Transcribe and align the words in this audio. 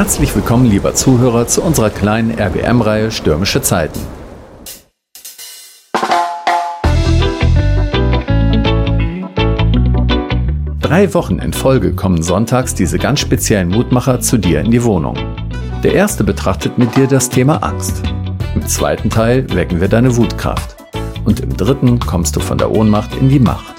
Herzlich 0.00 0.34
willkommen, 0.34 0.64
lieber 0.64 0.94
Zuhörer, 0.94 1.46
zu 1.46 1.62
unserer 1.62 1.90
kleinen 1.90 2.30
RBM-Reihe 2.40 3.10
Stürmische 3.10 3.60
Zeiten. 3.60 4.00
Drei 10.80 11.12
Wochen 11.12 11.38
in 11.38 11.52
Folge 11.52 11.94
kommen 11.94 12.22
sonntags 12.22 12.74
diese 12.74 12.98
ganz 12.98 13.20
speziellen 13.20 13.68
Mutmacher 13.68 14.20
zu 14.20 14.38
dir 14.38 14.62
in 14.62 14.70
die 14.70 14.84
Wohnung. 14.84 15.18
Der 15.82 15.92
erste 15.92 16.24
betrachtet 16.24 16.78
mit 16.78 16.96
dir 16.96 17.06
das 17.06 17.28
Thema 17.28 17.56
Angst. 17.62 18.02
Im 18.54 18.66
zweiten 18.66 19.10
Teil 19.10 19.52
wecken 19.52 19.82
wir 19.82 19.88
deine 19.88 20.16
Wutkraft. 20.16 20.76
Und 21.26 21.40
im 21.40 21.54
dritten 21.54 21.98
kommst 21.98 22.36
du 22.36 22.40
von 22.40 22.56
der 22.56 22.70
Ohnmacht 22.70 23.14
in 23.16 23.28
die 23.28 23.38
Macht. 23.38 23.69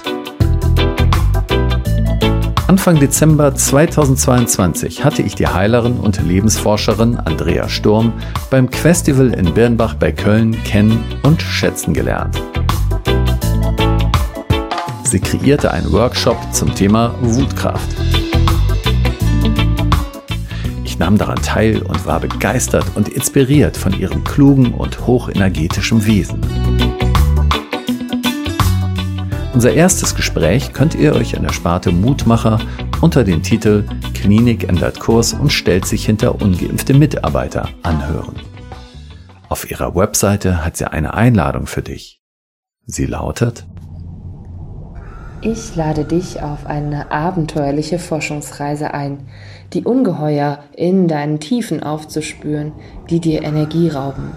Anfang 2.72 2.98
Dezember 2.98 3.54
2022 3.54 5.04
hatte 5.04 5.20
ich 5.20 5.34
die 5.34 5.46
Heilerin 5.46 5.98
und 6.00 6.26
Lebensforscherin 6.26 7.18
Andrea 7.18 7.68
Sturm 7.68 8.14
beim 8.48 8.66
Festival 8.72 9.34
in 9.34 9.52
Birnbach 9.52 9.94
bei 9.96 10.10
Köln 10.10 10.56
kennen 10.64 11.04
und 11.22 11.42
schätzen 11.42 11.92
gelernt. 11.92 12.42
Sie 15.04 15.20
kreierte 15.20 15.70
einen 15.70 15.92
Workshop 15.92 16.38
zum 16.52 16.74
Thema 16.74 17.14
Wutkraft. 17.20 17.94
Ich 20.82 20.98
nahm 20.98 21.18
daran 21.18 21.42
teil 21.42 21.82
und 21.82 22.06
war 22.06 22.20
begeistert 22.20 22.86
und 22.94 23.10
inspiriert 23.10 23.76
von 23.76 23.92
ihrem 23.92 24.24
klugen 24.24 24.72
und 24.72 25.06
hochenergetischen 25.06 26.06
Wesen. 26.06 26.40
Unser 29.54 29.74
erstes 29.74 30.14
Gespräch 30.14 30.72
könnt 30.72 30.94
ihr 30.94 31.14
euch 31.14 31.36
an 31.36 31.42
der 31.42 31.52
Sparte 31.52 31.92
Mutmacher 31.92 32.58
unter 33.02 33.22
dem 33.22 33.42
Titel 33.42 33.84
Klinik 34.14 34.66
ändert 34.66 34.98
Kurs 34.98 35.34
und 35.34 35.52
stellt 35.52 35.84
sich 35.84 36.06
hinter 36.06 36.40
ungeimpfte 36.40 36.94
Mitarbeiter 36.94 37.68
anhören. 37.82 38.36
Auf 39.50 39.70
ihrer 39.70 39.94
Webseite 39.94 40.64
hat 40.64 40.78
sie 40.78 40.90
eine 40.90 41.12
Einladung 41.12 41.66
für 41.66 41.82
dich. 41.82 42.22
Sie 42.86 43.04
lautet 43.04 43.66
Ich 45.42 45.76
lade 45.76 46.04
dich 46.04 46.42
auf 46.42 46.64
eine 46.64 47.10
abenteuerliche 47.10 47.98
Forschungsreise 47.98 48.94
ein, 48.94 49.28
die 49.74 49.84
Ungeheuer 49.84 50.60
in 50.74 51.08
deinen 51.08 51.40
Tiefen 51.40 51.82
aufzuspüren, 51.82 52.72
die 53.10 53.20
dir 53.20 53.42
Energie 53.42 53.90
rauben. 53.90 54.30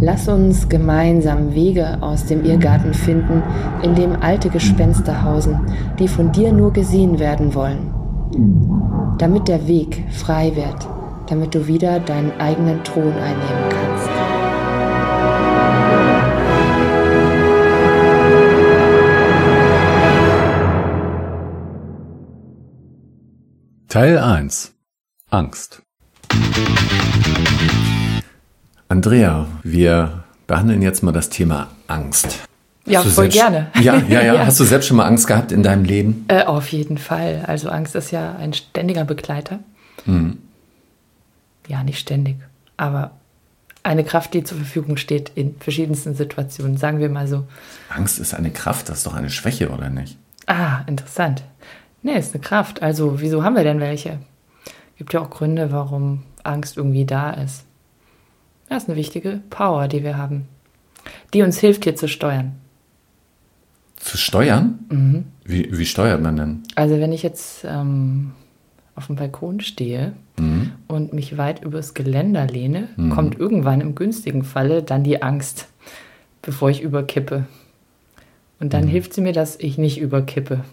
Lass 0.00 0.28
uns 0.28 0.68
gemeinsam 0.68 1.54
Wege 1.54 1.98
aus 2.02 2.24
dem 2.24 2.44
Irrgarten 2.44 2.94
finden, 2.94 3.42
in 3.82 3.96
dem 3.96 4.14
alte 4.22 4.48
Gespenster 4.48 5.24
hausen, 5.24 5.58
die 5.98 6.06
von 6.06 6.30
dir 6.30 6.52
nur 6.52 6.72
gesehen 6.72 7.18
werden 7.18 7.52
wollen. 7.54 7.92
Damit 9.18 9.48
der 9.48 9.66
Weg 9.66 10.04
frei 10.10 10.54
wird, 10.54 10.86
damit 11.28 11.52
du 11.52 11.66
wieder 11.66 11.98
deinen 11.98 12.30
eigenen 12.38 12.84
Thron 12.84 13.12
einnehmen 13.12 13.68
kannst. 13.70 14.08
Teil 23.88 24.18
1 24.18 24.74
Angst 25.30 25.82
Andrea, 28.90 29.46
wir 29.62 30.24
behandeln 30.46 30.80
jetzt 30.80 31.02
mal 31.02 31.12
das 31.12 31.28
Thema 31.28 31.68
Angst. 31.88 32.48
Ja, 32.86 33.02
voll 33.02 33.30
selbst, 33.30 33.34
gerne. 33.36 33.66
Ja, 33.80 33.96
ja, 33.96 34.22
ja, 34.22 34.46
Hast 34.46 34.58
du 34.60 34.64
selbst 34.64 34.86
schon 34.86 34.96
mal 34.96 35.04
Angst 35.04 35.26
gehabt 35.26 35.52
in 35.52 35.62
deinem 35.62 35.84
Leben? 35.84 36.24
Äh, 36.28 36.44
auf 36.44 36.68
jeden 36.68 36.96
Fall. 36.96 37.44
Also 37.46 37.68
Angst 37.68 37.94
ist 37.94 38.10
ja 38.12 38.36
ein 38.36 38.54
ständiger 38.54 39.04
Begleiter. 39.04 39.58
Hm. 40.06 40.38
Ja, 41.66 41.82
nicht 41.84 41.98
ständig, 41.98 42.36
aber 42.78 43.10
eine 43.82 44.04
Kraft, 44.04 44.32
die 44.32 44.42
zur 44.42 44.56
Verfügung 44.56 44.96
steht 44.96 45.32
in 45.34 45.56
verschiedensten 45.60 46.14
Situationen, 46.14 46.78
sagen 46.78 46.98
wir 46.98 47.10
mal 47.10 47.28
so. 47.28 47.44
Angst 47.90 48.18
ist 48.18 48.32
eine 48.32 48.50
Kraft, 48.50 48.88
das 48.88 48.98
ist 48.98 49.06
doch 49.06 49.14
eine 49.14 49.28
Schwäche, 49.28 49.68
oder 49.68 49.90
nicht? 49.90 50.16
Ah, 50.46 50.80
interessant. 50.86 51.42
Nee, 52.02 52.18
ist 52.18 52.34
eine 52.34 52.42
Kraft. 52.42 52.82
Also, 52.82 53.20
wieso 53.20 53.44
haben 53.44 53.54
wir 53.54 53.64
denn 53.64 53.80
welche? 53.80 54.18
Gibt 54.96 55.12
ja 55.12 55.20
auch 55.20 55.28
Gründe, 55.28 55.72
warum 55.72 56.22
Angst 56.42 56.78
irgendwie 56.78 57.04
da 57.04 57.32
ist. 57.32 57.64
Das 58.68 58.82
ist 58.84 58.88
eine 58.88 58.98
wichtige 58.98 59.40
Power, 59.50 59.88
die 59.88 60.02
wir 60.02 60.16
haben, 60.16 60.46
die 61.32 61.42
uns 61.42 61.58
hilft, 61.58 61.84
hier 61.84 61.96
zu 61.96 62.08
steuern. 62.08 62.52
Zu 63.96 64.16
steuern? 64.16 64.78
Mhm. 64.90 65.24
Wie, 65.44 65.76
wie 65.76 65.86
steuert 65.86 66.22
man 66.22 66.36
denn? 66.36 66.62
Also 66.74 66.98
wenn 67.00 67.12
ich 67.12 67.22
jetzt 67.22 67.64
ähm, 67.64 68.32
auf 68.94 69.06
dem 69.06 69.16
Balkon 69.16 69.60
stehe 69.60 70.12
Mhm. 70.38 70.70
und 70.86 71.12
mich 71.12 71.36
weit 71.36 71.64
übers 71.64 71.94
Geländer 71.94 72.46
lehne, 72.46 72.88
Mhm. 72.96 73.10
kommt 73.10 73.38
irgendwann 73.38 73.80
im 73.80 73.94
günstigen 73.96 74.44
Falle 74.44 74.82
dann 74.84 75.02
die 75.02 75.20
Angst, 75.20 75.66
bevor 76.42 76.70
ich 76.70 76.80
überkippe. 76.82 77.46
Und 78.60 78.72
dann 78.72 78.84
Mhm. 78.84 78.88
hilft 78.88 79.14
sie 79.14 79.20
mir, 79.20 79.32
dass 79.32 79.56
ich 79.58 79.78
nicht 79.78 79.98
überkippe. 80.00 80.64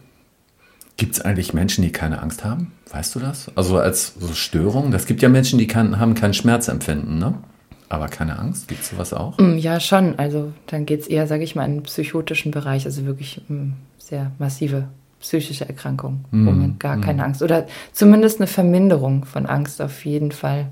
Gibt 0.97 1.15
es 1.15 1.21
eigentlich 1.21 1.53
Menschen, 1.53 1.81
die 1.81 1.91
keine 1.91 2.21
Angst 2.21 2.43
haben? 2.45 2.71
Weißt 2.91 3.15
du 3.15 3.19
das? 3.19 3.51
Also 3.55 3.77
als 3.79 4.13
so 4.19 4.33
Störung? 4.33 4.91
Das 4.91 5.07
gibt 5.07 5.21
ja 5.23 5.29
Menschen, 5.29 5.57
die 5.59 5.67
kann, 5.67 5.99
haben 5.99 6.13
kein 6.13 6.33
Schmerzempfinden, 6.33 7.17
ne? 7.17 7.33
Aber 7.89 8.07
keine 8.07 8.39
Angst? 8.39 8.67
Gibt 8.67 8.81
es 8.81 8.89
sowas 8.89 9.13
auch? 9.13 9.37
Mm, 9.37 9.57
Ja, 9.57 9.79
schon. 9.79 10.17
Also 10.17 10.51
dann 10.67 10.85
geht 10.85 11.01
es 11.01 11.07
eher, 11.07 11.27
sage 11.27 11.43
ich 11.43 11.55
mal, 11.55 11.65
in 11.65 11.75
den 11.75 11.83
psychotischen 11.83 12.51
Bereich, 12.51 12.85
also 12.85 13.05
wirklich 13.05 13.41
mm, 13.47 13.71
sehr 13.97 14.31
massive 14.39 14.87
psychische 15.19 15.67
Erkrankungen, 15.67 16.25
Mhm, 16.31 16.43
man 16.45 16.79
gar 16.79 16.97
mhm. 16.97 17.01
keine 17.01 17.23
Angst 17.23 17.41
oder 17.41 17.65
zumindest 17.93 18.39
eine 18.39 18.47
Verminderung 18.47 19.25
von 19.25 19.45
Angst 19.47 19.81
auf 19.81 20.05
jeden 20.05 20.31
Fall. 20.31 20.67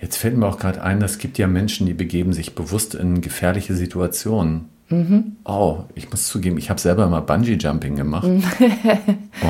Jetzt 0.00 0.16
fällt 0.16 0.36
mir 0.36 0.46
auch 0.46 0.58
gerade 0.58 0.82
ein, 0.82 1.00
es 1.02 1.18
gibt 1.18 1.38
ja 1.38 1.46
Menschen, 1.46 1.86
die 1.86 1.94
begeben 1.94 2.32
sich 2.32 2.54
bewusst 2.56 2.94
in 2.94 3.20
gefährliche 3.20 3.74
Situationen. 3.74 4.68
Mhm. 4.88 5.36
Oh, 5.44 5.84
ich 5.94 6.10
muss 6.10 6.26
zugeben, 6.28 6.58
ich 6.58 6.70
habe 6.70 6.80
selber 6.80 7.06
mal 7.08 7.20
Bungee-Jumping 7.20 7.94
gemacht. 7.96 8.26
Mhm. 8.26 8.42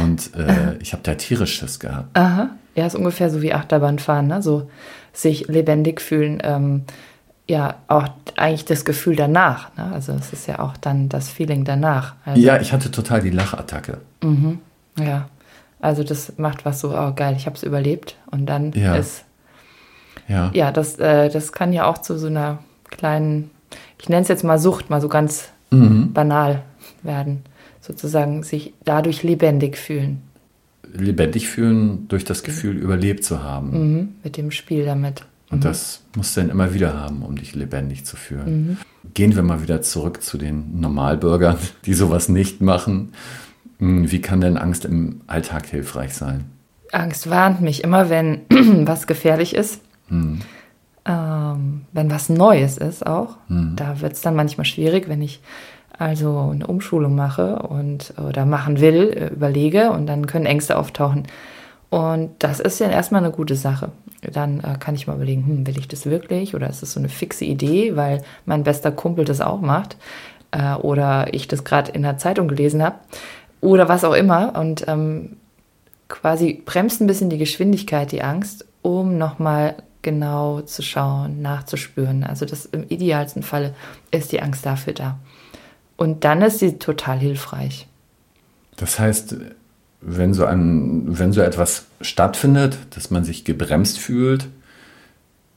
und 0.02 0.30
äh, 0.36 0.76
ich 0.80 0.92
habe 0.92 1.02
da 1.02 1.14
tierisch 1.14 1.54
Schiss 1.58 1.80
gehabt. 1.80 2.16
Aha. 2.16 2.50
Ja, 2.74 2.86
ist 2.86 2.96
ungefähr 2.96 3.30
so 3.30 3.40
wie 3.40 3.52
Achterbahnfahren, 3.52 4.26
ne? 4.26 4.42
So 4.42 4.70
sich 5.14 5.46
lebendig 5.48 6.02
fühlen. 6.02 6.40
Ähm, 6.44 6.82
ja, 7.46 7.76
auch 7.88 8.08
eigentlich 8.36 8.64
das 8.66 8.84
Gefühl 8.84 9.16
danach. 9.16 9.74
Ne? 9.76 9.90
Also 9.92 10.12
es 10.12 10.32
ist 10.32 10.46
ja 10.46 10.58
auch 10.58 10.76
dann 10.76 11.08
das 11.08 11.28
Feeling 11.30 11.64
danach. 11.64 12.14
Also, 12.26 12.40
Ja, 12.40 12.60
ich 12.60 12.72
hatte 12.72 12.90
total 12.90 13.20
die 13.22 13.30
Lachattacke. 13.30 13.98
ja. 14.98 15.28
Also 15.80 16.02
das 16.02 16.38
macht 16.38 16.64
was 16.64 16.80
so, 16.80 16.96
oh 16.98 17.12
geil, 17.14 17.34
ich 17.36 17.44
habe 17.46 17.56
es 17.56 17.62
überlebt. 17.62 18.16
Und 18.30 18.46
dann 18.46 18.72
Ja. 18.72 18.94
ist 18.96 19.24
Ja. 20.28 20.50
ja, 20.54 20.72
das, 20.72 20.98
äh, 20.98 21.28
das 21.28 21.52
kann 21.52 21.72
ja 21.74 21.84
auch 21.84 21.98
zu 21.98 22.16
so 22.18 22.28
einer 22.28 22.58
kleinen, 22.88 23.50
ich 24.00 24.08
nenne 24.08 24.22
es 24.22 24.28
jetzt 24.28 24.44
mal 24.44 24.58
Sucht, 24.58 24.88
mal 24.88 25.00
so 25.02 25.08
ganz 25.08 25.50
Mhm. 25.70 26.12
banal 26.14 26.62
werden. 27.02 27.42
Sozusagen 27.82 28.42
sich 28.42 28.72
dadurch 28.86 29.22
lebendig 29.22 29.76
fühlen. 29.76 30.22
Lebendig 30.94 31.48
fühlen 31.48 32.06
durch 32.08 32.24
das 32.24 32.42
Gefühl, 32.42 32.76
überlebt 32.76 33.24
zu 33.24 33.42
haben. 33.42 33.70
Mhm. 33.70 34.08
Mit 34.22 34.36
dem 34.36 34.50
Spiel 34.50 34.84
damit. 34.84 35.24
Und 35.50 35.64
das 35.64 36.02
musst 36.16 36.36
du 36.36 36.40
dann 36.40 36.50
immer 36.50 36.74
wieder 36.74 36.94
haben, 36.94 37.22
um 37.22 37.36
dich 37.36 37.54
lebendig 37.54 38.04
zu 38.04 38.16
fühlen. 38.16 38.68
Mhm. 38.68 38.76
Gehen 39.12 39.36
wir 39.36 39.42
mal 39.42 39.62
wieder 39.62 39.82
zurück 39.82 40.22
zu 40.22 40.38
den 40.38 40.80
Normalbürgern, 40.80 41.58
die 41.86 41.94
sowas 41.94 42.28
nicht 42.28 42.60
machen. 42.60 43.12
Hm, 43.78 44.10
Wie 44.10 44.20
kann 44.20 44.40
denn 44.40 44.56
Angst 44.56 44.84
im 44.84 45.20
Alltag 45.26 45.66
hilfreich 45.66 46.14
sein? 46.14 46.44
Angst 46.92 47.28
warnt 47.28 47.60
mich 47.60 47.84
immer, 47.84 48.08
wenn 48.08 48.42
was 48.86 49.06
gefährlich 49.06 49.54
ist. 49.54 49.80
Ähm, 51.06 51.82
wenn 51.92 52.10
was 52.10 52.28
Neues 52.28 52.78
ist 52.78 53.06
auch. 53.06 53.36
Da 53.48 54.00
wird 54.00 54.12
es 54.12 54.20
dann 54.22 54.36
manchmal 54.36 54.64
schwierig, 54.64 55.08
wenn 55.08 55.22
ich 55.22 55.40
also 55.98 56.50
eine 56.52 56.66
Umschulung 56.66 57.14
mache 57.14 57.60
und 57.60 58.14
oder 58.18 58.44
machen 58.44 58.80
will, 58.80 59.12
äh, 59.12 59.26
überlege 59.28 59.90
und 59.90 60.06
dann 60.06 60.26
können 60.26 60.46
Ängste 60.46 60.78
auftauchen. 60.78 61.26
Und 61.90 62.30
das 62.40 62.58
ist 62.58 62.80
ja 62.80 62.88
erstmal 62.88 63.22
eine 63.22 63.32
gute 63.32 63.54
Sache. 63.54 63.92
Dann 64.32 64.60
äh, 64.60 64.76
kann 64.80 64.94
ich 64.94 65.06
mal 65.06 65.14
überlegen, 65.14 65.46
hm, 65.46 65.66
will 65.66 65.78
ich 65.78 65.86
das 65.86 66.06
wirklich 66.06 66.54
oder 66.54 66.68
ist 66.68 66.82
das 66.82 66.92
so 66.92 67.00
eine 67.00 67.08
fixe 67.08 67.44
Idee, 67.44 67.94
weil 67.96 68.22
mein 68.46 68.64
bester 68.64 68.90
Kumpel 68.90 69.24
das 69.24 69.40
auch 69.40 69.60
macht 69.60 69.96
äh, 70.50 70.74
oder 70.74 71.32
ich 71.32 71.46
das 71.46 71.64
gerade 71.64 71.92
in 71.92 72.02
der 72.02 72.18
Zeitung 72.18 72.48
gelesen 72.48 72.82
habe 72.82 72.96
oder 73.60 73.88
was 73.88 74.04
auch 74.04 74.14
immer. 74.14 74.58
Und 74.58 74.86
ähm, 74.88 75.36
quasi 76.08 76.62
bremst 76.64 77.00
ein 77.00 77.06
bisschen 77.06 77.30
die 77.30 77.38
Geschwindigkeit, 77.38 78.10
die 78.12 78.22
Angst, 78.22 78.66
um 78.82 79.16
nochmal 79.16 79.76
genau 80.02 80.60
zu 80.60 80.82
schauen, 80.82 81.42
nachzuspüren. 81.42 82.24
Also 82.24 82.44
das 82.44 82.66
im 82.66 82.88
idealsten 82.88 83.42
Falle 83.42 83.74
ist 84.10 84.32
die 84.32 84.42
Angst 84.42 84.66
dafür 84.66 84.92
da. 84.92 85.18
Und 85.96 86.24
dann 86.24 86.42
ist 86.42 86.58
sie 86.58 86.78
total 86.78 87.18
hilfreich. 87.18 87.86
Das 88.76 88.98
heißt, 88.98 89.36
wenn 90.00 90.34
so, 90.34 90.44
ein, 90.44 91.18
wenn 91.18 91.32
so 91.32 91.40
etwas 91.40 91.86
stattfindet, 92.00 92.78
dass 92.90 93.10
man 93.10 93.24
sich 93.24 93.44
gebremst 93.44 93.98
fühlt, 93.98 94.48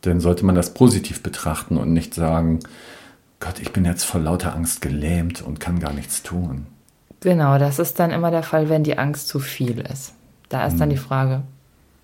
dann 0.02 0.20
sollte 0.20 0.46
man 0.46 0.56
das 0.56 0.74
positiv 0.74 1.24
betrachten 1.24 1.78
und 1.78 1.92
nicht 1.92 2.14
sagen, 2.14 2.60
Gott, 3.40 3.60
ich 3.60 3.72
bin 3.72 3.86
jetzt 3.86 4.04
vor 4.04 4.22
lauter 4.22 4.56
Angst 4.56 4.82
gelähmt 4.82 5.42
und 5.42 5.60
kann 5.60 5.80
gar 5.80 5.94
nichts 5.94 6.24
tun. 6.24 6.66
Genau, 7.22 7.58
das 7.58 7.80
ist 7.80 8.00
dann 8.00 8.12
immer 8.12 8.32
der 8.32 8.44
Fall, 8.44 8.70
wenn 8.70 8.84
die 8.84 8.98
Angst 8.98 9.28
zu 9.28 9.40
viel 9.40 9.80
ist. 9.80 10.14
Da 10.50 10.66
ist 10.66 10.80
dann 10.80 10.90
die 10.90 10.98
Frage, 10.98 11.42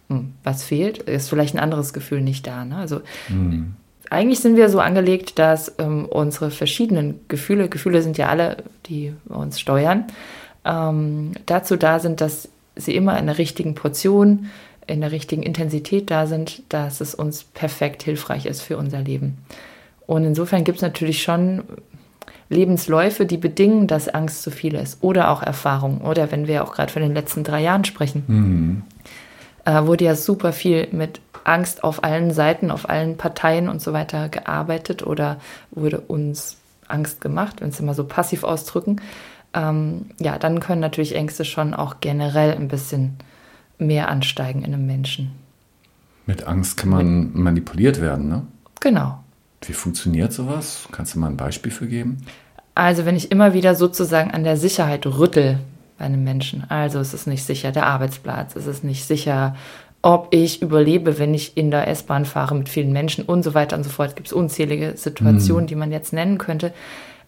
hm, 0.10 0.34
was 0.44 0.64
fehlt, 0.64 0.98
ist 0.98 1.30
vielleicht 1.30 1.56
ein 1.56 1.60
anderes 1.60 1.94
Gefühl 1.94 2.22
nicht 2.22 2.46
da. 2.46 2.66
Ne? 2.66 2.76
Also 2.76 3.02
mhm. 3.30 3.76
Eigentlich 4.13 4.39
sind 4.39 4.56
wir 4.56 4.69
so 4.69 4.80
angelegt, 4.80 5.39
dass 5.39 5.74
ähm, 5.80 6.06
unsere 6.06 6.51
verschiedenen 6.51 7.19
Gefühle, 7.27 7.69
Gefühle 7.69 8.01
sind 8.01 8.18
ja 8.18 8.27
alle, 8.30 8.57
die 8.86 9.13
uns 9.27 9.60
steuern, 9.60 10.06
ähm, 10.65 11.31
dazu 11.45 11.75
da 11.75 12.00
sind, 12.00 12.21
dass 12.21 12.50
sie 12.75 12.95
immer 12.95 13.18
in 13.19 13.27
der 13.27 13.38
richtigen 13.38 13.75
Portion, 13.75 14.50
in 14.88 15.01
der 15.01 15.12
richtigen 15.12 15.44
Intensität 15.44 16.12
da 16.12 16.27
sind, 16.27 16.63
dass 16.69 17.01
es 17.01 17.15
uns 17.15 17.44
perfekt 17.44 18.04
hilfreich 18.04 18.45
ist 18.45 18.62
für 18.62 18.77
unser 18.77 19.00
Leben. 19.00 19.38
Und 20.06 20.25
insofern 20.25 20.63
gibt 20.63 20.77
es 20.77 20.81
natürlich 20.81 21.24
schon 21.24 21.63
Lebensläufe, 22.50 23.25
die 23.25 23.38
bedingen, 23.38 23.88
dass 23.88 24.10
Angst 24.10 24.44
zu 24.44 24.51
viel 24.51 24.75
ist 24.75 25.01
oder 25.01 25.30
auch 25.30 25.42
Erfahrungen. 25.42 26.01
Oder 26.01 26.31
wenn 26.31 26.48
wir 26.48 26.63
auch 26.63 26.74
gerade 26.74 26.92
von 26.92 27.01
den 27.01 27.13
letzten 27.13 27.44
drei 27.44 27.62
Jahren 27.62 27.86
sprechen, 27.86 28.24
mhm. 28.27 28.81
Äh, 29.65 29.86
wurde 29.86 30.06
ja 30.06 30.15
super 30.15 30.54
viel 30.54 30.88
mit 30.92 31.21
Angst 31.44 31.83
auf 31.83 32.04
allen 32.04 32.31
Seiten, 32.31 32.71
auf 32.71 32.89
allen 32.89 33.18
Parteien 33.18 33.68
und 33.69 33.81
so 33.81 33.94
weiter 33.94 34.30
gearbeitet 34.30 35.06
oder 35.06 35.39
wurde 35.71 36.00
uns 36.00 36.57
Angst 36.88 37.21
gemacht, 37.21 37.62
wenn 37.62 37.69
es 37.69 37.80
immer 37.80 37.94
so 37.94 38.06
passiv 38.06 38.44
ausdrücken. 38.44 39.01
Ähm, 39.54 40.07
ja, 40.19 40.38
dann 40.38 40.60
können 40.60 40.81
natürlich 40.81 41.15
Ängste 41.15 41.45
schon 41.45 41.74
auch 41.74 41.98
generell 42.00 42.54
ein 42.54 42.68
bisschen 42.68 43.18
mehr 43.77 44.10
ansteigen 44.10 44.63
in 44.63 44.74
einem 44.74 44.86
Menschen. 44.86 45.31
Mit 46.25 46.48
Angst 46.48 46.77
kann 46.77 46.89
man 46.89 47.24
mit, 47.25 47.36
manipuliert 47.36 48.01
werden, 48.01 48.30
ne? 48.30 48.44
Genau. 48.80 49.19
Wie 49.62 49.74
funktioniert 49.74 50.33
sowas? 50.33 50.88
Kannst 50.92 51.15
du 51.15 51.19
mal 51.19 51.27
ein 51.27 51.38
Beispiel 51.38 51.71
für 51.71 51.88
geben? 51.88 52.25
Also 52.75 53.06
wenn 53.06 53.15
ich 53.15 53.31
immer 53.31 53.54
wieder 53.54 53.75
sozusagen 53.75 54.31
an 54.31 54.44
der 54.44 54.57
Sicherheit 54.57 55.06
rüttel 55.06 55.60
bei 55.98 56.06
einem 56.06 56.24
Menschen, 56.24 56.66
also 56.69 57.00
es 57.00 57.13
ist 57.13 57.28
nicht 57.28 57.44
sicher 57.44 57.72
der 57.72 57.86
Arbeitsplatz, 57.86 58.56
es 58.56 58.68
ist 58.68 58.84
nicht 58.84 59.06
sicher, 59.06 59.56
ob 60.01 60.28
ich 60.31 60.62
überlebe, 60.62 61.18
wenn 61.18 61.34
ich 61.34 61.56
in 61.56 61.72
der 61.72 61.88
S-Bahn 61.88 62.25
fahre 62.25 62.56
mit 62.56 62.68
vielen 62.68 62.92
Menschen 62.92 63.24
und 63.24 63.42
so 63.44 63.54
weiter 63.54 63.78
und 63.78 63.84
so 63.84 63.90
fort. 63.90 64.18
Gibt 64.18 64.28
es 64.28 64.34
unzählige 64.34 64.98
Situationen, 64.98 65.63
mhm. 65.63 65.68
die 65.68 65.75
man 65.75 65.92
jetzt 65.92 66.12
nennen 66.12 66.38
könnte. 66.38 66.74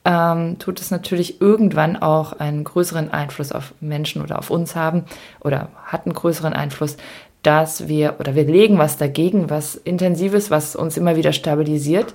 Ähm, 0.04 0.60
tut 0.60 0.82
es 0.82 0.92
natürlich 0.92 1.42
irgendwann 1.42 1.96
auch 1.96 2.34
einen 2.34 2.66
größeren 2.66 3.12
Einfluss 3.12 3.54
auf 3.54 3.74
Menschen 3.80 4.22
oder 4.22 4.38
auf 4.38 4.52
uns 4.52 4.76
haben 4.76 5.06
oder 5.40 5.70
hat 5.86 6.06
einen 6.06 6.14
größeren 6.14 6.54
Einfluss, 6.54 6.98
dass 7.42 7.88
wir 7.88 8.16
oder 8.20 8.36
wir 8.36 8.44
legen 8.44 8.78
was 8.78 8.98
dagegen, 8.98 9.50
was 9.50 9.76
intensives, 9.76 10.52
was 10.52 10.76
uns 10.76 10.98
immer 10.98 11.16
wieder 11.16 11.32
stabilisiert. 11.32 12.14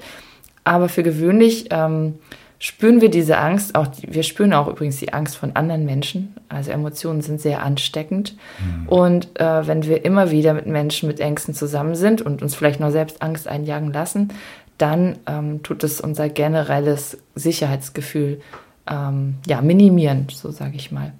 Aber 0.63 0.89
für 0.89 1.03
gewöhnlich 1.03 1.69
ähm, 1.71 2.19
spüren 2.61 3.01
wir 3.01 3.11
diese 3.11 3.39
Angst, 3.39 3.75
auch 3.75 3.89
wir 4.03 4.23
spüren 4.23 4.53
auch 4.53 4.69
übrigens 4.69 4.99
die 4.99 5.13
Angst 5.15 5.37
von 5.37 5.57
anderen 5.57 5.87
Menschen. 5.87 6.35
Also 6.51 6.71
Emotionen 6.71 7.23
sind 7.23 7.41
sehr 7.41 7.63
ansteckend. 7.63 8.37
Mhm. 8.61 8.89
Und 8.89 9.41
äh, 9.41 9.67
wenn 9.67 9.85
wir 9.85 10.05
immer 10.05 10.31
wieder 10.31 10.53
mit 10.53 10.67
Menschen 10.67 11.09
mit 11.09 11.21
Ängsten 11.21 11.55
zusammen 11.55 11.95
sind 11.95 12.21
und 12.21 12.43
uns 12.43 12.55
vielleicht 12.55 12.79
noch 12.79 12.91
selbst 12.91 13.23
Angst 13.23 13.49
einjagen 13.49 13.93
lassen, 13.93 14.29
dann 14.77 15.19
ähm, 15.27 15.63
tut 15.63 15.83
es 15.85 16.03
unser 16.03 16.29
generelles 16.29 17.19
Sicherheitsgefühl 17.35 18.43
ähm, 18.89 19.37
ja, 19.47 19.63
minimieren, 19.63 20.27
so 20.31 20.51
sage 20.51 20.77
ich 20.77 20.93
mal. 20.93 21.13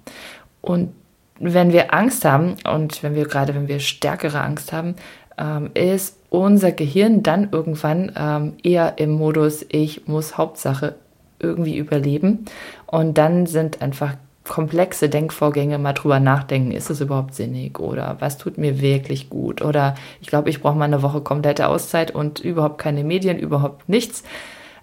Und 0.61 0.93
wenn 1.39 1.73
wir 1.73 1.91
Angst 1.91 2.23
haben 2.23 2.57
und 2.71 3.01
wenn 3.01 3.15
wir 3.15 3.25
gerade, 3.25 3.55
wenn 3.55 3.67
wir 3.67 3.79
stärkere 3.79 4.41
Angst 4.41 4.73
haben, 4.73 4.95
ähm, 5.39 5.71
ist 5.73 6.17
unser 6.29 6.71
Gehirn 6.71 7.23
dann 7.23 7.49
irgendwann 7.51 8.11
ähm, 8.15 8.53
eher 8.61 8.99
im 8.99 9.11
Modus, 9.11 9.65
ich 9.69 10.07
muss 10.07 10.37
Hauptsache 10.37 10.95
irgendwie 11.41 11.77
überleben. 11.77 12.45
Und 12.87 13.17
dann 13.17 13.45
sind 13.45 13.81
einfach 13.81 14.15
komplexe 14.43 15.07
Denkvorgänge 15.07 15.77
mal 15.77 15.93
drüber 15.93 16.19
nachdenken, 16.19 16.71
ist 16.71 16.89
es 16.89 16.99
überhaupt 16.99 17.35
sinnig 17.35 17.79
oder 17.79 18.17
was 18.19 18.37
tut 18.37 18.57
mir 18.57 18.81
wirklich 18.81 19.29
gut 19.29 19.61
oder 19.61 19.95
ich 20.19 20.27
glaube, 20.27 20.49
ich 20.49 20.61
brauche 20.61 20.77
mal 20.77 20.85
eine 20.85 21.03
Woche 21.03 21.21
komplette 21.21 21.67
Auszeit 21.67 22.11
und 22.11 22.39
überhaupt 22.39 22.79
keine 22.79 23.03
Medien, 23.03 23.37
überhaupt 23.37 23.87
nichts. 23.87 24.23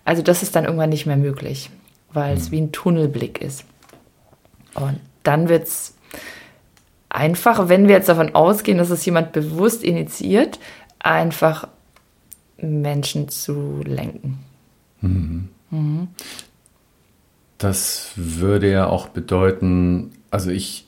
Also 0.05 0.23
das 0.23 0.43
ist 0.43 0.55
dann 0.55 0.65
irgendwann 0.65 0.91
nicht 0.91 1.07
mehr 1.07 1.17
möglich, 1.17 1.71
weil 2.13 2.37
es 2.37 2.49
mhm. 2.49 2.53
wie 2.53 2.61
ein 2.61 2.73
Tunnelblick 2.73 3.43
ist. 3.43 3.65
Und 4.75 5.01
dann 5.25 5.49
wird 5.49 5.65
es 5.65 5.97
einfach, 7.09 7.69
wenn 7.69 7.89
wir 7.89 7.97
jetzt 7.97 8.09
davon 8.09 8.35
ausgehen, 8.35 8.79
dass 8.79 8.91
es 8.91 9.05
jemand 9.05 9.33
bewusst 9.33 9.83
initiiert, 9.83 10.61
einfach 11.01 11.67
Menschen 12.59 13.29
zu 13.29 13.83
lenken. 13.85 14.39
Mhm. 15.01 15.49
Mhm. 15.71 16.09
Das 17.59 18.13
würde 18.17 18.71
ja 18.71 18.87
auch 18.87 19.09
bedeuten, 19.09 20.13
also 20.31 20.51
ich 20.51 20.87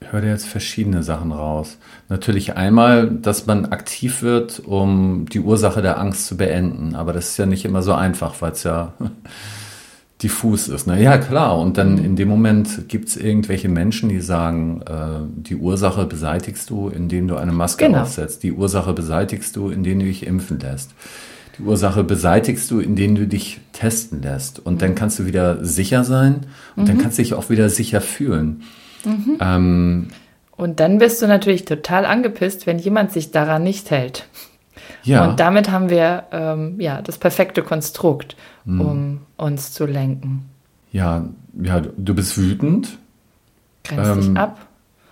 höre 0.00 0.24
jetzt 0.24 0.46
verschiedene 0.46 1.02
Sachen 1.02 1.32
raus. 1.32 1.78
Natürlich 2.08 2.56
einmal, 2.56 3.10
dass 3.10 3.46
man 3.46 3.66
aktiv 3.66 4.22
wird, 4.22 4.60
um 4.60 5.26
die 5.28 5.40
Ursache 5.40 5.82
der 5.82 5.98
Angst 5.98 6.26
zu 6.26 6.36
beenden, 6.36 6.94
aber 6.94 7.12
das 7.12 7.30
ist 7.30 7.36
ja 7.38 7.46
nicht 7.46 7.64
immer 7.64 7.82
so 7.82 7.92
einfach, 7.92 8.40
weil 8.40 8.52
es 8.52 8.62
ja 8.62 8.92
diffus 10.22 10.68
ist. 10.68 10.86
Ne? 10.86 11.02
Ja, 11.02 11.18
klar. 11.18 11.58
Und 11.58 11.78
dann 11.78 11.98
in 11.98 12.16
dem 12.16 12.28
Moment 12.28 12.88
gibt 12.88 13.08
es 13.08 13.16
irgendwelche 13.16 13.68
Menschen, 13.68 14.08
die 14.08 14.20
sagen, 14.20 14.82
äh, 14.82 15.42
die 15.42 15.56
Ursache 15.56 16.06
beseitigst 16.06 16.70
du, 16.70 16.88
indem 16.88 17.28
du 17.28 17.36
eine 17.36 17.52
Maske 17.52 17.86
genau. 17.86 18.02
aufsetzt. 18.02 18.42
Die 18.42 18.52
Ursache 18.52 18.92
beseitigst 18.92 19.54
du, 19.54 19.70
indem 19.70 20.00
du 20.00 20.06
dich 20.06 20.26
impfen 20.26 20.58
lässt. 20.58 20.90
Die 21.58 21.62
Ursache 21.64 22.04
beseitigst 22.04 22.70
du, 22.70 22.80
indem 22.80 23.14
du 23.14 23.26
dich 23.26 23.60
testen 23.72 24.22
lässt. 24.22 24.64
Und 24.64 24.82
dann 24.82 24.94
kannst 24.94 25.18
du 25.18 25.26
wieder 25.26 25.64
sicher 25.64 26.04
sein 26.04 26.46
und 26.76 26.84
mhm. 26.84 26.86
dann 26.86 26.98
kannst 26.98 27.18
du 27.18 27.22
dich 27.22 27.34
auch 27.34 27.50
wieder 27.50 27.68
sicher 27.68 28.00
fühlen. 28.00 28.62
Mhm. 29.04 29.38
Ähm, 29.40 30.08
und 30.56 30.80
dann 30.80 30.98
bist 30.98 31.22
du 31.22 31.26
natürlich 31.26 31.64
total 31.64 32.04
angepisst, 32.04 32.66
wenn 32.66 32.78
jemand 32.78 33.12
sich 33.12 33.30
daran 33.30 33.62
nicht 33.62 33.90
hält. 33.90 34.26
Ja. 35.04 35.26
Und 35.26 35.40
damit 35.40 35.70
haben 35.70 35.90
wir 35.90 36.24
ähm, 36.32 36.80
ja 36.80 37.00
das 37.02 37.18
perfekte 37.18 37.62
Konstrukt, 37.62 38.36
mhm. 38.64 38.80
um 38.80 39.20
uns 39.36 39.72
zu 39.72 39.86
lenken. 39.86 40.48
Ja, 40.92 41.28
ja, 41.60 41.80
du 41.80 42.14
bist 42.14 42.36
wütend. 42.38 42.98
Grenzt 43.84 44.10
ähm, 44.10 44.20
dich 44.20 44.36
ab. 44.36 44.67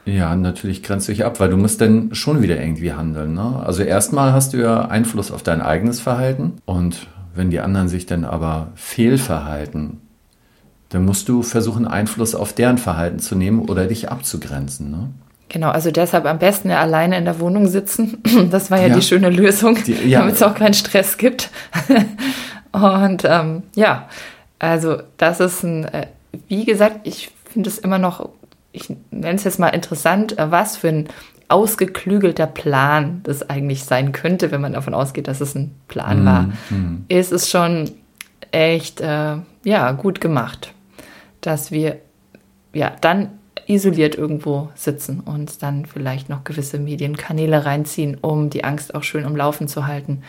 Ja, 0.06 0.36
natürlich 0.36 0.84
grenzt 0.84 1.08
dich 1.08 1.24
ab, 1.24 1.40
weil 1.40 1.50
du 1.50 1.56
musst 1.56 1.80
dann 1.80 2.14
schon 2.14 2.40
wieder 2.40 2.60
irgendwie 2.60 2.92
handeln. 2.92 3.34
Ne? 3.34 3.62
Also 3.64 3.82
erstmal 3.82 4.32
hast 4.32 4.52
du 4.52 4.58
ja 4.58 4.86
Einfluss 4.86 5.32
auf 5.32 5.42
dein 5.42 5.60
eigenes 5.60 6.00
Verhalten 6.00 6.54
und 6.64 7.08
wenn 7.34 7.50
die 7.50 7.60
anderen 7.60 7.88
sich 7.88 8.06
dann 8.06 8.25
aber 8.25 8.68
fehlverhalten, 8.76 10.00
dann 10.90 11.04
musst 11.04 11.28
du 11.28 11.42
versuchen, 11.42 11.86
Einfluss 11.86 12.34
auf 12.34 12.52
deren 12.52 12.78
Verhalten 12.78 13.18
zu 13.18 13.34
nehmen 13.34 13.60
oder 13.60 13.86
dich 13.86 14.10
abzugrenzen. 14.10 14.90
Ne? 14.90 15.10
Genau, 15.48 15.70
also 15.70 15.90
deshalb 15.90 16.26
am 16.26 16.38
besten 16.38 16.70
ja 16.70 16.80
alleine 16.80 17.18
in 17.18 17.25
der 17.25 17.40
Wohnung 17.40 17.66
sitzen. 17.66 18.18
Das 18.50 18.70
war 18.70 18.80
ja, 18.80 18.88
ja. 18.88 18.94
die 18.94 19.02
schöne 19.02 19.30
Lösung, 19.30 19.76
ja. 20.06 20.20
damit 20.20 20.36
es 20.36 20.42
auch 20.42 20.54
keinen 20.54 20.75
Stress 20.75 21.18
gibt. 21.18 21.50
Und 22.72 23.25
ähm, 23.25 23.62
ja, 23.75 24.08
also 24.58 24.98
das 25.16 25.40
ist 25.40 25.62
ein, 25.62 25.84
äh, 25.84 26.06
wie 26.48 26.64
gesagt, 26.64 27.00
ich 27.04 27.30
finde 27.44 27.70
es 27.70 27.78
immer 27.78 27.98
noch, 27.98 28.28
ich 28.76 28.95
nenne 29.11 29.37
es 29.37 29.45
jetzt 29.45 29.59
mal 29.59 29.68
interessant, 29.68 30.38
äh, 30.38 30.50
was 30.50 30.76
für 30.76 30.88
ein 30.88 31.09
ausgeklügelter 31.49 32.47
Plan 32.47 33.21
das 33.23 33.49
eigentlich 33.49 33.85
sein 33.85 34.12
könnte, 34.12 34.50
wenn 34.50 34.61
man 34.61 34.73
davon 34.73 34.95
ausgeht, 34.95 35.28
dass 35.28 35.40
es 35.40 35.54
ein 35.54 35.75
Plan 35.87 36.25
war, 36.25 36.42
mm. 36.71 37.04
ist 37.09 37.33
es 37.33 37.49
schon 37.49 37.90
echt 38.50 39.00
äh, 39.00 39.37
ja 39.64 39.92
gut 39.92 40.21
gemacht, 40.21 40.73
dass 41.40 41.71
wir 41.71 41.99
ja 42.73 42.90
dann 43.00 43.30
isoliert 43.68 44.16
irgendwo 44.16 44.71
sitzen 44.75 45.21
und 45.21 45.62
dann 45.62 45.87
vielleicht 45.87 46.28
noch 46.28 46.45
gewisse 46.45 46.78
Medienkanäle 46.78 47.64
reinziehen, 47.64 48.16
um 48.21 48.50
die 48.50 48.64
Angst 48.64 48.95
auch 48.95 49.02
schön 49.02 49.25
im 49.25 49.37
Laufen 49.37 49.68
zu 49.68 49.87
halten. 49.87 50.23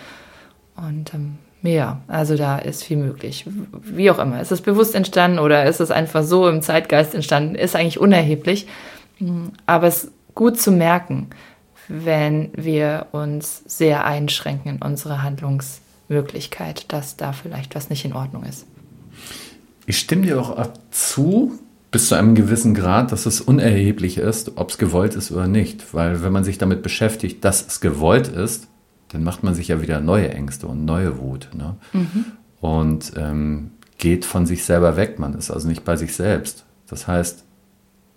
Und 0.76 1.14
ähm, 1.14 1.38
ja, 1.64 2.02
also 2.08 2.36
da 2.36 2.60
ist 2.60 2.84
viel 2.84 2.98
möglich. 2.98 3.46
Wie 3.82 4.12
auch 4.12 4.20
immer. 4.20 4.42
Ist 4.42 4.52
es 4.52 4.62
bewusst 4.62 4.96
entstanden 4.96 5.40
oder 5.40 5.66
ist 5.66 5.80
es 5.80 5.92
einfach 5.92 6.24
so 6.24 6.48
im 6.48 6.62
Zeitgeist 6.62 7.16
entstanden? 7.16 7.56
Ist 7.56 7.76
eigentlich 7.76 8.00
unerheblich. 8.00 8.68
Aber 9.66 9.88
es 9.88 10.06
ist 10.06 10.12
gut 10.36 10.60
zu 10.60 10.72
merken, 10.72 11.28
wenn 11.88 12.52
wir 12.56 13.08
uns 13.12 13.64
sehr 13.66 14.06
einschränken 14.06 14.76
in 14.76 14.82
unsere 14.82 15.24
Handlungsmöglichkeit, 15.24 16.92
dass 16.92 17.18
da 17.18 17.32
vielleicht 17.32 17.76
was 17.76 17.90
nicht 17.90 18.06
in 18.06 18.14
Ordnung 18.14 18.44
ist. 18.44 18.66
Ich 19.86 19.98
stimme 19.98 20.24
dir 20.24 20.40
auch 20.40 20.68
zu, 20.92 21.58
bis 21.92 22.10
zu 22.10 22.16
einem 22.16 22.36
gewissen 22.36 22.76
Grad, 22.76 23.12
dass 23.12 23.26
es 23.26 23.42
unerheblich 23.42 24.18
ist, 24.18 24.58
ob 24.58 24.70
es 24.70 24.78
gewollt 24.78 25.16
ist 25.16 25.32
oder 25.32 25.48
nicht. 25.48 25.94
Weil 25.94 26.22
wenn 26.22 26.34
man 26.34 26.44
sich 26.44 26.58
damit 26.58 26.84
beschäftigt, 26.84 27.44
dass 27.44 27.66
es 27.66 27.80
gewollt 27.80 28.28
ist, 28.28 28.68
dann 29.10 29.24
macht 29.24 29.44
man 29.44 29.54
sich 29.54 29.70
ja 29.70 29.82
wieder 29.82 30.00
neue 30.00 30.30
Ängste 30.30 30.68
und 30.68 30.86
neue 30.86 31.20
Wut. 31.20 31.50
Ne? 31.54 31.76
Mhm. 31.94 32.26
Und 32.60 33.14
ähm, 33.16 33.72
geht 33.98 34.26
von 34.26 34.46
sich 34.46 34.66
selber 34.66 34.98
weg. 34.98 35.20
Man 35.20 35.34
ist 35.34 35.52
also 35.52 35.68
nicht 35.68 35.84
bei 35.84 35.96
sich 35.96 36.16
selbst. 36.16 36.66
Das 36.88 37.08
heißt, 37.08 37.44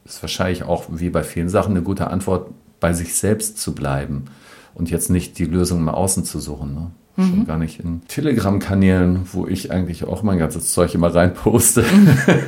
es 0.05 0.15
ist 0.15 0.23
wahrscheinlich 0.23 0.65
auch 0.65 0.87
wie 0.89 1.11
bei 1.11 1.23
vielen 1.23 1.49
Sachen 1.49 1.73
eine 1.73 1.83
gute 1.83 2.09
Antwort, 2.09 2.51
bei 2.81 2.93
sich 2.93 3.15
selbst 3.15 3.59
zu 3.59 3.75
bleiben 3.75 4.27
und 4.75 4.91
jetzt 4.91 5.11
nicht 5.11 5.39
die 5.39 5.45
Lösung 5.45 5.81
im 5.81 5.89
Außen 5.89 6.25
zu 6.25 6.41
suchen. 6.41 6.75
Ne? 6.75 6.91
Mhm. 7.21 7.29
schon 7.29 7.47
gar 7.47 7.59
nicht 7.59 7.81
in 7.81 8.03
Telegram-Kanälen, 8.07 9.29
wo 9.33 9.47
ich 9.47 9.71
eigentlich 9.71 10.05
auch 10.05 10.23
mein 10.23 10.39
ganzes 10.39 10.73
Zeug 10.73 10.95
immer 10.95 11.15
reinposte. 11.15 11.85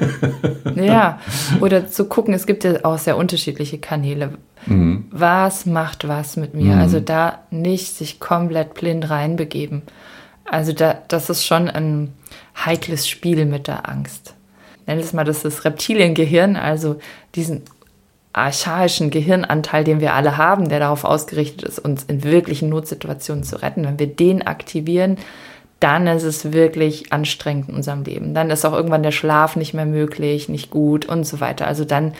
ja, 0.74 1.18
oder 1.60 1.88
zu 1.88 2.06
gucken, 2.06 2.34
es 2.34 2.46
gibt 2.46 2.64
ja 2.64 2.84
auch 2.84 2.98
sehr 2.98 3.16
unterschiedliche 3.16 3.78
Kanäle. 3.78 4.30
Mhm. 4.66 5.06
Was 5.10 5.66
macht 5.66 6.06
was 6.08 6.36
mit 6.36 6.54
mir? 6.54 6.74
Mhm. 6.74 6.80
Also 6.80 7.00
da 7.00 7.40
nicht 7.50 7.96
sich 7.96 8.20
komplett 8.20 8.74
blind 8.74 9.10
reinbegeben. 9.10 9.82
Also 10.44 10.72
da, 10.72 10.98
das 11.08 11.30
ist 11.30 11.46
schon 11.46 11.68
ein 11.68 12.12
heikles 12.56 13.08
Spiel 13.08 13.44
mit 13.46 13.68
der 13.68 13.88
Angst. 13.88 14.34
Nenn 14.86 14.98
es 14.98 15.12
mal 15.12 15.24
das, 15.24 15.42
das 15.42 15.64
Reptiliengehirn, 15.64 16.56
also 16.56 16.98
diesen 17.34 17.62
archaischen 18.32 19.10
Gehirnanteil, 19.10 19.84
den 19.84 20.00
wir 20.00 20.14
alle 20.14 20.36
haben, 20.36 20.68
der 20.68 20.80
darauf 20.80 21.04
ausgerichtet 21.04 21.62
ist, 21.62 21.78
uns 21.78 22.04
in 22.04 22.24
wirklichen 22.24 22.68
Notsituationen 22.70 23.44
zu 23.44 23.60
retten. 23.60 23.84
Wenn 23.84 23.98
wir 23.98 24.06
den 24.06 24.42
aktivieren, 24.46 25.18
dann 25.80 26.06
ist 26.06 26.22
es 26.22 26.52
wirklich 26.52 27.12
anstrengend 27.12 27.68
in 27.68 27.74
unserem 27.74 28.04
Leben. 28.04 28.34
Dann 28.34 28.50
ist 28.50 28.64
auch 28.64 28.72
irgendwann 28.72 29.02
der 29.02 29.10
Schlaf 29.10 29.56
nicht 29.56 29.74
mehr 29.74 29.86
möglich, 29.86 30.48
nicht 30.48 30.70
gut 30.70 31.06
und 31.06 31.24
so 31.24 31.40
weiter. 31.40 31.66
Also 31.66 31.84
dann 31.84 32.14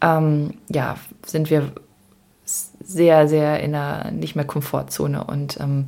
ähm, 0.00 0.54
ja, 0.68 0.96
sind 1.24 1.50
wir 1.50 1.72
sehr, 2.44 3.28
sehr 3.28 3.60
in 3.60 3.74
einer 3.74 4.10
nicht 4.10 4.34
mehr 4.36 4.44
Komfortzone. 4.44 5.24
Und 5.24 5.58
ähm, 5.60 5.86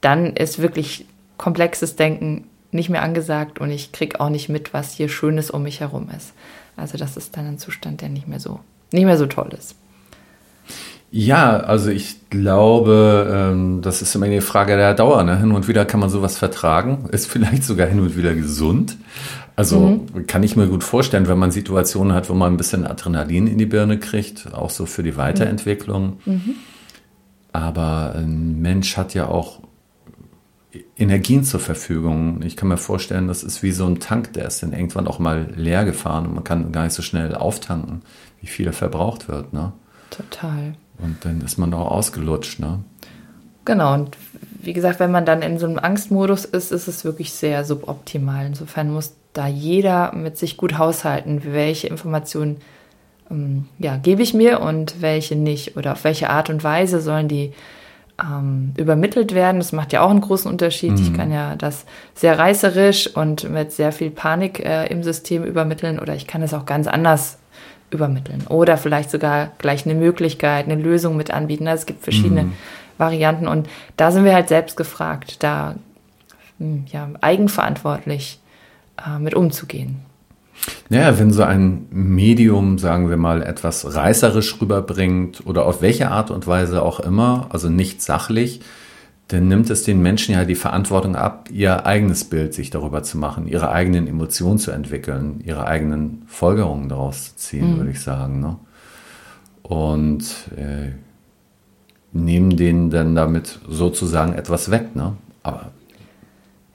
dann 0.00 0.36
ist 0.36 0.60
wirklich 0.60 1.06
komplexes 1.36 1.96
Denken 1.96 2.44
nicht 2.70 2.88
mehr 2.88 3.02
angesagt 3.02 3.58
und 3.58 3.70
ich 3.70 3.92
kriege 3.92 4.20
auch 4.20 4.30
nicht 4.30 4.48
mit, 4.48 4.72
was 4.72 4.92
hier 4.92 5.08
Schönes 5.08 5.50
um 5.50 5.62
mich 5.62 5.80
herum 5.80 6.08
ist. 6.16 6.32
Also 6.76 6.96
das 6.96 7.16
ist 7.16 7.36
dann 7.36 7.46
ein 7.46 7.58
Zustand, 7.58 8.00
der 8.00 8.08
nicht 8.08 8.28
mehr 8.28 8.40
so, 8.40 8.60
nicht 8.92 9.04
mehr 9.04 9.18
so 9.18 9.26
toll 9.26 9.50
ist. 9.56 9.76
Ja, 11.14 11.58
also 11.58 11.90
ich 11.90 12.30
glaube, 12.30 13.30
ähm, 13.30 13.82
das 13.82 14.00
ist 14.00 14.14
immer 14.14 14.24
eine 14.24 14.40
Frage 14.40 14.76
der 14.76 14.94
Dauer. 14.94 15.22
Ne? 15.24 15.38
Hin 15.38 15.52
und 15.52 15.68
wieder 15.68 15.84
kann 15.84 16.00
man 16.00 16.08
sowas 16.08 16.38
vertragen, 16.38 17.06
ist 17.12 17.26
vielleicht 17.30 17.64
sogar 17.64 17.86
hin 17.86 18.00
und 18.00 18.16
wieder 18.16 18.34
gesund. 18.34 18.96
Also 19.54 19.80
mhm. 19.80 20.26
kann 20.26 20.42
ich 20.42 20.56
mir 20.56 20.68
gut 20.68 20.82
vorstellen, 20.82 21.28
wenn 21.28 21.38
man 21.38 21.50
Situationen 21.50 22.14
hat, 22.14 22.30
wo 22.30 22.34
man 22.34 22.54
ein 22.54 22.56
bisschen 22.56 22.86
Adrenalin 22.86 23.46
in 23.46 23.58
die 23.58 23.66
Birne 23.66 23.98
kriegt, 23.98 24.54
auch 24.54 24.70
so 24.70 24.86
für 24.86 25.02
die 25.02 25.18
Weiterentwicklung. 25.18 26.20
Mhm. 26.24 26.54
Aber 27.52 28.14
ein 28.16 28.62
Mensch 28.62 28.96
hat 28.96 29.12
ja 29.12 29.28
auch 29.28 29.60
Energien 30.96 31.44
zur 31.44 31.60
Verfügung. 31.60 32.40
Ich 32.42 32.56
kann 32.56 32.68
mir 32.68 32.78
vorstellen, 32.78 33.28
das 33.28 33.42
ist 33.42 33.62
wie 33.62 33.72
so 33.72 33.84
ein 33.84 34.00
Tank, 34.00 34.32
der 34.32 34.46
ist 34.46 34.62
dann 34.62 34.72
irgendwann 34.72 35.06
auch 35.06 35.18
mal 35.18 35.48
leer 35.54 35.84
gefahren 35.84 36.26
und 36.26 36.34
man 36.34 36.44
kann 36.44 36.72
gar 36.72 36.84
nicht 36.84 36.94
so 36.94 37.02
schnell 37.02 37.34
auftanken, 37.34 38.00
wie 38.42 38.48
viel 38.48 38.66
er 38.66 38.72
verbraucht 38.74 39.28
wird. 39.28 39.52
Ne? 39.52 39.72
Total. 40.10 40.74
Und 40.98 41.24
dann 41.24 41.40
ist 41.40 41.58
man 41.58 41.72
auch 41.72 41.90
ausgelutscht. 41.90 42.60
Ne? 42.60 42.80
Genau, 43.64 43.94
und 43.94 44.16
wie 44.60 44.72
gesagt, 44.72 45.00
wenn 45.00 45.10
man 45.10 45.24
dann 45.24 45.42
in 45.42 45.58
so 45.58 45.66
einem 45.66 45.78
Angstmodus 45.78 46.44
ist, 46.44 46.72
ist 46.72 46.88
es 46.88 47.04
wirklich 47.04 47.32
sehr 47.32 47.64
suboptimal. 47.64 48.46
Insofern 48.46 48.92
muss 48.92 49.14
da 49.32 49.46
jeder 49.46 50.12
mit 50.12 50.36
sich 50.36 50.56
gut 50.56 50.78
haushalten, 50.78 51.42
welche 51.44 51.86
Informationen 51.86 52.58
ähm, 53.30 53.66
ja, 53.78 53.96
gebe 53.96 54.22
ich 54.22 54.34
mir 54.34 54.60
und 54.60 55.00
welche 55.00 55.36
nicht 55.36 55.76
oder 55.76 55.92
auf 55.92 56.04
welche 56.04 56.30
Art 56.30 56.50
und 56.50 56.62
Weise 56.62 57.00
sollen 57.00 57.28
die 57.28 57.52
ähm, 58.22 58.74
übermittelt 58.76 59.34
werden. 59.34 59.58
Das 59.58 59.72
macht 59.72 59.92
ja 59.92 60.02
auch 60.02 60.10
einen 60.10 60.20
großen 60.20 60.50
Unterschied. 60.50 60.92
Mhm. 60.92 61.02
Ich 61.02 61.14
kann 61.14 61.32
ja 61.32 61.56
das 61.56 61.86
sehr 62.14 62.38
reißerisch 62.38 63.08
und 63.16 63.48
mit 63.50 63.72
sehr 63.72 63.92
viel 63.92 64.10
Panik 64.10 64.60
äh, 64.60 64.86
im 64.86 65.02
System 65.02 65.44
übermitteln 65.44 65.98
oder 65.98 66.14
ich 66.14 66.26
kann 66.26 66.42
es 66.42 66.54
auch 66.54 66.66
ganz 66.66 66.86
anders 66.86 67.38
übermitteln 67.94 68.46
oder 68.48 68.76
vielleicht 68.76 69.10
sogar 69.10 69.50
gleich 69.58 69.86
eine 69.86 69.94
Möglichkeit, 69.94 70.66
eine 70.66 70.80
Lösung 70.80 71.16
mit 71.16 71.30
anbieten. 71.32 71.68
Also 71.68 71.82
es 71.82 71.86
gibt 71.86 72.02
verschiedene 72.02 72.44
mhm. 72.44 72.52
Varianten 72.98 73.48
und 73.48 73.68
da 73.96 74.10
sind 74.10 74.24
wir 74.24 74.34
halt 74.34 74.48
selbst 74.48 74.76
gefragt, 74.76 75.42
da 75.42 75.74
hm, 76.58 76.84
ja, 76.92 77.08
eigenverantwortlich 77.20 78.40
äh, 79.04 79.18
mit 79.18 79.34
umzugehen. 79.34 79.96
Naja, 80.88 81.18
wenn 81.18 81.32
so 81.32 81.42
ein 81.42 81.86
Medium, 81.90 82.78
sagen 82.78 83.08
wir 83.10 83.16
mal, 83.16 83.42
etwas 83.42 83.94
reißerisch 83.94 84.60
rüberbringt 84.60 85.44
oder 85.46 85.66
auf 85.66 85.82
welche 85.82 86.10
Art 86.10 86.30
und 86.30 86.46
Weise 86.46 86.82
auch 86.82 87.00
immer, 87.00 87.48
also 87.50 87.68
nicht 87.68 88.02
sachlich, 88.02 88.60
dann 89.32 89.48
nimmt 89.48 89.70
es 89.70 89.84
den 89.84 90.02
Menschen 90.02 90.34
ja 90.34 90.44
die 90.44 90.54
Verantwortung 90.54 91.16
ab, 91.16 91.48
ihr 91.50 91.86
eigenes 91.86 92.24
Bild 92.24 92.52
sich 92.52 92.68
darüber 92.68 93.02
zu 93.02 93.16
machen, 93.16 93.48
ihre 93.48 93.72
eigenen 93.72 94.06
Emotionen 94.06 94.58
zu 94.58 94.72
entwickeln, 94.72 95.40
ihre 95.42 95.66
eigenen 95.66 96.24
Folgerungen 96.26 96.90
daraus 96.90 97.30
zu 97.30 97.36
ziehen, 97.36 97.72
mhm. 97.72 97.76
würde 97.78 97.90
ich 97.92 98.00
sagen. 98.00 98.40
Ne? 98.40 98.56
Und 99.62 100.24
äh, 100.56 100.90
nehmen 102.12 102.58
denen 102.58 102.90
dann 102.90 103.14
damit 103.14 103.58
sozusagen 103.66 104.34
etwas 104.34 104.70
weg. 104.70 104.94
Ne? 104.94 105.16
Aber 105.42 105.70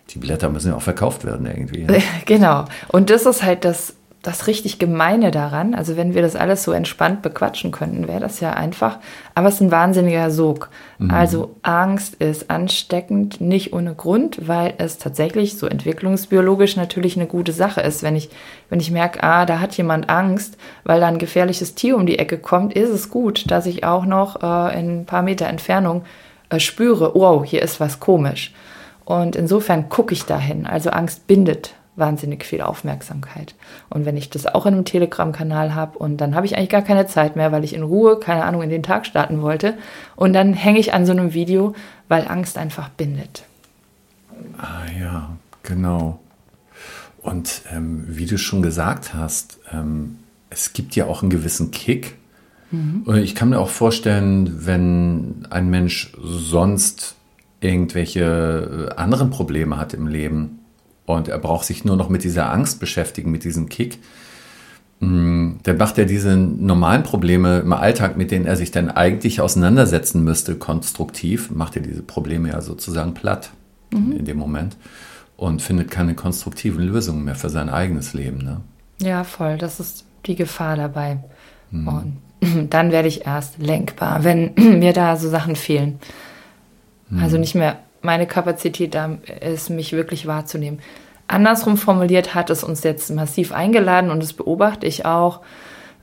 die 0.09 0.17
Blätter 0.17 0.49
müssen 0.49 0.69
ja 0.69 0.75
auch 0.75 0.81
verkauft 0.81 1.25
werden 1.25 1.45
irgendwie. 1.45 1.81
Ja? 1.81 2.01
Genau. 2.25 2.65
Und 2.87 3.11
das 3.11 3.27
ist 3.27 3.43
halt 3.43 3.65
das, 3.65 3.93
das 4.27 4.47
richtig 4.47 4.77
Gemeine 4.77 5.31
daran. 5.31 5.73
Also 5.73 5.95
wenn 5.95 6.13
wir 6.13 6.21
das 6.21 6.35
alles 6.35 6.63
so 6.63 6.73
entspannt 6.73 7.21
bequatschen 7.21 7.71
könnten, 7.71 8.07
wäre 8.07 8.19
das 8.19 8.41
ja 8.41 8.51
einfach. 8.51 8.99
Aber 9.35 9.47
es 9.47 9.55
ist 9.55 9.61
ein 9.61 9.71
wahnsinniger 9.71 10.29
Sog. 10.31 10.69
Mhm. 10.97 11.11
Also 11.11 11.55
Angst 11.61 12.15
ist 12.15 12.49
ansteckend, 12.49 13.39
nicht 13.39 13.71
ohne 13.73 13.95
Grund, 13.95 14.47
weil 14.47 14.73
es 14.79 14.97
tatsächlich 14.97 15.57
so 15.57 15.65
entwicklungsbiologisch 15.65 16.75
natürlich 16.75 17.15
eine 17.15 17.27
gute 17.27 17.53
Sache 17.53 17.81
ist. 17.81 18.03
Wenn 18.03 18.17
ich, 18.17 18.29
wenn 18.69 18.81
ich 18.81 18.91
merke, 18.91 19.23
ah, 19.23 19.45
da 19.45 19.59
hat 19.59 19.77
jemand 19.77 20.09
Angst, 20.09 20.57
weil 20.83 20.99
da 20.99 21.07
ein 21.07 21.19
gefährliches 21.19 21.75
Tier 21.75 21.95
um 21.95 22.05
die 22.05 22.19
Ecke 22.19 22.37
kommt, 22.37 22.73
ist 22.73 22.89
es 22.89 23.09
gut, 23.09 23.49
dass 23.49 23.65
ich 23.65 23.85
auch 23.85 24.05
noch 24.05 24.43
äh, 24.43 24.79
in 24.79 25.01
ein 25.01 25.05
paar 25.05 25.21
Meter 25.23 25.47
Entfernung 25.47 26.03
äh, 26.49 26.59
spüre, 26.59 27.13
wow, 27.15 27.45
hier 27.45 27.61
ist 27.61 27.79
was 27.79 28.01
komisch. 28.01 28.53
Und 29.05 29.37
insofern 29.37 29.87
gucke 29.87 30.13
ich 30.13 30.25
dahin. 30.25 30.65
Also 30.65 30.89
Angst 30.89 31.27
bindet 31.27 31.75
wahnsinnig 31.97 32.45
viel 32.45 32.61
Aufmerksamkeit. 32.61 33.55
Und 33.89 34.05
wenn 34.05 34.15
ich 34.15 34.29
das 34.29 34.45
auch 34.45 34.65
in 34.65 34.75
einem 34.75 34.85
Telegram-Kanal 34.85 35.75
habe 35.75 35.97
und 35.97 36.17
dann 36.17 36.35
habe 36.35 36.45
ich 36.45 36.55
eigentlich 36.55 36.69
gar 36.69 36.83
keine 36.83 37.07
Zeit 37.07 37.35
mehr, 37.35 37.51
weil 37.51 37.63
ich 37.63 37.73
in 37.73 37.83
Ruhe, 37.83 38.19
keine 38.19 38.45
Ahnung, 38.45 38.61
in 38.61 38.69
den 38.69 38.83
Tag 38.83 39.05
starten 39.05 39.41
wollte. 39.41 39.73
Und 40.15 40.33
dann 40.33 40.53
hänge 40.53 40.79
ich 40.79 40.93
an 40.93 41.05
so 41.05 41.11
einem 41.11 41.33
Video, 41.33 41.73
weil 42.07 42.27
Angst 42.27 42.57
einfach 42.57 42.89
bindet. 42.89 43.43
Ah 44.57 44.85
ja, 44.99 45.29
genau. 45.63 46.19
Und 47.21 47.63
ähm, 47.73 48.05
wie 48.07 48.25
du 48.25 48.37
schon 48.37 48.61
gesagt 48.61 49.13
hast, 49.13 49.59
ähm, 49.73 50.19
es 50.49 50.73
gibt 50.73 50.95
ja 50.95 51.07
auch 51.07 51.21
einen 51.23 51.31
gewissen 51.31 51.71
Kick. 51.71 52.15
Mhm. 52.71 53.03
Und 53.05 53.17
ich 53.17 53.35
kann 53.35 53.49
mir 53.49 53.59
auch 53.59 53.69
vorstellen, 53.69 54.65
wenn 54.65 55.47
ein 55.49 55.69
Mensch 55.69 56.13
sonst 56.21 57.15
irgendwelche 57.59 58.91
äh, 58.91 58.95
anderen 58.95 59.29
Probleme 59.31 59.77
hat 59.77 59.93
im 59.93 60.07
Leben 60.07 60.59
und 61.07 61.29
er 61.29 61.39
braucht 61.39 61.65
sich 61.65 61.85
nur 61.85 61.95
noch 61.95 62.09
mit 62.09 62.23
dieser 62.23 62.51
Angst 62.51 62.79
beschäftigen, 62.79 63.31
mit 63.31 63.45
diesem 63.45 63.69
Kick, 63.69 63.97
mm, 64.99 65.53
dann 65.63 65.77
macht 65.77 65.97
er 65.97 66.05
diese 66.05 66.35
normalen 66.35 67.03
Probleme 67.03 67.59
im 67.59 67.71
Alltag, 67.71 68.17
mit 68.17 68.29
denen 68.29 68.45
er 68.45 68.57
sich 68.57 68.71
dann 68.71 68.91
eigentlich 68.91 69.39
auseinandersetzen 69.39 70.23
müsste, 70.23 70.55
konstruktiv, 70.55 71.49
macht 71.49 71.77
er 71.77 71.81
diese 71.81 72.03
Probleme 72.03 72.49
ja 72.49 72.61
sozusagen 72.61 73.13
platt 73.13 73.51
mhm. 73.91 74.11
in 74.11 74.25
dem 74.25 74.37
Moment 74.37 74.75
und 75.37 75.61
findet 75.61 75.89
keine 75.89 76.13
konstruktiven 76.13 76.83
Lösungen 76.83 77.23
mehr 77.23 77.35
für 77.35 77.49
sein 77.49 77.69
eigenes 77.69 78.13
Leben. 78.13 78.39
Ne? 78.39 78.59
Ja, 79.01 79.23
voll. 79.23 79.57
Das 79.57 79.79
ist 79.79 80.03
die 80.25 80.35
Gefahr 80.35 80.75
dabei. 80.75 81.19
Mhm. 81.71 81.87
Und 81.87 82.69
dann 82.69 82.91
werde 82.91 83.07
ich 83.07 83.25
erst 83.25 83.59
lenkbar, 83.59 84.25
wenn 84.25 84.53
mir 84.79 84.91
da 84.91 85.15
so 85.15 85.29
Sachen 85.29 85.55
fehlen. 85.55 85.99
Mhm. 87.09 87.23
Also 87.23 87.37
nicht 87.37 87.55
mehr 87.55 87.77
meine 88.07 88.25
Kapazität 88.25 88.95
da 88.95 89.17
ist, 89.41 89.69
mich 89.69 89.91
wirklich 89.91 90.25
wahrzunehmen. 90.25 90.79
Andersrum 91.27 91.75
formuliert 91.75 92.33
hat 92.33 92.49
es 92.49 92.63
uns 92.63 92.83
jetzt 92.83 93.13
massiv 93.13 93.51
eingeladen 93.51 94.09
und 94.09 94.23
das 94.23 94.31
beobachte 94.31 94.87
ich 94.87 95.05
auch 95.05 95.41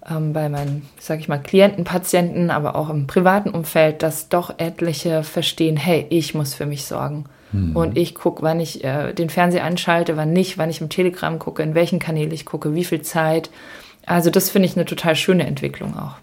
ähm, 0.08 0.34
bei 0.34 0.50
meinen, 0.50 0.86
sage 1.00 1.22
ich 1.22 1.28
mal, 1.28 1.38
Klienten, 1.38 1.84
Patienten, 1.84 2.50
aber 2.50 2.76
auch 2.76 2.90
im 2.90 3.06
privaten 3.06 3.48
Umfeld, 3.48 4.02
dass 4.02 4.28
doch 4.28 4.58
etliche 4.58 5.22
verstehen, 5.22 5.78
hey, 5.78 6.06
ich 6.10 6.34
muss 6.34 6.52
für 6.52 6.66
mich 6.66 6.84
sorgen. 6.84 7.24
Mhm. 7.52 7.74
Und 7.74 7.96
ich 7.96 8.14
gucke, 8.14 8.42
wann 8.42 8.60
ich 8.60 8.84
äh, 8.84 9.14
den 9.14 9.30
Fernseher 9.30 9.64
anschalte, 9.64 10.18
wann 10.18 10.34
nicht, 10.34 10.58
wann 10.58 10.68
ich 10.68 10.82
im 10.82 10.90
Telegram 10.90 11.38
gucke, 11.38 11.62
in 11.62 11.74
welchen 11.74 12.00
Kanälen 12.00 12.32
ich 12.32 12.44
gucke, 12.44 12.74
wie 12.74 12.84
viel 12.84 13.00
Zeit. 13.00 13.48
Also 14.04 14.28
das 14.28 14.50
finde 14.50 14.68
ich 14.68 14.76
eine 14.76 14.84
total 14.84 15.16
schöne 15.16 15.46
Entwicklung 15.46 15.96
auch. 15.96 16.16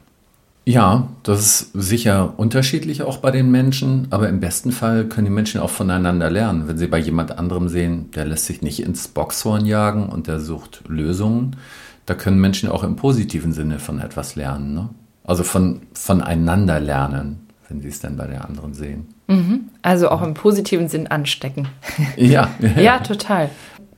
Ja, 0.72 1.10
das 1.24 1.40
ist 1.40 1.74
sicher 1.74 2.34
unterschiedlich 2.38 3.04
auch 3.04 3.18
bei 3.18 3.32
den 3.32 3.52
Menschen, 3.52 4.08
aber 4.10 4.30
im 4.30 4.40
besten 4.40 4.72
Fall 4.72 5.06
können 5.06 5.26
die 5.26 5.32
Menschen 5.32 5.60
auch 5.60 5.70
voneinander 5.70 6.30
lernen. 6.30 6.68
Wenn 6.68 6.78
sie 6.78 6.88
bei 6.88 6.98
jemand 6.98 7.38
anderem 7.38 7.68
sehen, 7.68 8.10
der 8.12 8.24
lässt 8.26 8.46
sich 8.46 8.62
nicht 8.62 8.82
ins 8.82 9.10
Boxhorn 9.10 9.66
jagen 9.66 10.08
und 10.08 10.28
der 10.28 10.40
sucht 10.40 10.84
Lösungen, 10.88 11.58
da 12.06 12.14
können 12.14 12.40
Menschen 12.40 12.70
auch 12.70 12.86
im 12.86 12.96
positiven 12.96 13.52
Sinne 13.52 13.80
von 13.80 14.00
etwas 14.00 14.36
lernen. 14.36 14.74
Ne? 14.74 14.90
Also 15.26 15.44
von, 15.44 15.82
voneinander 15.94 16.80
lernen, 16.80 17.48
wenn 17.68 17.82
sie 17.82 17.90
es 17.90 18.00
dann 18.00 18.16
bei 18.16 18.28
der 18.28 18.46
anderen 18.46 18.74
sehen. 18.74 19.08
Mhm. 19.28 19.66
Also 19.82 20.10
auch 20.10 20.22
im 20.22 20.36
positiven 20.36 20.88
Sinn 20.88 21.08
anstecken. 21.08 21.68
Ja, 22.16 22.50
ja, 22.60 22.70
ja 22.82 23.00
total 23.00 23.50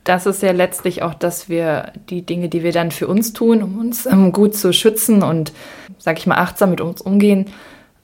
das 0.04 0.26
ist 0.26 0.42
ja 0.42 0.52
letztlich 0.52 1.02
auch, 1.02 1.14
dass 1.14 1.48
wir 1.48 1.92
die 2.10 2.22
Dinge, 2.22 2.48
die 2.48 2.62
wir 2.62 2.72
dann 2.72 2.90
für 2.90 3.08
uns 3.08 3.32
tun, 3.32 3.62
um 3.62 3.78
uns 3.78 4.06
ähm, 4.06 4.32
gut 4.32 4.54
zu 4.54 4.72
schützen 4.72 5.22
und, 5.22 5.52
sag 5.98 6.18
ich 6.18 6.26
mal, 6.26 6.36
achtsam 6.36 6.70
mit 6.70 6.80
uns 6.80 7.00
umgehen, 7.00 7.46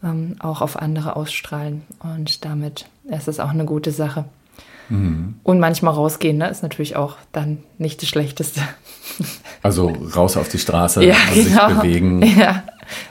ähm, 0.03 0.37
auch 0.41 0.63
auf 0.63 0.79
andere 0.79 1.17
ausstrahlen. 1.17 1.83
Und 2.01 2.45
damit 2.45 2.87
ist 3.05 3.29
es 3.29 3.39
auch 3.39 3.51
eine 3.51 3.67
gute 3.67 3.91
Sache. 3.91 4.25
Mhm. 4.89 5.37
Und 5.43 5.61
manchmal 5.61 5.95
rausgehen, 5.95 6.39
ne, 6.39 6.49
ist 6.49 6.63
natürlich 6.63 6.97
auch 6.97 7.17
dann 7.33 7.59
nicht 7.79 8.03
das 8.03 8.09
Schlechteste. 8.09 8.61
Also 9.63 9.89
raus 10.17 10.39
auf 10.39 10.49
die 10.49 10.59
Straße, 10.59 11.05
ja, 11.05 11.15
genau. 11.35 11.69
sich 11.69 11.77
bewegen. 11.77 12.23
Ja, 12.23 12.63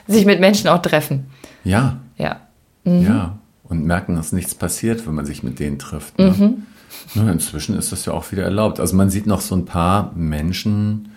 sich 0.08 0.26
mit 0.26 0.40
Menschen 0.40 0.66
auch 0.66 0.82
treffen. 0.82 1.30
Ja. 1.62 2.00
Ja. 2.16 2.40
Mhm. 2.82 3.02
Ja. 3.06 3.38
Und 3.62 3.84
merken, 3.84 4.16
dass 4.16 4.32
nichts 4.32 4.56
passiert, 4.56 5.06
wenn 5.06 5.14
man 5.14 5.26
sich 5.26 5.44
mit 5.44 5.60
denen 5.60 5.78
trifft. 5.78 6.18
Ne? 6.18 6.34
Mhm. 6.36 6.66
Inzwischen 7.14 7.76
ist 7.76 7.92
das 7.92 8.04
ja 8.04 8.12
auch 8.12 8.32
wieder 8.32 8.44
erlaubt. 8.44 8.80
Also 8.80 8.96
man 8.96 9.10
sieht 9.10 9.26
noch 9.26 9.40
so 9.40 9.54
ein 9.54 9.64
paar 9.64 10.12
Menschen 10.14 11.10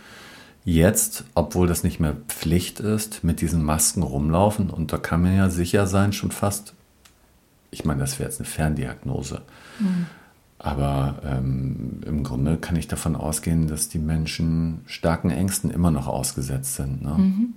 jetzt, 0.66 1.26
obwohl 1.36 1.68
das 1.68 1.84
nicht 1.84 2.00
mehr 2.00 2.16
Pflicht 2.28 2.80
ist, 2.80 3.24
mit 3.24 3.42
diesen 3.42 3.64
Masken 3.64 4.04
rumlaufen. 4.04 4.70
Und 4.70 4.94
da 4.94 4.98
kann 4.98 5.22
man 5.22 5.36
ja 5.36 5.50
sicher 5.50 5.88
sein, 5.88 6.14
schon 6.14 6.32
fast, 6.32 6.74
ich 7.72 7.86
meine, 7.86 8.02
das 8.02 8.20
wäre 8.20 8.30
jetzt 8.30 8.40
eine 8.40 8.48
Ferndiagnose. 8.48 9.42
Mhm. 9.80 10.06
Aber 10.60 11.16
ähm, 11.26 12.02
im 12.06 12.24
Grunde 12.24 12.56
kann 12.56 12.78
ich 12.78 12.88
davon 12.88 13.18
ausgehen, 13.18 13.68
dass 13.68 13.90
die 13.90 14.00
Menschen 14.00 14.82
starken 14.86 15.30
Ängsten 15.30 15.70
immer 15.70 15.92
noch 15.92 16.08
ausgesetzt 16.08 16.76
sind. 16.76 17.02
Ne? 17.02 17.16
Mhm. 17.18 17.54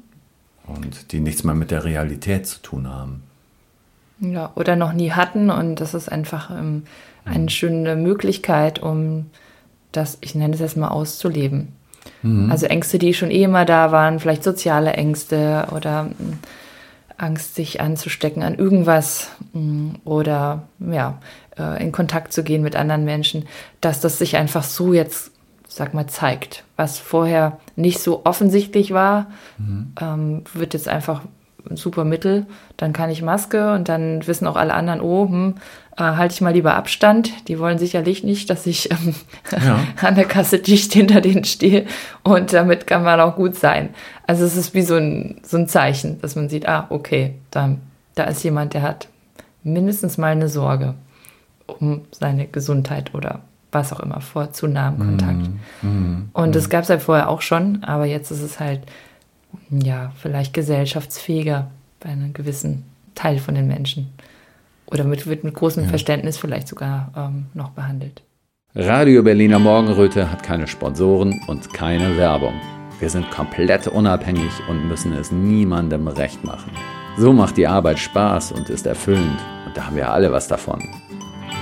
Und 0.66 1.12
die 1.12 1.20
nichts 1.20 1.44
mehr 1.44 1.54
mit 1.54 1.70
der 1.70 1.84
Realität 1.84 2.48
zu 2.48 2.60
tun 2.60 2.88
haben. 2.88 3.22
Ja, 4.18 4.50
oder 4.56 4.74
noch 4.74 4.92
nie 4.92 5.12
hatten. 5.12 5.50
Und 5.50 5.76
das 5.76 5.94
ist 5.94 6.10
einfach 6.10 6.50
ähm, 6.50 6.82
eine 7.26 7.44
mhm. 7.44 7.48
schöne 7.48 7.96
Möglichkeit, 7.96 8.78
um 8.80 9.26
das, 9.92 10.18
ich 10.20 10.34
nenne 10.34 10.54
es 10.54 10.60
jetzt 10.60 10.76
mal, 10.76 10.88
auszuleben. 10.88 11.72
Mhm. 12.22 12.50
Also 12.50 12.66
Ängste, 12.66 12.98
die 12.98 13.14
schon 13.14 13.30
eh 13.30 13.42
immer 13.42 13.64
da 13.64 13.92
waren, 13.92 14.20
vielleicht 14.20 14.44
soziale 14.44 14.92
Ängste 14.92 15.68
oder 15.74 16.04
hm, 16.04 16.38
Angst, 17.16 17.54
sich 17.54 17.80
anzustecken 17.80 18.42
an 18.42 18.56
irgendwas 18.56 19.30
hm, 19.52 19.96
oder 20.04 20.64
ja, 20.78 21.18
äh, 21.58 21.82
in 21.82 21.92
Kontakt 21.92 22.32
zu 22.32 22.42
gehen 22.44 22.62
mit 22.62 22.76
anderen 22.76 23.04
Menschen, 23.04 23.46
dass 23.80 24.00
das 24.00 24.18
sich 24.18 24.36
einfach 24.36 24.64
so 24.64 24.92
jetzt, 24.92 25.32
sag 25.68 25.94
mal, 25.94 26.06
zeigt. 26.06 26.64
Was 26.76 26.98
vorher 26.98 27.58
nicht 27.74 28.00
so 28.00 28.22
offensichtlich 28.24 28.92
war, 28.92 29.28
mhm. 29.58 29.92
ähm, 30.00 30.42
wird 30.52 30.74
jetzt 30.74 30.88
einfach 30.88 31.22
ein 31.22 31.28
super 31.74 32.04
Mittel. 32.04 32.46
Dann 32.76 32.92
kann 32.92 33.10
ich 33.10 33.22
Maske 33.22 33.72
und 33.72 33.88
dann 33.88 34.26
wissen 34.26 34.46
auch 34.46 34.56
alle 34.56 34.74
anderen, 34.74 35.00
oh, 35.00 35.28
hm, 35.28 35.54
äh, 35.96 36.02
halte 36.02 36.34
ich 36.34 36.40
mal 36.40 36.52
lieber 36.52 36.74
Abstand. 36.74 37.48
Die 37.48 37.58
wollen 37.58 37.78
sicherlich 37.78 38.22
nicht, 38.22 38.50
dass 38.50 38.66
ich 38.66 38.90
ähm, 38.90 39.14
ja. 39.50 39.80
an 40.06 40.14
der 40.14 40.26
Kasse 40.26 40.58
dicht 40.58 40.92
hinter 40.92 41.20
denen 41.20 41.44
stehe 41.44 41.86
und 42.22 42.52
damit 42.52 42.86
kann 42.86 43.02
man 43.02 43.20
auch 43.20 43.36
gut 43.36 43.56
sein. 43.56 43.90
Also 44.26 44.44
es 44.44 44.56
ist 44.56 44.74
wie 44.74 44.82
so 44.82 44.96
ein, 44.96 45.40
so 45.42 45.56
ein 45.56 45.68
Zeichen, 45.68 46.20
dass 46.20 46.36
man 46.36 46.48
sieht, 46.48 46.68
ah, 46.68 46.86
okay, 46.90 47.34
da, 47.50 47.76
da 48.14 48.24
ist 48.24 48.42
jemand, 48.42 48.74
der 48.74 48.82
hat 48.82 49.08
mindestens 49.62 50.18
mal 50.18 50.32
eine 50.32 50.48
Sorge 50.48 50.94
um 51.66 52.02
seine 52.12 52.46
Gesundheit 52.46 53.14
oder 53.14 53.40
was 53.72 53.92
auch 53.92 54.00
immer 54.00 54.20
vor 54.20 54.52
zu 54.52 54.66
nahem 54.68 54.98
Kontakt. 54.98 55.50
Mm, 55.82 55.88
mm, 55.88 56.30
und 56.32 56.54
das 56.54 56.68
mm. 56.68 56.70
gab 56.70 56.84
es 56.84 56.90
halt 56.90 57.02
vorher 57.02 57.28
auch 57.28 57.42
schon, 57.42 57.82
aber 57.84 58.06
jetzt 58.06 58.30
ist 58.30 58.42
es 58.42 58.60
halt 58.60 58.82
ja 59.70 60.12
vielleicht 60.16 60.54
gesellschaftsfähiger 60.54 61.70
bei 62.00 62.10
einem 62.10 62.32
gewissen 62.32 62.84
Teil 63.14 63.38
von 63.38 63.54
den 63.54 63.66
Menschen. 63.66 64.08
Oder 64.86 65.04
mit, 65.04 65.26
wird 65.26 65.44
mit 65.44 65.54
großem 65.54 65.84
ja. 65.84 65.88
Verständnis 65.88 66.36
vielleicht 66.36 66.68
sogar 66.68 67.12
ähm, 67.16 67.46
noch 67.54 67.70
behandelt. 67.70 68.22
Radio 68.74 69.22
Berliner 69.22 69.58
Morgenröte 69.58 70.30
hat 70.30 70.42
keine 70.42 70.66
Sponsoren 70.66 71.40
und 71.48 71.72
keine 71.72 72.16
Werbung. 72.16 72.54
Wir 73.00 73.10
sind 73.10 73.30
komplett 73.30 73.88
unabhängig 73.88 74.52
und 74.68 74.86
müssen 74.88 75.12
es 75.12 75.32
niemandem 75.32 76.08
recht 76.08 76.44
machen. 76.44 76.70
So 77.18 77.32
macht 77.32 77.56
die 77.56 77.66
Arbeit 77.66 77.98
Spaß 77.98 78.52
und 78.52 78.68
ist 78.68 78.86
erfüllend 78.86 79.40
und 79.66 79.76
da 79.76 79.86
haben 79.86 79.96
wir 79.96 80.10
alle 80.10 80.30
was 80.30 80.46
davon. 80.48 80.82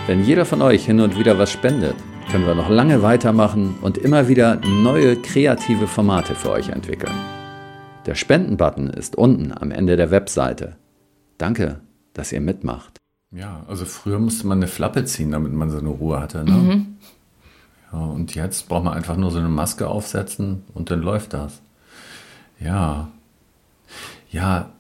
Wenn 0.07 0.25
jeder 0.25 0.45
von 0.45 0.61
euch 0.61 0.85
hin 0.85 1.01
und 1.01 1.19
wieder 1.19 1.39
was 1.39 1.53
spendet, 1.53 1.97
können 2.31 2.47
wir 2.47 2.55
noch 2.55 2.69
lange 2.69 3.03
weitermachen 3.03 3.77
und 3.81 3.97
immer 3.99 4.29
wieder 4.29 4.61
neue 4.83 5.17
kreative 5.17 5.87
Formate 5.87 6.35
für 6.35 6.51
euch 6.51 6.69
entwickeln. 6.69 7.15
Der 8.07 8.15
Spenden-Button 8.15 8.91
ist 8.91 9.17
unten 9.17 9.53
am 9.53 9.71
Ende 9.71 9.97
der 9.97 10.11
Webseite. 10.11 10.77
Danke, 11.39 11.81
dass 12.13 12.33
ihr 12.33 12.41
mitmacht. 12.41 13.01
Ja, 13.31 13.65
also 13.67 13.85
früher 13.85 14.19
musste 14.19 14.47
man 14.47 14.59
eine 14.59 14.69
Flappe 14.69 15.05
ziehen, 15.05 15.33
damit 15.33 15.53
man 15.53 15.71
so 15.71 15.79
eine 15.79 15.89
Ruhe 15.89 16.21
hatte. 16.21 16.45
Ne? 16.45 16.53
Mhm. 16.53 16.97
Ja, 17.93 17.99
und 17.99 18.35
jetzt 18.35 18.69
braucht 18.69 18.85
man 18.85 18.95
einfach 18.95 19.17
nur 19.17 19.31
so 19.31 19.39
eine 19.39 19.49
Maske 19.49 19.89
aufsetzen 19.89 20.63
und 20.75 20.91
dann 20.91 21.01
läuft 21.01 21.33
das. 21.33 21.61
Ja. 22.61 23.09
Ja, 24.31 24.71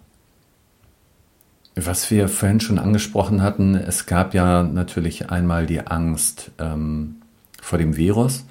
was 1.76 2.10
wir 2.10 2.28
vorhin 2.28 2.60
schon 2.60 2.78
angesprochen 2.78 3.42
hatten, 3.42 3.74
es 3.74 4.06
gab 4.06 4.34
ja 4.34 4.62
natürlich 4.62 5.30
einmal 5.30 5.66
die 5.66 5.84
Angst 5.86 6.52
ähm, 6.58 7.16
vor 7.60 7.78
dem 7.78 7.96
Virus 7.96 8.44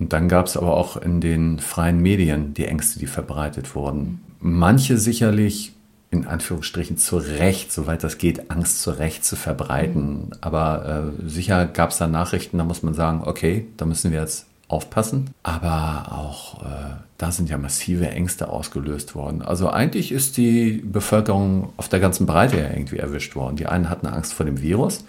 und 0.00 0.12
dann 0.12 0.28
gab 0.28 0.46
es 0.46 0.56
aber 0.56 0.76
auch 0.76 0.96
in 0.96 1.20
den 1.20 1.58
freien 1.60 2.00
Medien 2.00 2.54
die 2.54 2.66
Ängste, 2.66 2.98
die 2.98 3.06
verbreitet 3.06 3.74
wurden. 3.74 4.20
Manche 4.40 4.96
sicherlich 4.96 5.74
in 6.10 6.26
Anführungsstrichen 6.26 6.96
zu 6.96 7.18
Recht, 7.18 7.70
soweit 7.70 8.02
das 8.02 8.18
geht, 8.18 8.50
Angst 8.50 8.82
zu 8.82 8.90
Recht 8.90 9.24
zu 9.24 9.36
verbreiten. 9.36 10.02
Mhm. 10.02 10.30
Aber 10.40 11.12
äh, 11.22 11.28
sicher 11.28 11.66
gab 11.66 11.90
es 11.90 11.98
da 11.98 12.08
Nachrichten, 12.08 12.58
da 12.58 12.64
muss 12.64 12.82
man 12.82 12.94
sagen, 12.94 13.22
okay, 13.24 13.66
da 13.76 13.84
müssen 13.84 14.10
wir 14.10 14.20
jetzt 14.20 14.46
aufpassen. 14.66 15.30
Aber 15.42 16.10
auch 16.10 16.62
äh, 16.62 16.96
da 17.18 17.30
sind 17.30 17.50
ja 17.50 17.58
massive 17.58 18.08
Ängste 18.08 18.48
ausgelöst 18.48 19.14
worden. 19.14 19.42
Also 19.42 19.68
eigentlich 19.68 20.10
ist 20.10 20.36
die 20.36 20.82
Bevölkerung 20.84 21.72
auf 21.76 21.88
der 21.88 22.00
ganzen 22.00 22.24
Breite 22.26 22.58
ja 22.58 22.70
irgendwie 22.70 22.96
erwischt 22.96 23.36
worden. 23.36 23.56
Die 23.56 23.66
einen 23.66 23.90
hatten 23.90 24.06
Angst 24.06 24.32
vor 24.32 24.46
dem 24.46 24.62
Virus, 24.62 25.04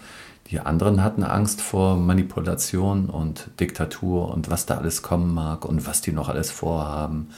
die 0.52 0.60
anderen 0.60 1.02
hatten 1.02 1.24
Angst 1.24 1.62
vor 1.62 1.96
Manipulation 1.96 3.06
und 3.06 3.48
Diktatur 3.58 4.30
und 4.30 4.50
was 4.50 4.66
da 4.66 4.76
alles 4.76 5.00
kommen 5.00 5.32
mag 5.32 5.64
und 5.64 5.86
was 5.86 6.02
die 6.02 6.12
noch 6.12 6.28
alles 6.28 6.50
vorhaben. 6.50 7.28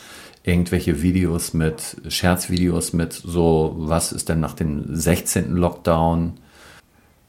Irgendwelche 0.43 1.01
Videos 1.01 1.55
mit, 1.55 1.97
Scherzvideos 2.09 2.93
mit 2.93 3.13
so, 3.13 3.77
was 3.79 4.11
ist 4.11 4.29
denn 4.29 4.41
nach 4.41 4.55
dem 4.55 4.85
16. 4.95 5.55
Lockdown? 5.55 6.35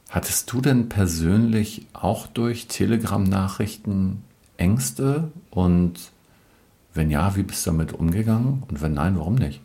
Hattest 0.09 0.51
du 0.51 0.59
denn 0.59 0.89
persönlich 0.89 1.85
auch 1.93 2.25
durch 2.25 2.65
Telegram-Nachrichten 2.65 4.23
Ängste 4.57 5.29
und 5.51 5.93
wenn 6.95 7.11
ja, 7.11 7.35
wie 7.35 7.43
bist 7.43 7.67
du 7.67 7.71
damit 7.71 7.93
umgegangen? 7.93 8.63
Und 8.69 8.81
wenn 8.81 8.95
nein, 8.95 9.17
warum 9.17 9.35
nicht? 9.35 9.61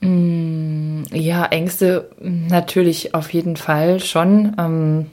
Mm, 0.00 1.04
ja, 1.12 1.46
Ängste 1.46 2.10
natürlich 2.20 3.14
auf 3.14 3.32
jeden 3.32 3.56
Fall 3.56 4.00
schon. 4.00 5.06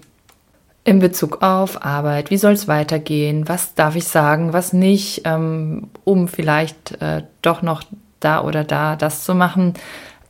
In 0.85 0.99
Bezug 0.99 1.41
auf 1.41 1.85
Arbeit, 1.85 2.29
wie 2.29 2.37
soll 2.37 2.53
es 2.53 2.67
weitergehen, 2.67 3.47
was 3.47 3.73
darf 3.73 3.95
ich 3.95 4.05
sagen, 4.05 4.51
was 4.51 4.73
nicht, 4.73 5.21
ähm, 5.23 5.89
um 6.03 6.27
vielleicht 6.27 7.01
äh, 7.01 7.23
doch 7.41 7.61
noch 7.61 7.83
da 8.19 8.43
oder 8.43 8.63
da 8.65 8.95
das 8.97 9.23
zu 9.23 9.33
machen. 9.33 9.75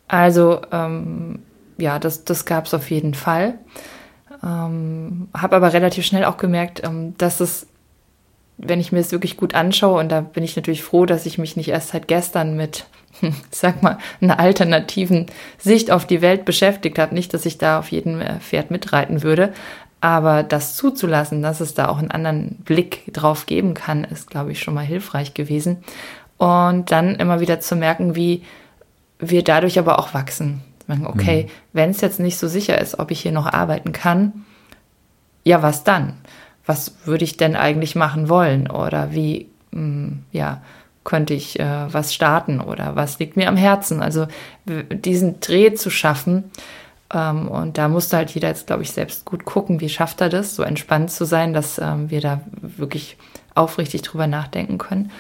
Also 0.08 0.62
ähm, 0.72 1.39
ja, 1.78 1.98
das, 1.98 2.24
das 2.24 2.46
gab 2.46 2.68
es 2.68 2.74
auf 2.76 2.92
jeden 2.92 3.16
Fall. 3.16 3.56
Ähm, 4.44 5.28
Habe 5.36 5.56
aber 5.56 5.74
relativ 5.74 6.06
schnell 6.06 6.26
auch 6.26 6.38
gemerkt, 6.38 6.84
ähm, 6.84 7.16
dass 7.18 7.39
es 7.39 7.68
wenn 8.58 8.80
ich 8.80 8.92
mir 8.92 9.00
es 9.00 9.12
wirklich 9.12 9.38
gut 9.38 9.56
anschaue, 9.56 10.00
und 10.00 10.10
da 10.10 10.22
bin 10.22 10.44
ich 10.44 10.56
natürlich 10.56 10.84
froh, 10.84 11.06
dass 11.06 11.26
ich 11.26 11.38
mich 11.38 11.56
nicht 11.56 11.70
erst 11.70 11.89
seit 11.89 12.08
gestern 12.08 12.56
mit, 12.56 12.86
sag 13.52 13.82
mal, 13.82 13.98
einer 14.22 14.39
alternativen 14.39 15.28
Sicht 15.58 15.92
auf 15.92 16.06
die 16.06 16.22
Welt 16.22 16.46
beschäftigt 16.46 17.00
habe. 17.00 17.13
Nicht, 17.13 17.34
dass 17.34 17.46
ich 17.46 17.58
da 17.58 17.80
auf 17.80 17.92
jedem 17.92 18.22
äh, 18.22 18.39
Pferd 18.39 18.72
mitreiten 18.72 19.24
würde, 19.24 19.54
aber 20.04 20.44
das 20.44 20.76
zuzulassen, 20.76 21.42
dass 21.42 21.62
es 21.62 21.74
da 21.74 21.88
auch 21.88 21.98
einen 21.98 22.12
anderen 22.12 22.58
Blick 22.66 23.04
drauf 23.12 23.46
geben 23.46 23.74
kann, 23.74 24.04
ist, 24.04 24.30
glaube 24.30 24.52
ich, 24.52 24.60
schon 24.60 24.74
mal 24.74 24.86
hilfreich 24.86 25.34
gewesen. 25.34 25.84
Und 26.38 26.92
dann 26.92 27.16
immer 27.16 27.39
wieder 27.39 27.60
zu 27.60 27.76
merken, 27.76 28.16
wie 28.16 28.44
wir 29.20 29.44
dadurch 29.44 29.80
aber 29.80 30.00
auch 30.00 30.13
wachsen. 30.13 30.62
Okay, 31.06 31.44
mhm. 31.44 31.50
wenn 31.72 31.89
es 31.92 32.02
jetzt 32.02 32.20
nicht 32.20 32.38
so 32.38 32.48
sicher 32.48 32.80
ist, 32.80 33.00
ob 33.00 33.10
ich 33.10 33.22
hier 33.22 33.32
noch 33.32 33.48
arbeiten 33.48 33.94
kann, 33.94 34.46
ja, 35.46 35.62
was 35.62 35.84
dann? 35.84 36.18
was 36.66 36.96
würde 37.06 37.26
ich 37.26 37.38
denn 37.38 37.56
eigentlich 37.56 37.96
machen 37.96 38.30
wollen 38.30 38.70
oder 38.70 39.12
wie, 39.12 39.50
mh, 39.72 39.80
hm, 39.80 40.24
ja, 40.32 40.62
könnte 41.04 41.34
ich 41.34 41.60
äh, 41.60 41.94
was 41.94 42.13
starten 42.13 42.62
oder 42.62 42.96
was 42.96 43.20
liegt 43.20 43.36
mir 43.36 43.50
am 43.50 43.58
Herzen. 43.58 44.02
Also 44.02 44.28
diesen 44.66 45.42
Dreh 45.42 45.74
zu 45.74 45.89
schaffen. 45.89 46.46
Ähm, 47.13 47.47
und 47.47 47.78
da 47.78 47.88
musste 47.88 48.17
halt 48.17 48.32
jeder 48.32 48.49
jetzt, 48.49 48.67
glaube 48.67 48.84
ich, 48.84 48.91
selbst 48.91 49.26
gut 49.26 49.45
gucken, 49.45 49.80
wie 49.80 49.89
schafft 49.89 50.21
er 50.21 50.30
das, 50.30 50.56
so 50.56 50.63
entspannt 50.63 51.12
zu 51.12 51.26
sein, 51.26 51.54
dass 51.54 51.80
ähm, 51.80 52.10
wir 52.10 52.21
da 52.21 52.41
wirklich 52.62 53.17
aufrichtig 53.56 54.02
drüber 54.02 54.28
nachdenken 54.28 54.78
können. 54.78 55.12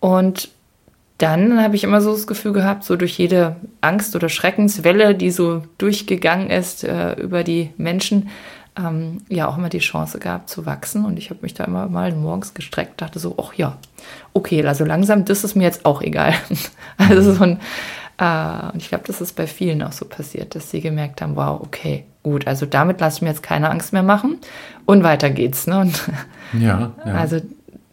Und 0.00 0.48
dann 1.18 1.62
habe 1.62 1.76
ich 1.76 1.84
immer 1.84 2.00
so 2.00 2.12
das 2.12 2.26
Gefühl 2.26 2.52
gehabt, 2.52 2.84
so 2.84 2.96
durch 2.96 3.18
jede 3.18 3.56
Angst- 3.80 4.14
oder 4.16 4.28
Schreckenswelle, 4.28 5.14
die 5.14 5.30
so 5.30 5.62
durchgegangen 5.78 6.50
ist 6.50 6.84
äh, 6.84 7.14
über 7.14 7.42
die 7.42 7.70
Menschen, 7.76 8.28
ähm, 8.78 9.22
ja 9.28 9.48
auch 9.48 9.56
immer 9.56 9.70
die 9.70 9.78
Chance 9.78 10.18
gab 10.18 10.48
zu 10.48 10.66
wachsen. 10.66 11.04
Und 11.06 11.18
ich 11.18 11.30
habe 11.30 11.40
mich 11.42 11.54
da 11.54 11.64
immer 11.64 11.88
mal 11.88 12.12
morgens 12.12 12.52
gestreckt, 12.52 13.00
dachte 13.00 13.18
so, 13.18 13.34
ach 13.40 13.54
ja, 13.54 13.78
okay, 14.34 14.64
also 14.66 14.84
langsam, 14.84 15.24
das 15.24 15.44
ist 15.44 15.56
mir 15.56 15.64
jetzt 15.64 15.86
auch 15.86 16.02
egal. 16.02 16.34
also 16.98 17.32
so 17.32 17.42
ein, 17.42 17.60
Äh, 18.18 18.72
und 18.72 18.82
ich 18.82 18.88
glaube, 18.88 19.04
das 19.06 19.20
ist 19.20 19.34
bei 19.34 19.46
vielen 19.46 19.82
auch 19.82 19.92
so 19.92 20.04
passiert, 20.04 20.54
dass 20.54 20.70
sie 20.70 20.80
gemerkt 20.80 21.22
haben, 21.22 21.36
wow, 21.36 21.60
okay, 21.60 22.04
gut, 22.22 22.46
also 22.46 22.66
damit 22.66 23.00
lasse 23.00 23.18
ich 23.18 23.22
mir 23.22 23.28
jetzt 23.28 23.42
keine 23.42 23.70
Angst 23.70 23.92
mehr 23.92 24.02
machen 24.02 24.38
und 24.84 25.04
weiter 25.04 25.30
geht's. 25.30 25.66
Ne? 25.66 25.80
Und 25.80 26.02
ja, 26.58 26.92
ja. 27.04 27.12
Also 27.12 27.40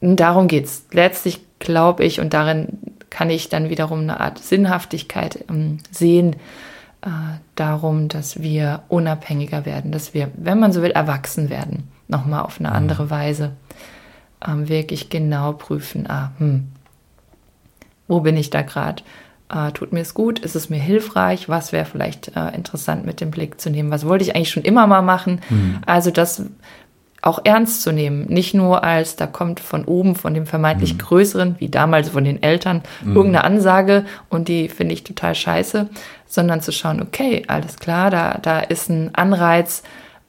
darum 0.01 0.47
geht's. 0.47 0.85
Letztlich 0.91 1.41
glaube 1.59 2.03
ich, 2.03 2.19
und 2.19 2.33
darin 2.33 2.79
kann 3.09 3.29
ich 3.29 3.49
dann 3.49 3.69
wiederum 3.69 4.01
eine 4.01 4.19
Art 4.19 4.39
Sinnhaftigkeit 4.39 5.45
ähm, 5.49 5.79
sehen, 5.91 6.35
äh, 7.01 7.09
darum, 7.55 8.07
dass 8.07 8.41
wir 8.41 8.83
unabhängiger 8.87 9.65
werden, 9.65 9.91
dass 9.91 10.13
wir, 10.13 10.31
wenn 10.35 10.59
man 10.59 10.71
so 10.71 10.81
will, 10.81 10.91
erwachsen 10.91 11.49
werden, 11.49 11.91
nochmal 12.07 12.41
auf 12.41 12.59
eine 12.59 12.69
mhm. 12.69 12.75
andere 12.75 13.09
Weise. 13.09 13.51
Ähm, 14.45 14.67
wirklich 14.67 15.09
genau 15.09 15.53
prüfen, 15.53 16.09
ah, 16.09 16.31
hm, 16.37 16.69
wo 18.07 18.21
bin 18.21 18.35
ich 18.35 18.49
da 18.49 18.61
gerade? 18.61 19.03
Äh, 19.53 19.71
tut 19.71 19.93
mir 19.93 20.01
es 20.01 20.13
gut? 20.13 20.39
Ist 20.39 20.55
es 20.55 20.69
mir 20.69 20.79
hilfreich? 20.79 21.47
Was 21.47 21.71
wäre 21.71 21.85
vielleicht 21.85 22.35
äh, 22.35 22.55
interessant 22.55 23.05
mit 23.05 23.21
dem 23.21 23.29
Blick 23.29 23.61
zu 23.61 23.69
nehmen? 23.69 23.91
Was 23.91 24.07
wollte 24.07 24.23
ich 24.23 24.35
eigentlich 24.35 24.49
schon 24.49 24.63
immer 24.63 24.87
mal 24.87 25.01
machen? 25.01 25.41
Mhm. 25.49 25.79
Also 25.85 26.11
das 26.11 26.43
auch 27.21 27.39
ernst 27.43 27.83
zu 27.83 27.91
nehmen. 27.91 28.25
Nicht 28.27 28.53
nur 28.53 28.83
als, 28.83 29.15
da 29.15 29.27
kommt 29.27 29.59
von 29.59 29.85
oben, 29.85 30.15
von 30.15 30.33
dem 30.33 30.45
vermeintlich 30.45 30.95
mhm. 30.95 30.97
Größeren, 30.99 31.55
wie 31.59 31.69
damals 31.69 32.09
von 32.09 32.23
den 32.23 32.41
Eltern, 32.41 32.81
mhm. 33.03 33.15
irgendeine 33.15 33.45
Ansage 33.45 34.05
und 34.29 34.49
die 34.49 34.67
finde 34.67 34.93
ich 34.93 35.03
total 35.03 35.33
scheiße, 35.33 35.87
sondern 36.25 36.61
zu 36.61 36.71
schauen, 36.71 37.01
okay, 37.01 37.43
alles 37.47 37.77
klar, 37.77 38.09
da, 38.11 38.39
da 38.41 38.59
ist 38.59 38.89
ein 38.89 39.15
Anreiz, 39.15 39.83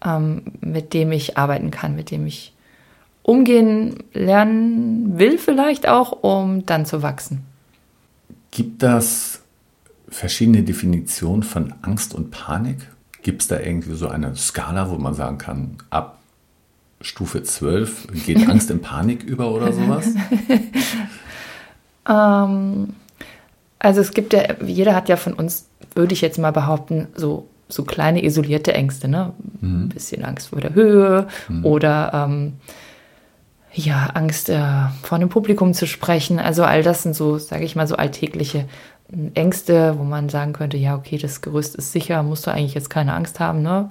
ähm, 0.05 0.43
mit 0.61 0.95
dem 0.95 1.11
ich 1.11 1.37
arbeiten 1.37 1.73
kann, 1.73 1.97
mit 1.97 2.13
dem 2.13 2.27
ich 2.27 2.53
umgehen 3.23 4.05
lernen 4.13 5.19
will 5.19 5.39
vielleicht 5.39 5.89
auch, 5.89 6.13
um 6.13 6.65
dann 6.65 6.87
zu 6.87 7.03
wachsen. 7.03 7.45
Gibt 8.55 8.85
das 8.85 9.43
verschiedene 10.09 10.63
Definitionen 10.63 11.43
von 11.43 11.75
Angst 11.83 12.15
und 12.15 12.31
Panik? 12.31 12.89
Gibt 13.23 13.43
es 13.43 13.49
da 13.49 13.59
irgendwie 13.59 13.95
so 13.95 14.07
eine 14.07 14.37
Skala, 14.37 14.91
wo 14.91 14.95
man 14.95 15.13
sagen 15.13 15.39
kann, 15.39 15.79
ab 15.91 16.21
Stufe 17.01 17.43
12 17.43 18.25
geht 18.25 18.39
Angst 18.49 18.71
in 18.71 18.81
Panik 18.81 19.25
über 19.25 19.51
oder 19.51 19.73
sowas? 19.73 20.07
ähm, 22.09 22.91
also 23.81 24.01
es 24.01 24.13
gibt 24.13 24.33
ja, 24.33 24.45
jeder 24.65 24.95
hat 24.95 25.09
ja 25.09 25.17
von 25.17 25.33
uns, 25.33 25.67
würde 25.97 26.15
ich 26.15 26.21
jetzt 26.21 26.39
mal 26.39 26.53
behaupten, 26.53 27.09
so, 27.17 27.49
so 27.69 27.83
kleine 27.83 28.25
isolierte 28.25 28.73
Ängste, 28.73 29.09
ne? 29.09 29.33
Mhm. 29.61 29.87
Ein 29.87 29.89
bisschen 29.89 30.25
Angst 30.25 30.51
vor 30.51 30.61
der 30.61 30.75
Höhe 30.75 31.27
mhm. 31.49 31.65
oder 31.65 32.13
ähm, 32.15 32.53
ja, 33.75 34.07
Angst 34.15 34.49
äh, 34.49 34.63
vor 35.03 35.17
einem 35.17 35.29
Publikum 35.29 35.75
zu 35.75 35.87
sprechen. 35.87 36.39
Also 36.39 36.65
all 36.65 36.83
das 36.83 37.03
sind 37.03 37.15
so, 37.15 37.39
sage 37.39 37.65
ich 37.65 37.77
mal, 37.77 37.87
so 37.87 37.97
alltägliche 37.97 38.67
Ängste, 39.35 39.99
wo 39.99 40.05
man 40.05 40.29
sagen 40.29 40.53
könnte, 40.53 40.77
ja, 40.77 40.97
okay, 40.97 41.19
das 41.19 41.41
Gerüst 41.41 41.75
ist 41.75 41.93
sicher, 41.93 42.23
musst 42.23 42.47
du 42.47 42.51
eigentlich 42.51 42.75
jetzt 42.75 42.91
keine 42.91 43.15
Angst 43.15 43.41
haben, 43.41 43.63
ne? 43.63 43.91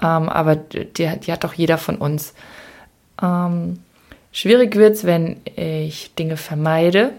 Ähm, 0.00 0.28
aber 0.28 0.56
die, 0.56 0.86
die, 0.86 1.32
hat 1.32 1.44
doch 1.44 1.54
jeder 1.54 1.78
von 1.78 1.96
uns. 1.96 2.34
Ähm, 3.22 3.78
schwierig 4.32 4.76
wird 4.76 4.96
es, 4.96 5.04
wenn 5.04 5.40
ich 5.56 6.14
Dinge 6.14 6.36
vermeide. 6.36 7.10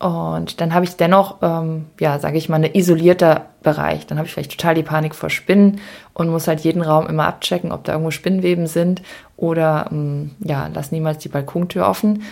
Und 0.00 0.62
dann 0.62 0.72
habe 0.72 0.86
ich 0.86 0.96
dennoch, 0.96 1.36
ähm, 1.42 1.84
ja, 2.00 2.18
sage 2.18 2.38
ich 2.38 2.48
mal, 2.48 2.56
ein 2.56 2.74
isolierter 2.74 3.46
Bereich. 3.62 4.06
Dann 4.06 4.16
habe 4.16 4.26
ich 4.26 4.32
vielleicht 4.32 4.52
total 4.52 4.74
die 4.74 4.82
Panik 4.82 5.14
vor 5.14 5.28
Spinnen 5.28 5.80
und 6.14 6.30
muss 6.30 6.48
halt 6.48 6.60
jeden 6.60 6.80
Raum 6.80 7.06
immer 7.06 7.26
abchecken, 7.26 7.70
ob 7.70 7.84
da 7.84 7.92
irgendwo 7.92 8.10
Spinnweben 8.10 8.66
sind 8.66 9.02
oder 9.36 9.88
ähm, 9.92 10.30
ja, 10.40 10.70
lass 10.72 10.90
niemals 10.90 11.18
die 11.18 11.28
Balkontür 11.28 11.86
offen. 11.86 12.22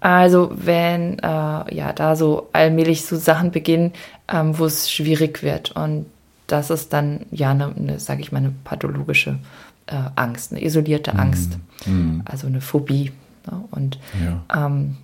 Also 0.00 0.50
wenn 0.52 1.20
äh, 1.20 1.74
ja 1.74 1.92
da 1.94 2.16
so 2.16 2.48
allmählich 2.52 3.06
so 3.06 3.14
Sachen 3.14 3.52
beginnen, 3.52 3.92
ähm, 4.26 4.58
wo 4.58 4.64
es 4.64 4.90
schwierig 4.90 5.44
wird 5.44 5.70
und 5.70 6.06
das 6.48 6.70
ist 6.70 6.92
dann 6.92 7.20
ja 7.30 7.52
eine, 7.52 7.72
eine 7.76 8.00
sage 8.00 8.20
ich 8.20 8.32
mal, 8.32 8.38
eine 8.38 8.52
pathologische 8.64 9.38
äh, 9.86 9.94
Angst, 10.16 10.50
eine 10.50 10.64
isolierte 10.64 11.16
Angst, 11.16 11.56
mm. 11.86 12.20
also 12.24 12.48
eine 12.48 12.60
Phobie. 12.60 13.12
Ne? 13.48 13.64
Und 13.70 13.98
ja. 14.20 14.66
ähm, 14.66 14.96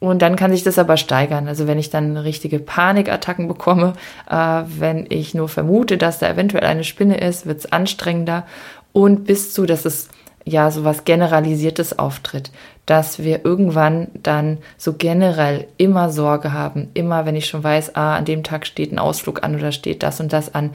und 0.00 0.22
dann 0.22 0.34
kann 0.34 0.50
sich 0.50 0.62
das 0.62 0.78
aber 0.78 0.96
steigern. 0.96 1.46
Also 1.46 1.66
wenn 1.66 1.78
ich 1.78 1.90
dann 1.90 2.16
richtige 2.16 2.58
Panikattacken 2.58 3.46
bekomme, 3.46 3.92
äh, 4.28 4.62
wenn 4.66 5.06
ich 5.08 5.34
nur 5.34 5.48
vermute, 5.48 5.98
dass 5.98 6.18
da 6.18 6.28
eventuell 6.28 6.64
eine 6.64 6.84
Spinne 6.84 7.18
ist, 7.18 7.46
wird 7.46 7.58
es 7.60 7.70
anstrengender. 7.70 8.46
Und 8.92 9.26
bis 9.26 9.52
zu, 9.52 9.66
dass 9.66 9.84
es 9.84 10.08
ja 10.46 10.70
so 10.70 10.84
was 10.84 11.04
Generalisiertes 11.04 11.98
auftritt, 11.98 12.50
dass 12.86 13.18
wir 13.18 13.44
irgendwann 13.44 14.08
dann 14.14 14.58
so 14.78 14.94
generell 14.94 15.66
immer 15.76 16.10
Sorge 16.10 16.54
haben, 16.54 16.88
immer 16.94 17.26
wenn 17.26 17.36
ich 17.36 17.46
schon 17.46 17.62
weiß, 17.62 17.94
ah, 17.94 18.16
an 18.16 18.24
dem 18.24 18.42
Tag 18.42 18.66
steht 18.66 18.92
ein 18.92 18.98
Ausflug 18.98 19.44
an 19.44 19.54
oder 19.54 19.70
steht 19.70 20.02
das 20.02 20.18
und 20.18 20.32
das 20.32 20.54
an, 20.54 20.70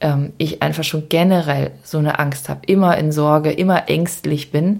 ähm, 0.00 0.34
ich 0.36 0.62
einfach 0.62 0.84
schon 0.84 1.08
generell 1.08 1.70
so 1.82 1.98
eine 1.98 2.18
Angst 2.18 2.50
habe, 2.50 2.60
immer 2.66 2.98
in 2.98 3.12
Sorge, 3.12 3.50
immer 3.50 3.88
ängstlich 3.88 4.52
bin, 4.52 4.78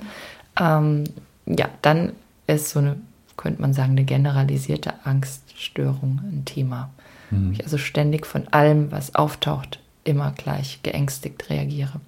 ähm, 0.60 1.04
ja, 1.46 1.68
dann 1.80 2.12
ist 2.46 2.68
so 2.68 2.80
eine 2.80 2.96
könnte 3.38 3.62
man 3.62 3.72
sagen, 3.72 3.92
eine 3.92 4.04
generalisierte 4.04 4.92
Angststörung 5.04 6.20
ein 6.22 6.44
Thema. 6.44 6.90
Mhm. 7.30 7.52
Ich 7.52 7.64
also 7.64 7.78
ständig 7.78 8.26
von 8.26 8.46
allem, 8.48 8.92
was 8.92 9.14
auftaucht, 9.14 9.80
immer 10.04 10.32
gleich 10.36 10.80
geängstigt 10.82 11.48
reagiere. 11.48 12.00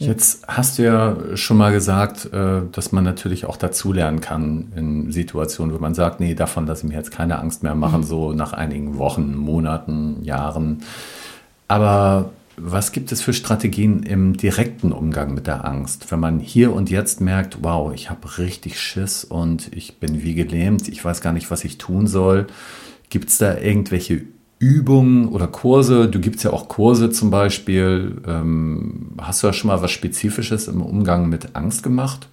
Jetzt 0.00 0.46
hast 0.46 0.78
du 0.78 0.84
ja 0.84 1.16
schon 1.34 1.56
mal 1.56 1.72
gesagt, 1.72 2.32
äh, 2.32 2.60
dass 2.70 2.92
man 2.92 3.02
natürlich 3.02 3.46
auch 3.46 3.56
dazulernen 3.56 4.20
kann 4.20 4.72
in 4.76 5.10
Situationen, 5.10 5.74
wo 5.74 5.80
man 5.80 5.94
sagt, 5.94 6.20
nee, 6.20 6.34
davon 6.34 6.66
lasse 6.66 6.86
ich 6.86 6.92
mir 6.92 6.96
jetzt 6.96 7.10
keine 7.10 7.38
Angst 7.40 7.64
mehr 7.64 7.74
machen, 7.74 8.02
mhm. 8.02 8.04
so 8.04 8.32
nach 8.32 8.52
einigen 8.52 8.98
Wochen, 8.98 9.34
Monaten, 9.34 10.22
Jahren. 10.22 10.82
Aber 11.66 12.30
was 12.60 12.92
gibt 12.92 13.12
es 13.12 13.22
für 13.22 13.32
Strategien 13.32 14.02
im 14.02 14.36
direkten 14.36 14.92
Umgang 14.92 15.34
mit 15.34 15.46
der 15.46 15.64
Angst? 15.64 16.10
Wenn 16.10 16.20
man 16.20 16.38
hier 16.38 16.72
und 16.72 16.90
jetzt 16.90 17.20
merkt, 17.20 17.58
wow, 17.62 17.92
ich 17.92 18.10
habe 18.10 18.38
richtig 18.38 18.80
Schiss 18.80 19.24
und 19.24 19.74
ich 19.74 19.98
bin 19.98 20.22
wie 20.22 20.34
gelähmt, 20.34 20.88
ich 20.88 21.04
weiß 21.04 21.20
gar 21.20 21.32
nicht, 21.32 21.50
was 21.50 21.64
ich 21.64 21.78
tun 21.78 22.06
soll. 22.06 22.46
Gibt 23.10 23.30
es 23.30 23.38
da 23.38 23.56
irgendwelche 23.56 24.22
Übungen 24.58 25.28
oder 25.28 25.46
Kurse? 25.46 26.08
Du 26.08 26.20
gibst 26.20 26.44
ja 26.44 26.52
auch 26.52 26.68
Kurse 26.68 27.10
zum 27.10 27.30
Beispiel. 27.30 28.20
Ähm, 28.26 29.12
hast 29.20 29.42
du 29.42 29.46
da 29.46 29.52
schon 29.52 29.68
mal 29.68 29.82
was 29.82 29.90
Spezifisches 29.90 30.68
im 30.68 30.82
Umgang 30.82 31.28
mit 31.28 31.54
Angst 31.56 31.82
gemacht? 31.82 32.28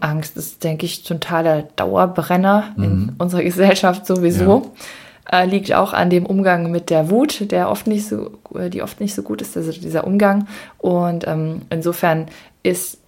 Angst 0.00 0.36
ist, 0.36 0.62
denke 0.62 0.84
ich, 0.84 1.04
totaler 1.04 1.62
Dauerbrenner 1.76 2.74
mhm. 2.76 2.84
in 2.84 3.12
unserer 3.16 3.42
Gesellschaft 3.42 4.06
sowieso. 4.06 4.72
Ja 4.74 4.82
äh, 5.30 5.46
liegt 5.46 5.72
auch 5.72 5.92
an 5.92 6.10
dem 6.10 6.26
Umgang 6.26 6.70
mit 6.70 6.90
der 6.90 7.10
Wut, 7.10 7.50
der 7.50 7.70
oft 7.70 7.86
nicht 7.86 8.06
so, 8.08 8.38
äh, 8.54 8.70
die 8.70 8.82
oft 8.82 9.00
nicht 9.00 9.14
so 9.14 9.22
gut 9.22 9.42
ist, 9.42 9.56
also 9.56 9.72
dieser 9.72 10.06
Umgang. 10.06 10.48
Und 10.78 11.26
ähm, 11.26 11.62
insofern 11.70 12.26
ist 12.62 12.98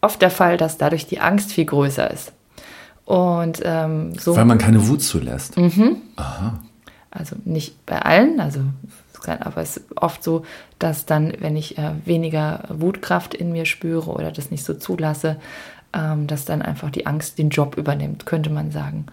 oft 0.00 0.20
der 0.22 0.30
Fall, 0.30 0.56
dass 0.56 0.78
dadurch 0.78 1.06
die 1.06 1.20
Angst 1.20 1.52
viel 1.52 1.64
größer 1.64 2.10
ist. 2.10 2.32
Und 3.04 3.62
ähm, 3.64 4.14
so. 4.18 4.36
Weil 4.36 4.44
man 4.44 4.58
keine 4.58 4.86
Wut 4.86 5.02
zulässt. 5.02 5.56
Mhm. 5.56 5.96
Aha. 6.16 6.58
Also 7.10 7.36
nicht 7.44 7.86
bei 7.86 8.00
allen, 8.02 8.38
also 8.40 8.60
aber 9.26 9.60
es 9.60 9.78
ist 9.78 9.86
oft 9.96 10.22
so, 10.22 10.44
dass 10.78 11.04
dann, 11.04 11.32
wenn 11.40 11.56
ich 11.56 11.76
äh, 11.76 11.90
weniger 12.04 12.64
Wutkraft 12.68 13.34
in 13.34 13.52
mir 13.52 13.66
spüre 13.66 14.10
oder 14.10 14.30
das 14.30 14.50
nicht 14.50 14.64
so 14.64 14.74
zulasse, 14.74 15.36
ähm, 15.92 16.26
dass 16.26 16.44
dann 16.44 16.62
einfach 16.62 16.90
die 16.90 17.06
Angst 17.06 17.38
den 17.38 17.50
Job 17.50 17.76
übernimmt, 17.76 18.26
könnte 18.26 18.50
man 18.50 18.70
sagen. 18.70 19.06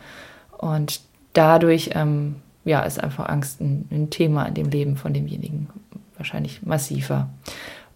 Und 0.58 1.01
dadurch 1.34 1.91
ähm, 1.93 2.36
ja, 2.65 2.82
ist 2.82 3.01
einfach 3.01 3.30
Angst 3.30 3.62
ein, 3.62 3.88
ein 3.91 4.10
Thema 4.10 4.45
in 4.45 4.56
dem 4.56 4.69
Leben 4.69 4.97
von 4.97 5.13
demjenigen 5.13 5.69
wahrscheinlich 6.17 6.63
massiver. 6.63 7.30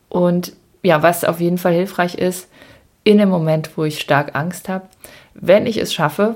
Und 0.07 0.53
ja, 0.83 1.03
was 1.03 1.25
auf 1.25 1.41
jeden 1.41 1.57
Fall 1.57 1.73
hilfreich 1.73 2.15
ist, 2.15 2.47
in 3.03 3.17
dem 3.17 3.29
Moment, 3.29 3.77
wo 3.77 3.83
ich 3.83 3.99
stark 3.99 4.35
Angst 4.35 4.69
habe, 4.69 4.85
wenn 5.33 5.65
ich 5.65 5.77
es 5.77 5.93
schaffe, 5.93 6.35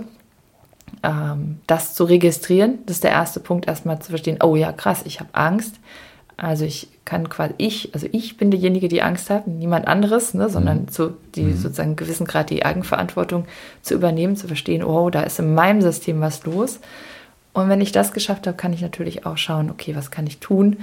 ähm, 1.04 1.60
das 1.68 1.94
zu 1.94 2.04
registrieren, 2.06 2.80
das 2.86 2.98
ist 2.98 3.04
der 3.04 3.12
erste 3.12 3.40
Punkt, 3.40 3.68
erstmal 3.68 4.00
zu 4.00 4.10
verstehen, 4.10 4.40
oh 4.42 4.56
ja, 4.56 4.72
krass, 4.72 5.04
ich 5.06 5.20
habe 5.20 5.30
Angst. 5.34 5.76
Also 6.36 6.66
ich 6.66 6.90
kann 7.06 7.30
quasi 7.30 7.54
ich, 7.60 7.94
also 7.94 8.08
ich 8.12 8.38
bin 8.38 8.50
diejenige, 8.50 8.88
die 8.88 9.04
Angst 9.04 9.30
hat, 9.30 9.46
niemand 9.46 9.88
anderes, 9.88 10.34
ne, 10.34 10.50
sondern 10.50 10.82
mhm. 10.82 10.88
zu, 10.88 11.14
die 11.36 11.44
mhm. 11.44 11.58
sozusagen 11.58 11.96
gewissen 11.96 12.26
Grad 12.26 12.50
die 12.50 12.66
Eigenverantwortung 12.66 13.46
zu 13.82 13.94
übernehmen, 13.94 14.36
zu 14.36 14.48
verstehen, 14.48 14.84
oh, 14.84 15.10
da 15.12 15.22
ist 15.22 15.40
in 15.40 15.54
meinem 15.54 15.82
System 15.82 16.22
was 16.22 16.44
los. 16.46 16.80
Und 17.54 17.70
wenn 17.70 17.82
ich 17.82 17.92
das 17.92 18.14
geschafft 18.14 18.48
habe, 18.48 18.58
kann 18.58 18.74
ich 18.74 18.82
natürlich 18.82 19.26
auch 19.26 19.38
schauen, 19.38 19.70
okay, 19.70 19.96
was 19.96 20.12
kann 20.12 20.28
ich 20.28 20.40
tun? 20.40 20.78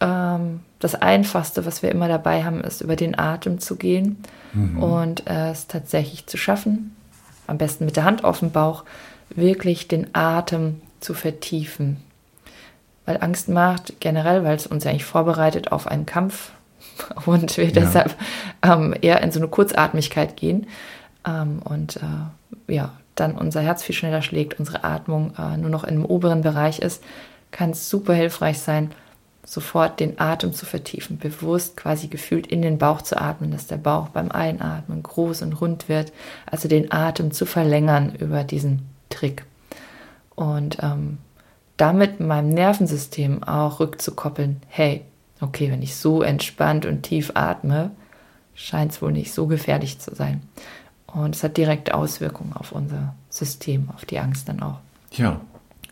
Ähm, 0.00 0.60
das 0.78 0.94
Einfachste, 0.94 1.66
was 1.66 1.82
wir 1.82 1.90
immer 1.90 2.08
dabei 2.08 2.44
haben, 2.44 2.62
ist 2.62 2.80
über 2.80 2.96
den 2.96 3.18
Atem 3.18 3.58
zu 3.58 3.76
gehen 3.76 4.18
mhm. 4.52 4.82
und 4.82 5.26
äh, 5.28 5.50
es 5.50 5.66
tatsächlich 5.66 6.26
zu 6.26 6.36
schaffen, 6.36 6.94
am 7.46 7.58
besten 7.58 7.84
mit 7.84 7.96
der 7.96 8.04
Hand 8.04 8.24
auf 8.24 8.40
dem 8.40 8.50
Bauch, 8.50 8.84
wirklich 9.30 9.88
den 9.88 10.14
Atem 10.14 10.80
zu 11.00 11.14
vertiefen. 11.14 11.98
Weil 13.04 13.22
Angst 13.22 13.48
macht 13.48 14.00
generell, 14.00 14.44
weil 14.44 14.56
es 14.56 14.66
uns 14.66 14.84
ja 14.84 14.90
eigentlich 14.90 15.04
vorbereitet 15.04 15.72
auf 15.72 15.86
einen 15.86 16.06
Kampf 16.06 16.52
und 17.26 17.56
wir 17.56 17.66
ja. 17.66 17.70
deshalb 17.70 18.14
ähm, 18.62 18.94
eher 19.00 19.22
in 19.22 19.32
so 19.32 19.40
eine 19.40 19.48
Kurzatmigkeit 19.48 20.36
gehen. 20.36 20.66
Ähm, 21.26 21.60
und 21.64 21.96
äh, 21.96 22.72
ja, 22.72 22.92
dann 23.16 23.36
unser 23.36 23.60
Herz 23.60 23.82
viel 23.82 23.94
schneller 23.94 24.22
schlägt, 24.22 24.58
unsere 24.58 24.84
Atmung 24.84 25.32
äh, 25.38 25.56
nur 25.56 25.70
noch 25.70 25.84
im 25.84 26.04
oberen 26.04 26.42
Bereich 26.42 26.78
ist, 26.78 27.02
kann 27.50 27.70
es 27.70 27.90
super 27.90 28.14
hilfreich 28.14 28.58
sein, 28.60 28.92
sofort 29.44 30.00
den 30.00 30.18
Atem 30.20 30.52
zu 30.52 30.66
vertiefen, 30.66 31.18
bewusst 31.18 31.76
quasi 31.76 32.08
gefühlt 32.08 32.46
in 32.48 32.62
den 32.62 32.78
Bauch 32.78 33.00
zu 33.02 33.20
atmen, 33.20 33.52
dass 33.52 33.66
der 33.66 33.76
Bauch 33.76 34.08
beim 34.08 34.30
Einatmen 34.30 35.02
groß 35.02 35.42
und 35.42 35.60
rund 35.60 35.88
wird, 35.88 36.12
also 36.46 36.68
den 36.68 36.92
Atem 36.92 37.30
zu 37.30 37.46
verlängern 37.46 38.14
über 38.18 38.44
diesen 38.44 38.82
Trick. 39.08 39.44
Und 40.34 40.78
ähm, 40.82 41.18
damit 41.76 42.20
meinem 42.20 42.50
Nervensystem 42.50 43.42
auch 43.44 43.80
rückzukoppeln, 43.80 44.60
hey, 44.68 45.02
okay, 45.40 45.70
wenn 45.70 45.82
ich 45.82 45.96
so 45.96 46.22
entspannt 46.22 46.84
und 46.84 47.02
tief 47.02 47.32
atme, 47.34 47.92
scheint 48.54 48.92
es 48.92 49.02
wohl 49.02 49.12
nicht 49.12 49.32
so 49.32 49.46
gefährlich 49.46 49.98
zu 50.00 50.14
sein. 50.14 50.42
Und 51.06 51.34
es 51.34 51.42
hat 51.42 51.56
direkte 51.56 51.94
Auswirkungen 51.94 52.52
auf 52.54 52.72
unser 52.72 53.14
System, 53.30 53.88
auf 53.94 54.04
die 54.04 54.18
Angst 54.18 54.48
dann 54.48 54.60
auch. 54.62 54.78
Ja, 55.12 55.40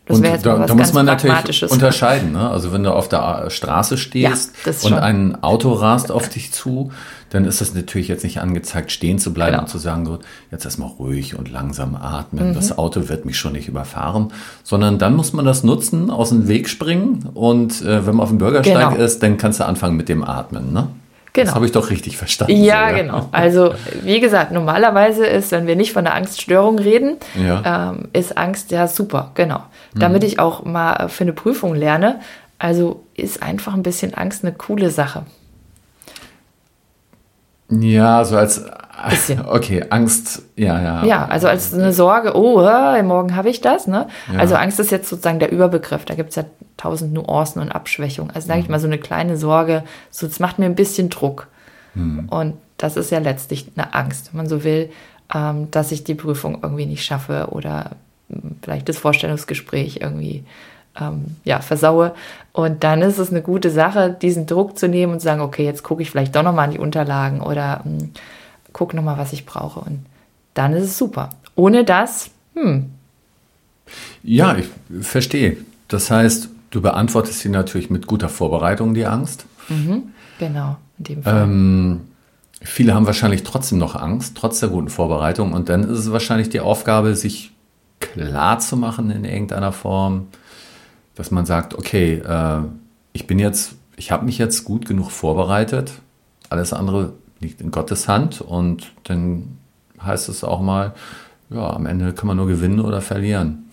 das 0.07 0.19
und 0.19 0.27
da, 0.27 0.67
da 0.67 0.75
muss 0.75 0.93
man 0.93 1.07
natürlich 1.07 1.71
unterscheiden. 1.71 2.33
Ne? 2.33 2.51
Also 2.51 2.75
wenn 2.75 2.83
du 2.83 2.93
auf 2.93 3.09
der 3.09 3.49
Straße 3.49 3.97
stehst 3.97 4.53
ja, 4.67 4.73
und 4.83 4.95
ein 4.95 5.43
Auto 5.43 5.73
rast 5.73 6.13
auf 6.13 6.29
dich 6.29 6.53
zu, 6.53 6.93
dann 7.31 7.47
ist 7.47 7.63
das 7.63 7.75
natürlich 7.75 8.09
jetzt 8.09 8.23
nicht 8.23 8.39
angezeigt, 8.39 8.93
stehen 8.93 9.19
zu 9.19 9.33
bleiben 9.33 9.53
genau. 9.53 9.63
und 9.63 9.69
zu 9.69 9.79
sagen, 9.79 10.05
so, 10.05 10.19
jetzt 10.51 10.67
erstmal 10.67 10.91
ruhig 10.91 11.39
und 11.39 11.51
langsam 11.51 11.97
atmen. 11.97 12.51
Mhm. 12.51 12.55
Das 12.55 12.77
Auto 12.77 13.09
wird 13.09 13.25
mich 13.25 13.39
schon 13.39 13.53
nicht 13.53 13.67
überfahren, 13.67 14.31
sondern 14.63 14.99
dann 14.99 15.17
muss 15.17 15.33
man 15.33 15.47
das 15.47 15.65
nutzen, 15.65 16.11
aus 16.11 16.29
dem 16.29 16.49
Weg 16.49 16.69
springen 16.69 17.31
und 17.33 17.81
äh, 17.81 18.07
wenn 18.07 18.17
man 18.17 18.25
auf 18.25 18.29
dem 18.29 18.39
Bürgersteig 18.39 18.91
genau. 18.91 19.03
ist, 19.03 19.23
dann 19.23 19.39
kannst 19.39 19.59
du 19.61 19.65
anfangen 19.65 19.97
mit 19.97 20.11
dem 20.11 20.23
Atmen. 20.23 20.75
Ne? 20.75 20.89
Genau. 21.35 21.47
Das 21.47 21.55
habe 21.57 21.67
ich 21.67 21.73
doch 21.73 21.91
richtig 21.91 22.17
verstanden. 22.17 22.57
Ja, 22.57 22.63
so, 22.63 22.69
ja, 22.69 23.03
genau. 23.03 23.29
Also 23.33 23.75
wie 24.03 24.21
gesagt, 24.21 24.53
normalerweise 24.53 25.27
ist, 25.27 25.51
wenn 25.51 25.67
wir 25.67 25.75
nicht 25.75 25.93
von 25.93 26.05
der 26.05 26.15
Angststörung 26.15 26.79
reden, 26.79 27.17
ja. 27.35 27.91
ähm, 27.91 28.09
ist 28.13 28.39
Angst 28.39 28.71
ja 28.71 28.87
super, 28.87 29.33
genau. 29.35 29.61
Damit 29.97 30.23
mhm. 30.23 30.29
ich 30.29 30.39
auch 30.39 30.65
mal 30.65 31.09
für 31.09 31.25
eine 31.25 31.33
Prüfung 31.33 31.75
lerne. 31.75 32.21
Also 32.59 33.03
ist 33.15 33.43
einfach 33.43 33.75
ein 33.75 33.83
bisschen 33.83 34.15
Angst 34.15 34.45
eine 34.45 34.55
coole 34.55 34.91
Sache. 34.91 35.25
Ja, 37.69 38.25
so 38.25 38.37
als 38.37 38.65
Bisschen. 39.11 39.45
Okay, 39.47 39.85
Angst, 39.91 40.43
ja, 40.57 40.81
ja. 40.81 41.05
Ja, 41.05 41.27
also 41.27 41.49
als 41.49 41.75
eine 41.75 41.93
Sorge, 41.93 42.37
oh, 42.37 42.61
morgen 43.03 43.37
habe 43.37 43.51
ich 43.51 43.61
das, 43.61 43.87
ne? 43.87 44.07
Ja. 44.33 44.39
Also 44.39 44.55
Angst 44.55 44.81
ist 44.81 44.91
jetzt 44.91 45.09
sozusagen 45.09 45.39
der 45.39 45.51
Überbegriff. 45.51 46.05
Da 46.05 46.15
gibt 46.15 46.31
es 46.31 46.37
ja 46.37 46.45
tausend 46.85 47.15
Nuancen 47.15 47.63
und 47.63 47.73
Abschwächungen. 47.73 48.35
Also 48.35 48.49
sage 48.49 48.61
ich 48.61 48.67
mhm. 48.67 48.73
mal 48.73 48.81
so 48.81 48.87
eine 48.87 48.99
kleine 48.99 49.37
Sorge, 49.39 49.85
so 50.11 50.27
es 50.27 50.39
macht 50.39 50.59
mir 50.59 50.67
ein 50.67 50.75
bisschen 50.75 51.09
Druck. 51.09 51.49
Mhm. 51.95 52.29
Und 52.29 52.55
das 52.77 52.97
ist 52.97 53.11
ja 53.11 53.19
letztlich 53.19 53.71
eine 53.75 53.95
Angst, 53.95 54.31
wenn 54.31 54.39
man 54.39 54.49
so 54.49 54.65
will, 54.65 54.91
ähm, 55.35 55.71
dass 55.71 55.93
ich 55.93 56.05
die 56.05 56.15
Prüfung 56.15 56.59
irgendwie 56.63 56.85
nicht 56.85 57.05
schaffe 57.05 57.49
oder 57.51 57.93
hm, 58.29 58.57
vielleicht 58.63 58.89
das 58.89 58.99
Vorstellungsgespräch 58.99 60.01
irgendwie 60.03 60.45
ähm, 61.01 61.37
ja, 61.45 61.61
versaue. 61.61 62.15
Und 62.53 62.85
dann 62.85 63.01
ist 63.01 63.19
es 63.19 63.31
eine 63.31 63.41
gute 63.41 63.71
Sache, 63.71 64.15
diesen 64.21 64.47
Druck 64.47 64.79
zu 64.79 64.87
nehmen 64.87 65.15
und 65.15 65.21
zu 65.21 65.25
sagen, 65.25 65.41
okay, 65.41 65.65
jetzt 65.65 65.83
gucke 65.83 66.03
ich 66.03 66.11
vielleicht 66.11 66.37
doch 66.37 66.43
nochmal 66.43 66.67
an 66.67 66.73
die 66.73 66.79
Unterlagen 66.79 67.41
oder 67.41 67.81
ähm, 67.87 68.11
gucke 68.75 68.95
nochmal, 68.95 69.17
was 69.17 69.33
ich 69.33 69.47
brauche. 69.47 69.81
Und 69.81 70.05
dann 70.53 70.75
ist 70.75 70.85
es 70.85 70.99
super. 70.99 71.31
Ohne 71.57 71.85
das, 71.85 72.31
hm. 72.55 72.91
Ja, 74.23 74.57
ich 74.57 74.67
verstehe. 75.01 75.57
Das 75.89 76.11
heißt, 76.11 76.49
du 76.75 76.83
beantwortest 76.83 77.41
sie 77.41 77.49
natürlich 77.49 77.89
mit 77.89 78.07
guter 78.07 78.29
Vorbereitung, 78.29 78.95
die 78.95 79.07
Angst. 79.07 79.47
Mhm, 79.69 80.11
genau, 80.39 80.77
in 80.99 81.05
dem 81.05 81.23
Fall. 81.23 81.43
Ähm, 81.45 82.01
viele 82.61 82.95
haben 82.95 83.07
wahrscheinlich 83.07 83.45
trotzdem 83.45 83.79
noch 83.79 83.95
Angst, 83.95 84.37
trotz 84.37 84.61
der 84.61 84.71
guten 84.71 84.89
Vorbereitung. 84.89 85.53
Und 85.53 85.69
dann 85.69 85.85
ist 85.85 85.99
es 86.01 86.11
wahrscheinlich 86.11 86.49
die 86.49 86.61
Aufgabe, 86.61 87.15
sich 87.15 87.53
klar 88.01 88.59
zu 88.59 88.77
machen 88.77 89.11
in 89.11 89.25
irgendeiner 89.25 89.73
Form, 89.73 90.27
dass 91.15 91.31
man 91.31 91.47
sagt, 91.47 91.75
okay, 91.75 92.17
äh, 92.17 92.63
ich 93.13 93.29
bin 93.29 93.39
jetzt, 93.39 93.77
ich 93.97 94.11
habe 94.11 94.25
mich 94.25 94.39
jetzt 94.39 94.65
gut 94.65 94.87
genug 94.87 95.11
vorbereitet, 95.11 95.93
alles 96.51 96.73
andere 96.73 97.13
liegt 97.39 97.61
in 97.61 97.71
Gottes 97.71 98.09
Hand 98.09 98.41
und 98.41 98.93
dann 99.05 99.59
heißt 100.03 100.29
es 100.29 100.43
auch 100.43 100.61
mal, 100.61 100.93
ja, 101.51 101.73
am 101.73 101.87
Ende 101.87 102.13
kann 102.13 102.27
man 102.27 102.37
nur 102.37 102.49
gewinnen 102.49 102.81
oder 102.81 103.01
verlieren. 103.01 103.64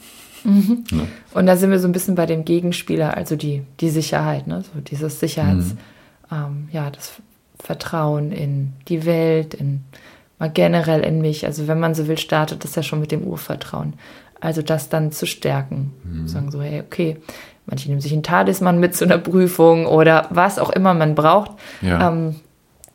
Mhm. 0.44 0.84
Ne? 0.92 1.08
Und 1.34 1.46
da 1.46 1.56
sind 1.56 1.72
wir 1.72 1.80
so 1.80 1.88
ein 1.88 1.92
bisschen 1.92 2.16
bei 2.16 2.26
dem 2.26 2.46
Gegenspieler, 2.46 3.16
also 3.16 3.36
die, 3.36 3.64
die 3.80 3.90
Sicherheit, 3.90 4.48
ne? 4.48 4.64
so 4.74 4.80
dieses 4.80 5.20
Sicherheits, 5.20 5.74
mhm. 5.74 5.78
ähm, 6.32 6.70
ja, 6.72 6.90
das 6.90 7.14
Vertrauen 7.60 8.32
in 8.32 8.74
die 8.88 9.06
Welt, 9.06 9.54
in 9.54 9.84
mal 10.42 10.50
generell 10.50 11.02
in 11.02 11.22
mich. 11.22 11.46
Also 11.46 11.68
wenn 11.68 11.80
man 11.80 11.94
so 11.94 12.08
will, 12.08 12.18
startet 12.18 12.64
das 12.64 12.74
ja 12.76 12.82
schon 12.82 13.00
mit 13.00 13.12
dem 13.12 13.22
Urvertrauen. 13.22 13.94
Also 14.40 14.64
das 14.64 14.90
dann 14.90 15.12
zu 15.12 15.28
stärken. 15.28 15.94
Mhm. 16.04 16.28
Sagen 16.28 16.50
so, 16.50 16.64
hey, 16.64 16.82
okay, 16.82 17.18
manche 17.68 17.88
nehmen 17.88 18.02
sich 18.02 18.12
einen 18.12 18.24
Talisman 18.24 18.80
mit 18.80 18.96
zu 18.96 19.06
einer 19.06 19.20
Prüfung 19.20 19.86
oder 19.86 20.26
was 20.32 20.58
auch 20.58 20.72
immer 20.72 20.96
man 20.96 21.14
braucht. 21.14 21.52
Ja. 21.82 22.10
Ähm, 22.10 22.38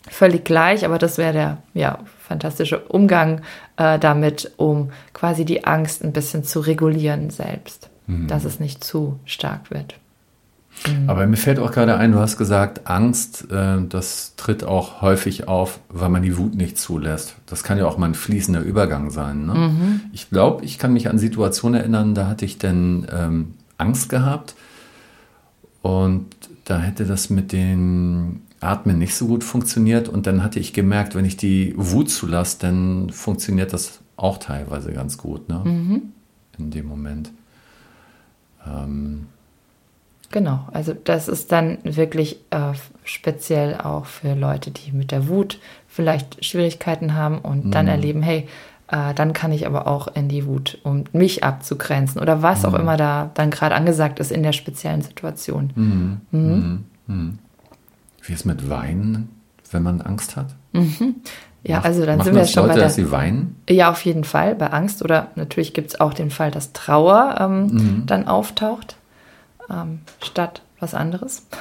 völlig 0.08 0.44
gleich, 0.44 0.84
aber 0.84 0.98
das 0.98 1.18
wäre 1.18 1.32
der 1.32 1.58
ja, 1.74 1.98
fantastische 2.18 2.78
Umgang 2.80 3.42
äh, 3.76 3.98
damit, 3.98 4.52
um 4.56 4.90
quasi 5.12 5.44
die 5.44 5.64
Angst 5.64 6.04
ein 6.04 6.12
bisschen 6.12 6.44
zu 6.44 6.60
regulieren 6.60 7.30
selbst, 7.30 7.90
mhm. 8.06 8.28
dass 8.28 8.44
es 8.44 8.60
nicht 8.60 8.84
zu 8.84 9.18
stark 9.24 9.70
wird. 9.70 9.94
Mhm. 10.86 11.08
Aber 11.08 11.26
mir 11.26 11.36
fällt 11.36 11.58
auch 11.58 11.72
gerade 11.72 11.96
ein, 11.96 12.12
du 12.12 12.18
hast 12.18 12.36
gesagt, 12.36 12.86
Angst, 12.86 13.50
äh, 13.50 13.78
das 13.88 14.34
tritt 14.36 14.64
auch 14.64 15.00
häufig 15.00 15.48
auf, 15.48 15.80
weil 15.88 16.08
man 16.08 16.22
die 16.22 16.36
Wut 16.36 16.54
nicht 16.54 16.78
zulässt. 16.78 17.36
Das 17.46 17.62
kann 17.62 17.78
ja 17.78 17.86
auch 17.86 17.98
mal 17.98 18.06
ein 18.06 18.14
fließender 18.14 18.60
Übergang 18.60 19.10
sein. 19.10 19.46
Ne? 19.46 19.54
Mhm. 19.54 20.00
Ich 20.12 20.30
glaube, 20.30 20.64
ich 20.64 20.78
kann 20.78 20.92
mich 20.92 21.08
an 21.08 21.18
Situationen 21.18 21.80
erinnern, 21.80 22.14
da 22.14 22.26
hatte 22.28 22.44
ich 22.44 22.58
dann 22.58 23.06
ähm, 23.12 23.54
Angst 23.78 24.08
gehabt 24.08 24.54
und 25.82 26.26
da 26.64 26.80
hätte 26.80 27.04
das 27.04 27.30
mit 27.30 27.52
den 27.52 28.42
Atmen 28.60 28.98
nicht 28.98 29.14
so 29.14 29.26
gut 29.26 29.44
funktioniert 29.44 30.08
und 30.08 30.26
dann 30.26 30.42
hatte 30.42 30.58
ich 30.58 30.72
gemerkt, 30.72 31.14
wenn 31.14 31.24
ich 31.24 31.36
die 31.36 31.74
Wut 31.76 32.10
zulasse, 32.10 32.58
dann 32.60 33.10
funktioniert 33.10 33.72
das 33.72 34.00
auch 34.16 34.38
teilweise 34.38 34.92
ganz 34.92 35.18
gut 35.18 35.48
ne? 35.48 35.60
Mhm. 35.64 36.02
in 36.58 36.70
dem 36.70 36.86
Moment. 36.86 37.30
Ähm, 38.66 39.26
Genau, 40.32 40.66
also 40.72 40.92
das 40.92 41.28
ist 41.28 41.52
dann 41.52 41.78
wirklich 41.84 42.40
äh, 42.50 42.72
speziell 43.04 43.76
auch 43.76 44.06
für 44.06 44.34
Leute, 44.34 44.70
die 44.70 44.92
mit 44.92 45.12
der 45.12 45.28
Wut 45.28 45.60
vielleicht 45.86 46.44
Schwierigkeiten 46.44 47.14
haben 47.14 47.38
und 47.38 47.66
mhm. 47.66 47.70
dann 47.70 47.86
erleben, 47.86 48.22
hey, 48.22 48.48
äh, 48.88 49.14
dann 49.14 49.32
kann 49.32 49.52
ich 49.52 49.66
aber 49.66 49.86
auch 49.86 50.08
in 50.08 50.28
die 50.28 50.46
Wut, 50.46 50.78
um 50.82 51.04
mich 51.12 51.44
abzugrenzen 51.44 52.20
oder 52.20 52.42
was 52.42 52.62
mhm. 52.62 52.68
auch 52.68 52.74
immer 52.74 52.96
da 52.96 53.30
dann 53.34 53.50
gerade 53.50 53.74
angesagt 53.74 54.18
ist 54.18 54.32
in 54.32 54.42
der 54.42 54.52
speziellen 54.52 55.02
Situation. 55.02 55.72
Mhm. 55.74 56.84
Mhm. 58.28 58.32
mhm. 58.32 58.32
mhm. 58.32 58.32
Wie 58.32 58.32
ist 58.32 58.44
mit 58.44 58.68
Weinen, 58.68 59.28
wenn 59.70 59.82
man 59.82 60.00
Angst 60.00 60.36
hat? 60.36 60.54
Ja, 61.62 61.76
Macht, 61.76 61.86
also 61.86 62.06
dann 62.06 62.20
sind 62.20 62.34
wir 62.34 62.46
schon 62.46 62.62
Leute, 62.62 62.74
bei 62.74 62.78
der, 62.78 62.84
dass 62.84 62.94
sie 62.94 63.10
weinen? 63.10 63.56
Ja, 63.68 63.90
auf 63.90 64.04
jeden 64.04 64.24
Fall 64.24 64.54
bei 64.54 64.68
Angst 64.68 65.02
oder 65.02 65.28
natürlich 65.34 65.74
gibt 65.74 65.88
es 65.90 66.00
auch 66.00 66.14
den 66.14 66.30
Fall, 66.30 66.50
dass 66.50 66.72
Trauer 66.72 67.36
ähm, 67.40 68.04
dann 68.06 68.28
auftaucht 68.28 68.96
ähm, 69.68 70.00
statt 70.22 70.62
was 70.80 70.94
anderes. 70.94 71.46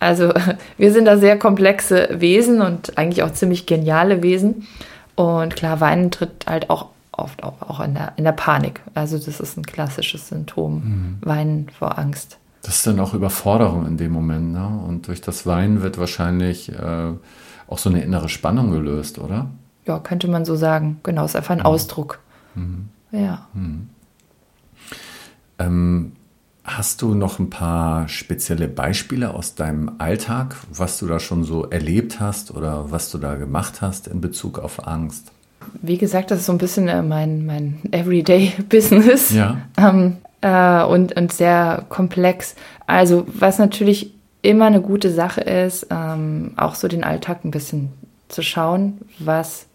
Also 0.00 0.32
wir 0.78 0.92
sind 0.92 1.06
da 1.06 1.18
sehr 1.18 1.36
komplexe 1.38 2.08
Wesen 2.12 2.60
und 2.60 2.96
eigentlich 2.98 3.24
auch 3.24 3.32
ziemlich 3.32 3.66
geniale 3.66 4.22
Wesen. 4.22 4.68
Und 5.16 5.56
klar, 5.56 5.80
Weinen 5.80 6.12
tritt 6.12 6.46
halt 6.46 6.70
auch 6.70 6.90
oft 7.10 7.42
auch 7.42 7.80
in 7.80 7.94
der, 7.94 8.12
in 8.14 8.22
der 8.22 8.30
Panik. 8.30 8.80
Also 8.94 9.18
das 9.18 9.40
ist 9.40 9.56
ein 9.56 9.66
klassisches 9.66 10.28
Symptom, 10.28 10.74
mhm. 10.74 11.18
Weinen 11.20 11.68
vor 11.76 11.98
Angst. 11.98 12.38
Das 12.62 12.76
ist 12.76 12.86
dann 12.86 13.00
auch 13.00 13.14
Überforderung 13.14 13.86
in 13.86 13.96
dem 13.96 14.12
Moment. 14.12 14.52
Ne? 14.52 14.66
Und 14.86 15.06
durch 15.08 15.20
das 15.20 15.46
Weinen 15.46 15.82
wird 15.82 15.98
wahrscheinlich 15.98 16.70
äh, 16.72 17.12
auch 17.66 17.78
so 17.78 17.88
eine 17.88 18.02
innere 18.02 18.28
Spannung 18.28 18.70
gelöst, 18.70 19.18
oder? 19.18 19.50
Ja, 19.86 19.98
könnte 20.00 20.28
man 20.28 20.44
so 20.44 20.56
sagen. 20.56 21.00
Genau, 21.02 21.24
ist 21.24 21.36
einfach 21.36 21.54
ein 21.54 21.60
mhm. 21.60 21.66
Ausdruck. 21.66 22.18
Mhm. 22.54 22.88
Ja. 23.12 23.46
Mhm. 23.54 23.88
Ähm, 25.58 26.12
Hast 26.68 27.00
du 27.00 27.14
noch 27.14 27.38
ein 27.38 27.48
paar 27.48 28.08
spezielle 28.08 28.68
Beispiele 28.68 29.32
aus 29.32 29.54
deinem 29.54 29.92
Alltag, 29.96 30.54
was 30.70 30.98
du 30.98 31.06
da 31.06 31.18
schon 31.18 31.42
so 31.42 31.64
erlebt 31.64 32.20
hast 32.20 32.50
oder 32.50 32.90
was 32.90 33.10
du 33.10 33.16
da 33.16 33.36
gemacht 33.36 33.80
hast 33.80 34.06
in 34.06 34.20
Bezug 34.20 34.58
auf 34.58 34.86
Angst? 34.86 35.32
Wie 35.80 35.96
gesagt, 35.96 36.30
das 36.30 36.40
ist 36.40 36.46
so 36.46 36.52
ein 36.52 36.58
bisschen 36.58 36.86
äh, 36.88 37.00
mein, 37.00 37.46
mein 37.46 37.78
Everyday-Business 37.90 39.30
ja. 39.34 39.56
ähm, 39.78 40.18
äh, 40.40 40.82
und, 40.84 41.16
und 41.16 41.32
sehr 41.32 41.84
komplex. 41.88 42.54
Also 42.86 43.26
was 43.26 43.58
natürlich 43.58 44.12
immer 44.42 44.66
eine 44.66 44.80
gute 44.80 45.10
Sache 45.10 45.40
ist, 45.40 45.86
ähm, 45.90 46.52
auch 46.56 46.74
so 46.74 46.88
den 46.88 47.04
Alltag 47.04 47.44
ein 47.44 47.50
bisschen 47.50 47.92
zu 48.28 48.42
schauen, 48.42 48.98
was 49.18 49.66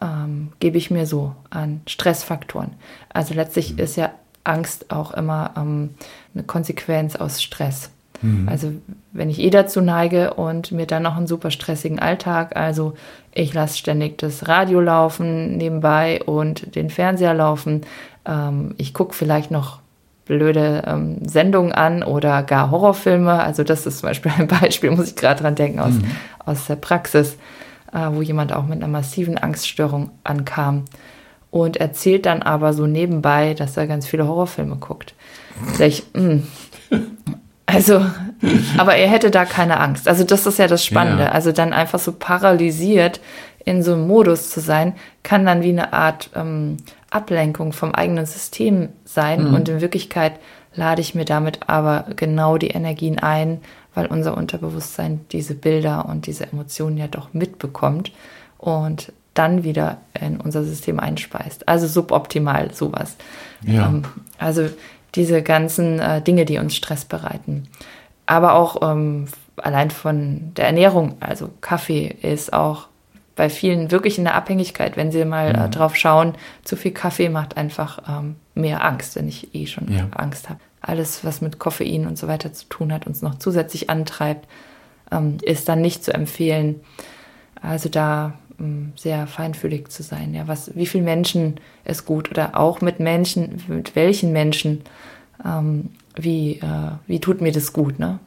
ähm, 0.00 0.52
gebe 0.60 0.78
ich 0.78 0.90
mir 0.90 1.06
so 1.06 1.34
an 1.50 1.80
Stressfaktoren. 1.86 2.72
Also 3.12 3.34
letztlich 3.34 3.74
mhm. 3.74 3.78
ist 3.78 3.96
ja 3.96 4.10
Angst 4.42 4.90
auch 4.90 5.14
immer 5.14 5.52
ähm, 5.56 5.90
eine 6.34 6.44
Konsequenz 6.44 7.16
aus 7.16 7.42
Stress. 7.42 7.90
Mhm. 8.20 8.48
Also 8.48 8.72
wenn 9.12 9.30
ich 9.30 9.38
eh 9.38 9.50
dazu 9.50 9.80
neige 9.80 10.34
und 10.34 10.72
mir 10.72 10.86
dann 10.86 11.02
noch 11.02 11.16
einen 11.16 11.26
super 11.26 11.50
stressigen 11.50 11.98
Alltag, 11.98 12.56
also 12.56 12.94
ich 13.32 13.54
lasse 13.54 13.78
ständig 13.78 14.18
das 14.18 14.48
Radio 14.48 14.80
laufen 14.80 15.56
nebenbei 15.56 16.22
und 16.24 16.74
den 16.74 16.90
Fernseher 16.90 17.34
laufen. 17.34 17.82
Ähm, 18.26 18.74
ich 18.76 18.94
gucke 18.94 19.14
vielleicht 19.14 19.50
noch 19.50 19.80
blöde 20.26 20.82
ähm, 20.86 21.18
Sendungen 21.26 21.72
an 21.72 22.02
oder 22.02 22.42
gar 22.42 22.70
Horrorfilme. 22.70 23.42
Also 23.42 23.64
das 23.64 23.86
ist 23.86 23.98
zum 23.98 24.08
Beispiel 24.08 24.32
ein 24.36 24.46
Beispiel, 24.60 24.90
muss 24.90 25.08
ich 25.08 25.16
gerade 25.16 25.42
dran 25.42 25.54
denken, 25.54 25.80
aus, 25.80 25.94
mhm. 25.94 26.10
aus 26.44 26.66
der 26.66 26.76
Praxis, 26.76 27.36
äh, 27.92 28.08
wo 28.10 28.22
jemand 28.22 28.52
auch 28.52 28.64
mit 28.64 28.82
einer 28.82 28.88
massiven 28.88 29.38
Angststörung 29.38 30.10
ankam 30.24 30.84
und 31.50 31.76
erzählt 31.76 32.26
dann 32.26 32.42
aber 32.42 32.72
so 32.72 32.86
nebenbei, 32.86 33.54
dass 33.54 33.76
er 33.76 33.86
ganz 33.86 34.06
viele 34.06 34.26
Horrorfilme 34.26 34.76
guckt. 34.76 35.14
Sag 35.74 35.86
ich, 35.86 36.04
mh, 36.12 36.40
hm. 36.90 37.06
also, 37.66 38.04
aber 38.76 38.96
er 38.96 39.08
hätte 39.08 39.30
da 39.30 39.44
keine 39.44 39.78
Angst. 39.78 40.08
Also 40.08 40.24
das 40.24 40.46
ist 40.46 40.58
ja 40.58 40.66
das 40.66 40.84
Spannende. 40.84 41.24
Ja. 41.24 41.30
Also 41.30 41.52
dann 41.52 41.72
einfach 41.72 41.98
so 41.98 42.12
paralysiert 42.12 43.20
in 43.64 43.82
so 43.82 43.92
einem 43.92 44.06
Modus 44.06 44.50
zu 44.50 44.60
sein, 44.60 44.94
kann 45.22 45.46
dann 45.46 45.62
wie 45.62 45.70
eine 45.70 45.92
Art 45.92 46.30
ähm, 46.34 46.76
Ablenkung 47.14 47.72
vom 47.72 47.94
eigenen 47.94 48.26
System 48.26 48.88
sein. 49.04 49.48
Mhm. 49.48 49.54
Und 49.54 49.68
in 49.68 49.80
Wirklichkeit 49.80 50.40
lade 50.74 51.00
ich 51.00 51.14
mir 51.14 51.24
damit 51.24 51.68
aber 51.68 52.06
genau 52.16 52.58
die 52.58 52.68
Energien 52.68 53.18
ein, 53.18 53.60
weil 53.94 54.06
unser 54.06 54.36
Unterbewusstsein 54.36 55.20
diese 55.30 55.54
Bilder 55.54 56.06
und 56.06 56.26
diese 56.26 56.50
Emotionen 56.50 56.96
ja 56.96 57.06
doch 57.06 57.32
mitbekommt 57.32 58.12
und 58.58 59.12
dann 59.34 59.64
wieder 59.64 59.98
in 60.18 60.40
unser 60.40 60.64
System 60.64 61.00
einspeist. 61.00 61.68
Also 61.68 61.86
suboptimal 61.86 62.72
sowas. 62.72 63.16
Ja. 63.62 63.86
Ähm, 63.86 64.02
also 64.38 64.68
diese 65.14 65.42
ganzen 65.42 66.00
äh, 66.00 66.22
Dinge, 66.22 66.44
die 66.44 66.58
uns 66.58 66.74
Stress 66.74 67.04
bereiten. 67.04 67.68
Aber 68.26 68.54
auch 68.54 68.78
ähm, 68.82 69.26
allein 69.56 69.90
von 69.90 70.52
der 70.56 70.66
Ernährung, 70.66 71.16
also 71.20 71.50
Kaffee 71.60 72.16
ist 72.22 72.52
auch 72.52 72.88
bei 73.36 73.50
vielen 73.50 73.90
wirklich 73.90 74.18
in 74.18 74.24
der 74.24 74.34
Abhängigkeit, 74.34 74.96
wenn 74.96 75.10
sie 75.10 75.24
mal 75.24 75.48
äh, 75.48 75.58
mhm. 75.58 75.64
äh, 75.64 75.68
drauf 75.70 75.96
schauen, 75.96 76.34
zu 76.62 76.76
viel 76.76 76.92
Kaffee 76.92 77.28
macht 77.28 77.56
einfach 77.56 78.02
ähm, 78.08 78.36
mehr 78.54 78.84
Angst, 78.84 79.16
wenn 79.16 79.28
ich 79.28 79.54
eh 79.54 79.66
schon 79.66 79.90
ja. 79.92 80.08
Angst 80.14 80.48
habe. 80.48 80.60
Alles, 80.80 81.24
was 81.24 81.40
mit 81.40 81.58
Koffein 81.58 82.06
und 82.06 82.18
so 82.18 82.28
weiter 82.28 82.52
zu 82.52 82.66
tun 82.68 82.92
hat, 82.92 83.06
uns 83.06 83.22
noch 83.22 83.36
zusätzlich 83.36 83.90
antreibt, 83.90 84.46
ähm, 85.10 85.38
ist 85.42 85.68
dann 85.68 85.80
nicht 85.80 86.04
zu 86.04 86.12
empfehlen. 86.12 86.80
Also 87.60 87.88
da 87.88 88.34
ähm, 88.60 88.92
sehr 88.96 89.26
feinfühlig 89.26 89.88
zu 89.88 90.02
sein. 90.02 90.34
Ja, 90.34 90.46
was, 90.46 90.76
wie 90.76 90.86
viele 90.86 91.04
Menschen 91.04 91.58
ist 91.84 92.04
gut 92.04 92.30
oder 92.30 92.58
auch 92.58 92.80
mit 92.80 93.00
Menschen, 93.00 93.62
mit 93.66 93.96
welchen 93.96 94.32
Menschen, 94.32 94.82
ähm, 95.44 95.90
wie, 96.14 96.60
äh, 96.60 96.92
wie 97.06 97.18
tut 97.18 97.40
mir 97.40 97.52
das 97.52 97.72
gut, 97.72 97.98
ne? 97.98 98.20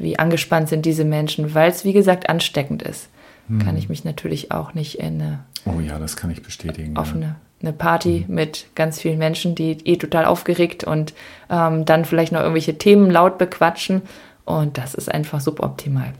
Wie 0.00 0.16
angespannt 0.16 0.68
sind 0.68 0.86
diese 0.86 1.04
Menschen, 1.04 1.54
weil 1.56 1.72
es 1.72 1.84
wie 1.84 1.92
gesagt 1.92 2.28
ansteckend 2.28 2.84
ist 2.84 3.08
hm. 3.48 3.58
kann 3.58 3.76
ich 3.76 3.88
mich 3.88 4.04
natürlich 4.04 4.52
auch 4.52 4.74
nicht 4.74 4.98
in 4.98 5.20
eine, 5.20 5.40
oh 5.64 5.80
ja, 5.80 5.98
das 5.98 6.16
kann 6.16 6.30
ich 6.30 6.42
bestätigen. 6.42 6.96
Auf 6.96 7.14
ja. 7.14 7.36
eine 7.60 7.72
Party 7.72 8.24
hm. 8.26 8.34
mit 8.34 8.66
ganz 8.74 9.00
vielen 9.00 9.18
Menschen, 9.18 9.54
die 9.54 9.72
eh 9.84 9.96
total 9.96 10.24
aufgeregt 10.24 10.84
und 10.84 11.14
ähm, 11.50 11.84
dann 11.84 12.04
vielleicht 12.04 12.32
noch 12.32 12.40
irgendwelche 12.40 12.78
Themen 12.78 13.10
laut 13.10 13.38
bequatschen. 13.38 14.02
Und 14.44 14.78
das 14.78 14.94
ist 14.94 15.12
einfach 15.12 15.40
suboptimal. 15.40 16.14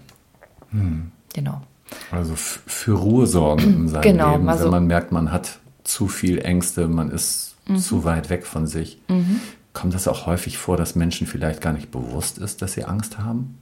Hm. 0.70 1.12
Genau. 1.32 1.62
Also 2.10 2.34
für 2.36 2.92
Ruhe 2.92 3.26
sorgen 3.26 3.62
in 3.62 3.88
seinem 3.88 4.02
genau, 4.02 4.32
Leben, 4.32 4.48
also, 4.48 4.64
wenn 4.64 4.70
man 4.70 4.86
merkt, 4.86 5.12
man 5.12 5.32
hat 5.32 5.58
zu 5.84 6.08
viel 6.08 6.38
Ängste, 6.38 6.88
man 6.88 7.10
ist 7.10 7.56
mhm. 7.66 7.78
zu 7.78 8.04
weit 8.04 8.30
weg 8.30 8.46
von 8.46 8.66
sich. 8.66 9.00
Mhm. 9.08 9.40
Kommt 9.72 9.94
das 9.94 10.08
auch 10.08 10.26
häufig 10.26 10.58
vor, 10.58 10.76
dass 10.76 10.96
Menschen 10.96 11.26
vielleicht 11.26 11.60
gar 11.60 11.72
nicht 11.72 11.90
bewusst 11.90 12.38
ist, 12.38 12.62
dass 12.62 12.72
sie 12.72 12.84
Angst 12.84 13.18
haben? 13.18 13.58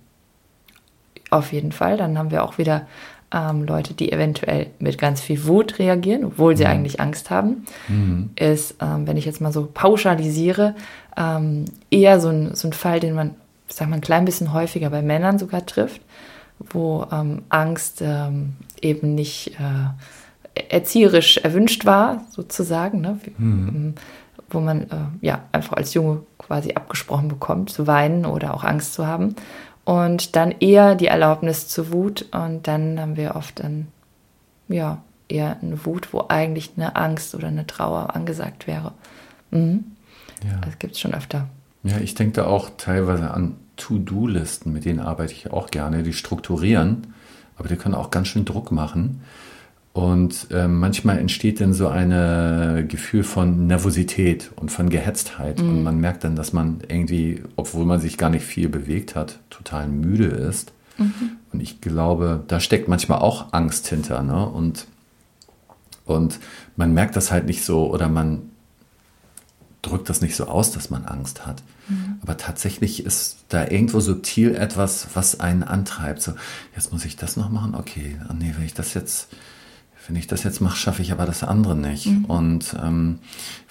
Auf 1.30 1.52
jeden 1.52 1.72
Fall. 1.72 1.96
Dann 1.96 2.16
haben 2.18 2.30
wir 2.30 2.44
auch 2.44 2.58
wieder 2.58 2.86
ähm, 3.32 3.64
Leute, 3.64 3.94
die 3.94 4.12
eventuell 4.12 4.68
mit 4.78 4.98
ganz 4.98 5.20
viel 5.20 5.46
Wut 5.46 5.78
reagieren, 5.78 6.24
obwohl 6.24 6.56
sie 6.56 6.64
mhm. 6.64 6.70
eigentlich 6.70 7.00
Angst 7.00 7.30
haben, 7.30 7.64
mhm. 7.88 8.30
ist, 8.36 8.76
ähm, 8.80 9.06
wenn 9.06 9.16
ich 9.16 9.24
jetzt 9.24 9.40
mal 9.40 9.52
so 9.52 9.68
pauschalisiere, 9.72 10.74
ähm, 11.16 11.64
eher 11.90 12.20
so 12.20 12.28
ein, 12.28 12.54
so 12.54 12.68
ein 12.68 12.72
Fall, 12.72 13.00
den 13.00 13.14
man, 13.14 13.34
sag 13.68 13.88
mal, 13.88 13.96
ein 13.96 14.02
klein 14.02 14.24
bisschen 14.24 14.52
häufiger 14.52 14.90
bei 14.90 15.02
Männern 15.02 15.38
sogar 15.38 15.66
trifft, 15.66 16.00
wo 16.58 17.06
ähm, 17.12 17.42
Angst 17.48 18.00
ähm, 18.00 18.54
eben 18.80 19.14
nicht 19.14 19.56
äh, 19.58 20.62
erzieherisch 20.68 21.38
erwünscht 21.38 21.84
war, 21.84 22.24
sozusagen, 22.30 23.00
ne? 23.00 23.18
Mhm. 23.36 23.94
Wo 24.48 24.60
man 24.60 24.82
äh, 24.82 24.86
ja 25.22 25.42
einfach 25.50 25.76
als 25.76 25.92
Junge 25.94 26.22
quasi 26.38 26.72
abgesprochen 26.74 27.26
bekommt, 27.26 27.70
zu 27.70 27.88
weinen 27.88 28.24
oder 28.24 28.54
auch 28.54 28.62
Angst 28.62 28.94
zu 28.94 29.04
haben 29.04 29.34
und 29.86 30.34
dann 30.34 30.50
eher 30.50 30.96
die 30.96 31.06
Erlaubnis 31.06 31.68
zur 31.68 31.92
Wut 31.92 32.26
und 32.32 32.66
dann 32.66 33.00
haben 33.00 33.16
wir 33.16 33.36
oft 33.36 33.60
dann 33.60 33.86
ja 34.68 35.00
eher 35.28 35.56
eine 35.62 35.86
Wut, 35.86 36.12
wo 36.12 36.26
eigentlich 36.28 36.72
eine 36.76 36.96
Angst 36.96 37.34
oder 37.36 37.48
eine 37.48 37.66
Trauer 37.68 38.14
angesagt 38.14 38.66
wäre. 38.66 38.92
Mhm. 39.52 39.84
Ja. 40.44 40.58
Das 40.62 40.78
gibt 40.80 40.94
es 40.94 41.00
schon 41.00 41.14
öfter. 41.14 41.48
Ja, 41.84 41.98
ich 41.98 42.16
denke 42.16 42.34
da 42.34 42.46
auch 42.46 42.70
teilweise 42.76 43.30
an 43.30 43.54
To-Do-Listen, 43.76 44.72
mit 44.72 44.84
denen 44.84 44.98
arbeite 44.98 45.32
ich 45.32 45.52
auch 45.52 45.70
gerne, 45.70 46.02
die 46.02 46.12
strukturieren, 46.12 47.14
aber 47.56 47.68
die 47.68 47.76
können 47.76 47.94
auch 47.94 48.10
ganz 48.10 48.26
schön 48.26 48.44
Druck 48.44 48.72
machen. 48.72 49.22
Und 49.96 50.48
äh, 50.50 50.68
manchmal 50.68 51.18
entsteht 51.18 51.58
dann 51.58 51.72
so 51.72 51.88
ein 51.88 52.86
Gefühl 52.86 53.24
von 53.24 53.66
Nervosität 53.66 54.52
und 54.56 54.70
von 54.70 54.90
Gehetztheit. 54.90 55.58
Mhm. 55.58 55.68
Und 55.70 55.82
man 55.84 55.98
merkt 55.98 56.22
dann, 56.22 56.36
dass 56.36 56.52
man 56.52 56.80
irgendwie, 56.86 57.42
obwohl 57.56 57.86
man 57.86 57.98
sich 57.98 58.18
gar 58.18 58.28
nicht 58.28 58.44
viel 58.44 58.68
bewegt 58.68 59.14
hat, 59.14 59.38
total 59.48 59.88
müde 59.88 60.26
ist. 60.26 60.74
Mhm. 60.98 61.38
Und 61.50 61.62
ich 61.62 61.80
glaube, 61.80 62.44
da 62.46 62.60
steckt 62.60 62.88
manchmal 62.88 63.20
auch 63.20 63.54
Angst 63.54 63.86
hinter. 63.86 64.22
Ne? 64.22 64.46
Und, 64.46 64.86
und 66.04 66.40
man 66.76 66.92
merkt 66.92 67.16
das 67.16 67.32
halt 67.32 67.46
nicht 67.46 67.64
so 67.64 67.90
oder 67.90 68.10
man 68.10 68.50
drückt 69.80 70.10
das 70.10 70.20
nicht 70.20 70.36
so 70.36 70.44
aus, 70.44 70.72
dass 70.72 70.90
man 70.90 71.06
Angst 71.06 71.46
hat. 71.46 71.62
Mhm. 71.88 72.18
Aber 72.20 72.36
tatsächlich 72.36 73.02
ist 73.06 73.38
da 73.48 73.66
irgendwo 73.66 74.00
subtil 74.00 74.56
etwas, 74.56 75.08
was 75.14 75.40
einen 75.40 75.62
antreibt. 75.62 76.20
So, 76.20 76.34
jetzt 76.74 76.92
muss 76.92 77.06
ich 77.06 77.16
das 77.16 77.38
noch 77.38 77.48
machen? 77.48 77.74
Okay, 77.74 78.20
oh 78.28 78.34
nee, 78.34 78.52
wenn 78.54 78.66
ich 78.66 78.74
das 78.74 78.92
jetzt 78.92 79.28
wenn 80.06 80.16
ich 80.16 80.26
das 80.26 80.44
jetzt 80.44 80.60
mache, 80.60 80.76
schaffe 80.76 81.02
ich 81.02 81.10
aber 81.10 81.26
das 81.26 81.42
andere 81.42 81.76
nicht. 81.76 82.06
Mhm. 82.06 82.24
Und 82.26 82.76
ähm, 82.82 83.18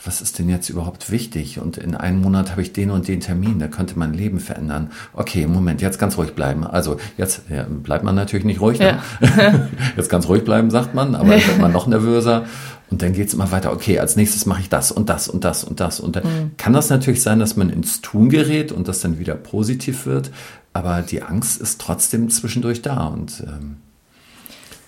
was 0.03 0.21
ist 0.21 0.37
denn 0.37 0.49
jetzt 0.49 0.69
überhaupt 0.69 1.09
wichtig? 1.09 1.59
Und 1.59 1.77
in 1.77 1.95
einem 1.95 2.21
Monat 2.21 2.51
habe 2.51 2.61
ich 2.61 2.73
den 2.73 2.91
und 2.91 3.07
den 3.07 3.21
Termin, 3.21 3.59
da 3.59 3.67
könnte 3.67 3.97
mein 3.97 4.13
Leben 4.13 4.39
verändern. 4.39 4.91
Okay, 5.13 5.47
Moment, 5.47 5.81
jetzt 5.81 5.97
ganz 5.97 6.17
ruhig 6.17 6.33
bleiben. 6.33 6.65
Also 6.65 6.97
jetzt 7.17 7.43
ja, 7.49 7.65
bleibt 7.69 8.03
man 8.03 8.15
natürlich 8.15 8.45
nicht 8.45 8.59
ruhig. 8.59 8.79
Ne? 8.79 8.99
Ja. 9.21 9.69
jetzt 9.97 10.09
ganz 10.09 10.27
ruhig 10.27 10.43
bleiben, 10.43 10.69
sagt 10.71 10.93
man, 10.93 11.15
aber 11.15 11.29
dann 11.29 11.47
wird 11.47 11.59
man 11.59 11.71
noch 11.71 11.87
nervöser. 11.87 12.45
Und 12.91 13.01
dann 13.01 13.13
geht 13.13 13.29
es 13.29 13.33
immer 13.33 13.51
weiter, 13.51 13.71
okay, 13.71 13.99
als 13.99 14.15
nächstes 14.15 14.45
mache 14.45 14.61
ich 14.61 14.69
das 14.69 14.91
und 14.91 15.09
das 15.09 15.27
und 15.27 15.43
das 15.43 15.63
und 15.63 15.79
das. 15.79 15.99
Und 15.99 16.17
dann 16.17 16.23
mhm. 16.23 16.51
kann 16.57 16.73
das 16.73 16.89
natürlich 16.89 17.21
sein, 17.21 17.39
dass 17.39 17.55
man 17.55 17.69
ins 17.69 18.01
Tun 18.01 18.29
gerät 18.29 18.71
und 18.71 18.87
das 18.87 18.99
dann 18.99 19.19
wieder 19.19 19.35
positiv 19.35 20.05
wird. 20.05 20.31
Aber 20.73 21.01
die 21.01 21.21
Angst 21.21 21.61
ist 21.61 21.79
trotzdem 21.79 22.29
zwischendurch 22.29 22.81
da. 22.81 23.05
Und 23.07 23.43
ähm, 23.47 23.77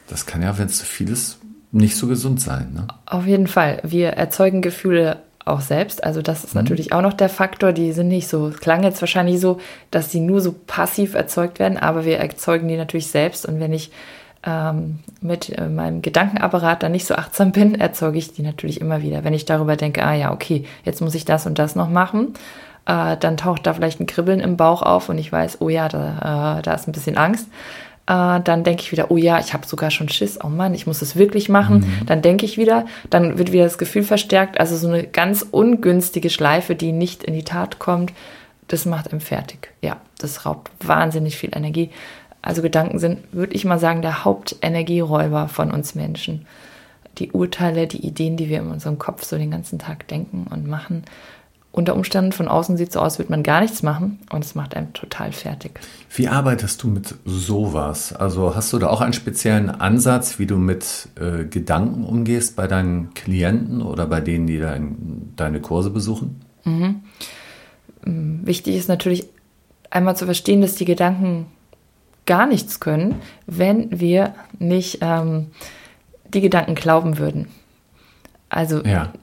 das 0.07 0.25
kann 0.25 0.41
ja, 0.41 0.57
wenn 0.57 0.67
es 0.67 0.77
zu 0.77 0.85
viel 0.85 1.09
ist, 1.09 1.39
nicht 1.71 1.95
so 1.95 2.07
gesund 2.07 2.41
sein. 2.41 2.71
Ne? 2.73 2.87
Auf 3.05 3.25
jeden 3.25 3.47
Fall. 3.47 3.79
Wir 3.83 4.09
erzeugen 4.09 4.61
Gefühle 4.61 5.17
auch 5.45 5.61
selbst. 5.61 6.03
Also 6.03 6.21
das 6.21 6.43
ist 6.43 6.55
mhm. 6.55 6.61
natürlich 6.61 6.93
auch 6.93 7.01
noch 7.01 7.13
der 7.13 7.29
Faktor. 7.29 7.73
Die 7.73 7.91
sind 7.91 8.07
nicht 8.07 8.27
so, 8.27 8.47
es 8.47 8.59
klang 8.59 8.83
jetzt 8.83 9.01
wahrscheinlich 9.01 9.39
so, 9.39 9.59
dass 9.91 10.11
sie 10.11 10.19
nur 10.19 10.41
so 10.41 10.53
passiv 10.65 11.13
erzeugt 11.13 11.59
werden, 11.59 11.77
aber 11.77 12.05
wir 12.05 12.17
erzeugen 12.19 12.67
die 12.67 12.77
natürlich 12.77 13.07
selbst. 13.07 13.45
Und 13.45 13.59
wenn 13.59 13.73
ich 13.73 13.91
ähm, 14.45 14.99
mit 15.21 15.57
äh, 15.57 15.67
meinem 15.67 16.01
Gedankenapparat 16.01 16.83
dann 16.83 16.91
nicht 16.91 17.07
so 17.07 17.15
achtsam 17.15 17.51
bin, 17.51 17.75
erzeuge 17.75 18.17
ich 18.17 18.33
die 18.33 18.43
natürlich 18.43 18.81
immer 18.81 19.01
wieder. 19.01 19.23
Wenn 19.23 19.33
ich 19.33 19.45
darüber 19.45 19.75
denke, 19.75 20.03
ah 20.03 20.13
ja, 20.13 20.31
okay, 20.31 20.65
jetzt 20.83 21.01
muss 21.01 21.15
ich 21.15 21.25
das 21.25 21.45
und 21.45 21.59
das 21.59 21.75
noch 21.75 21.89
machen, 21.89 22.33
äh, 22.85 23.17
dann 23.17 23.37
taucht 23.37 23.65
da 23.65 23.73
vielleicht 23.73 23.99
ein 23.99 24.05
Kribbeln 24.05 24.39
im 24.39 24.55
Bauch 24.55 24.81
auf 24.81 25.09
und 25.09 25.17
ich 25.17 25.31
weiß, 25.31 25.59
oh 25.61 25.69
ja, 25.69 25.89
da, 25.89 26.59
äh, 26.59 26.61
da 26.61 26.73
ist 26.73 26.87
ein 26.87 26.93
bisschen 26.93 27.17
Angst 27.17 27.47
äh, 28.07 28.39
dann 28.39 28.63
denke 28.63 28.81
ich 28.81 28.91
wieder, 28.91 29.11
oh 29.11 29.17
ja, 29.17 29.39
ich 29.39 29.53
habe 29.53 29.67
sogar 29.67 29.91
schon 29.91 30.09
Schiss, 30.09 30.39
oh 30.41 30.47
Mann, 30.47 30.73
ich 30.73 30.87
muss 30.87 31.01
es 31.01 31.15
wirklich 31.17 31.49
machen. 31.49 31.79
Mhm. 31.79 32.05
Dann 32.05 32.21
denke 32.21 32.45
ich 32.45 32.57
wieder, 32.57 32.85
dann 33.09 33.37
wird 33.37 33.51
wieder 33.51 33.65
das 33.65 33.77
Gefühl 33.77 34.03
verstärkt. 34.03 34.59
Also 34.59 34.77
so 34.77 34.87
eine 34.87 35.03
ganz 35.03 35.45
ungünstige 35.49 36.29
Schleife, 36.29 36.75
die 36.75 36.93
nicht 36.93 37.23
in 37.23 37.33
die 37.33 37.43
Tat 37.43 37.79
kommt, 37.79 38.13
das 38.69 38.85
macht 38.85 39.11
einem 39.11 39.21
fertig. 39.21 39.73
Ja, 39.81 39.97
das 40.19 40.45
raubt 40.45 40.71
wahnsinnig 40.85 41.37
viel 41.37 41.55
Energie. 41.55 41.89
Also 42.41 42.61
Gedanken 42.61 42.99
sind, 42.99 43.19
würde 43.33 43.53
ich 43.53 43.65
mal 43.65 43.79
sagen, 43.79 44.01
der 44.01 44.23
Hauptenergieräuber 44.23 45.49
von 45.49 45.71
uns 45.71 45.95
Menschen. 45.95 46.45
Die 47.17 47.31
Urteile, 47.31 47.87
die 47.87 48.05
Ideen, 48.05 48.37
die 48.37 48.47
wir 48.47 48.59
in 48.59 48.71
unserem 48.71 48.99
Kopf 48.99 49.23
so 49.23 49.37
den 49.37 49.51
ganzen 49.51 49.79
Tag 49.79 50.07
denken 50.07 50.47
und 50.49 50.67
machen, 50.67 51.03
unter 51.77 51.95
Umständen 51.95 52.31
von 52.31 52.47
außen 52.47 52.75
sieht 52.75 52.87
es 52.87 52.95
so 52.95 52.99
aus, 52.99 53.19
wird 53.19 53.29
man 53.29 53.43
gar 53.43 53.61
nichts 53.61 53.83
machen 53.83 54.19
und 54.31 54.43
es 54.43 54.55
macht 54.55 54.75
einem 54.75 54.93
total 54.93 55.31
fertig. 55.31 55.79
Wie 56.09 56.27
arbeitest 56.27 56.81
du 56.81 56.87
mit 56.87 57.13
sowas? 57.23 58.13
Also 58.13 58.55
hast 58.55 58.73
du 58.73 58.79
da 58.79 58.87
auch 58.87 58.99
einen 58.99 59.13
speziellen 59.13 59.69
Ansatz, 59.69 60.39
wie 60.39 60.47
du 60.47 60.57
mit 60.57 61.09
äh, 61.19 61.45
Gedanken 61.45 62.03
umgehst 62.03 62.55
bei 62.55 62.65
deinen 62.65 63.13
Klienten 63.13 63.83
oder 63.83 64.07
bei 64.07 64.21
denen, 64.21 64.47
die 64.47 64.57
dein, 64.57 65.33
deine 65.35 65.61
Kurse 65.61 65.91
besuchen? 65.91 66.41
Mhm. 66.63 67.03
Mm, 68.05 68.47
wichtig 68.47 68.75
ist 68.75 68.89
natürlich 68.89 69.29
einmal 69.91 70.17
zu 70.17 70.25
verstehen, 70.25 70.61
dass 70.61 70.73
die 70.73 70.85
Gedanken 70.85 71.45
gar 72.25 72.47
nichts 72.47 72.79
können, 72.79 73.21
wenn 73.45 73.99
wir 73.99 74.33
nicht 74.57 74.97
ähm, 75.01 75.51
die 76.33 76.41
Gedanken 76.41 76.73
glauben 76.73 77.19
würden. 77.19 77.49
Also 78.49 78.83
ja. 78.83 79.13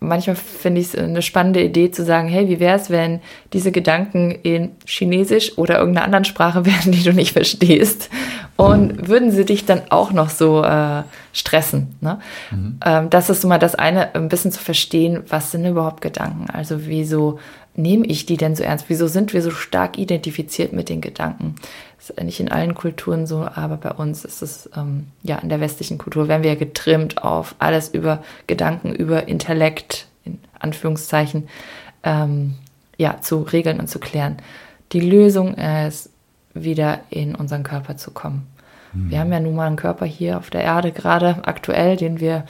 Manchmal 0.00 0.36
finde 0.36 0.80
ich 0.80 0.88
es 0.88 0.96
eine 0.96 1.22
spannende 1.22 1.62
Idee 1.62 1.90
zu 1.90 2.04
sagen, 2.04 2.28
hey, 2.28 2.48
wie 2.48 2.58
wäre 2.58 2.76
es, 2.76 2.90
wenn 2.90 3.20
diese 3.52 3.70
Gedanken 3.70 4.30
in 4.30 4.72
Chinesisch 4.86 5.56
oder 5.58 5.78
irgendeiner 5.78 6.06
anderen 6.06 6.24
Sprache 6.24 6.64
wären, 6.66 6.92
die 6.92 7.02
du 7.02 7.12
nicht 7.12 7.32
verstehst? 7.32 8.08
Und 8.56 9.08
würden 9.08 9.30
sie 9.30 9.44
dich 9.44 9.64
dann 9.64 9.82
auch 9.90 10.12
noch 10.12 10.30
so 10.30 10.62
äh, 10.62 11.02
stressen? 11.32 11.96
Ne? 12.00 12.18
Mhm. 12.50 12.78
Ähm, 12.84 13.10
das 13.10 13.30
ist 13.30 13.42
so 13.42 13.48
mal 13.48 13.58
das 13.58 13.74
eine, 13.74 14.14
ein 14.14 14.28
bisschen 14.28 14.52
zu 14.52 14.60
verstehen, 14.60 15.22
was 15.28 15.50
sind 15.50 15.64
überhaupt 15.64 16.00
Gedanken? 16.00 16.50
Also 16.50 16.86
wieso 16.86 17.38
nehme 17.74 18.06
ich 18.06 18.26
die 18.26 18.36
denn 18.36 18.56
so 18.56 18.62
ernst? 18.62 18.86
Wieso 18.88 19.06
sind 19.06 19.32
wir 19.32 19.42
so 19.42 19.50
stark 19.50 19.98
identifiziert 19.98 20.72
mit 20.72 20.88
den 20.88 21.00
Gedanken? 21.00 21.54
Das 22.00 22.08
ist 22.08 22.22
nicht 22.22 22.40
in 22.40 22.50
allen 22.50 22.74
Kulturen 22.74 23.26
so, 23.26 23.46
aber 23.54 23.76
bei 23.76 23.90
uns 23.90 24.24
ist 24.24 24.40
es, 24.40 24.70
ähm, 24.74 25.08
ja, 25.22 25.36
in 25.36 25.50
der 25.50 25.60
westlichen 25.60 25.98
Kultur 25.98 26.28
werden 26.28 26.42
wir 26.42 26.54
ja 26.54 26.58
getrimmt 26.58 27.22
auf 27.22 27.54
alles 27.58 27.90
über 27.90 28.22
Gedanken, 28.46 28.94
über 28.94 29.28
Intellekt, 29.28 30.06
in 30.24 30.38
Anführungszeichen, 30.58 31.46
ähm, 32.02 32.54
ja, 32.96 33.20
zu 33.20 33.42
regeln 33.42 33.80
und 33.80 33.88
zu 33.88 33.98
klären. 33.98 34.38
Die 34.92 35.00
Lösung 35.00 35.54
ist, 35.54 36.08
wieder 36.54 37.00
in 37.10 37.34
unseren 37.34 37.64
Körper 37.64 37.98
zu 37.98 38.12
kommen. 38.12 38.46
Mhm. 38.94 39.10
Wir 39.10 39.20
haben 39.20 39.32
ja 39.32 39.40
nun 39.40 39.54
mal 39.54 39.66
einen 39.66 39.76
Körper 39.76 40.06
hier 40.06 40.38
auf 40.38 40.48
der 40.48 40.62
Erde 40.62 40.92
gerade 40.92 41.40
aktuell, 41.44 41.98
den 41.98 42.18
wir 42.18 42.46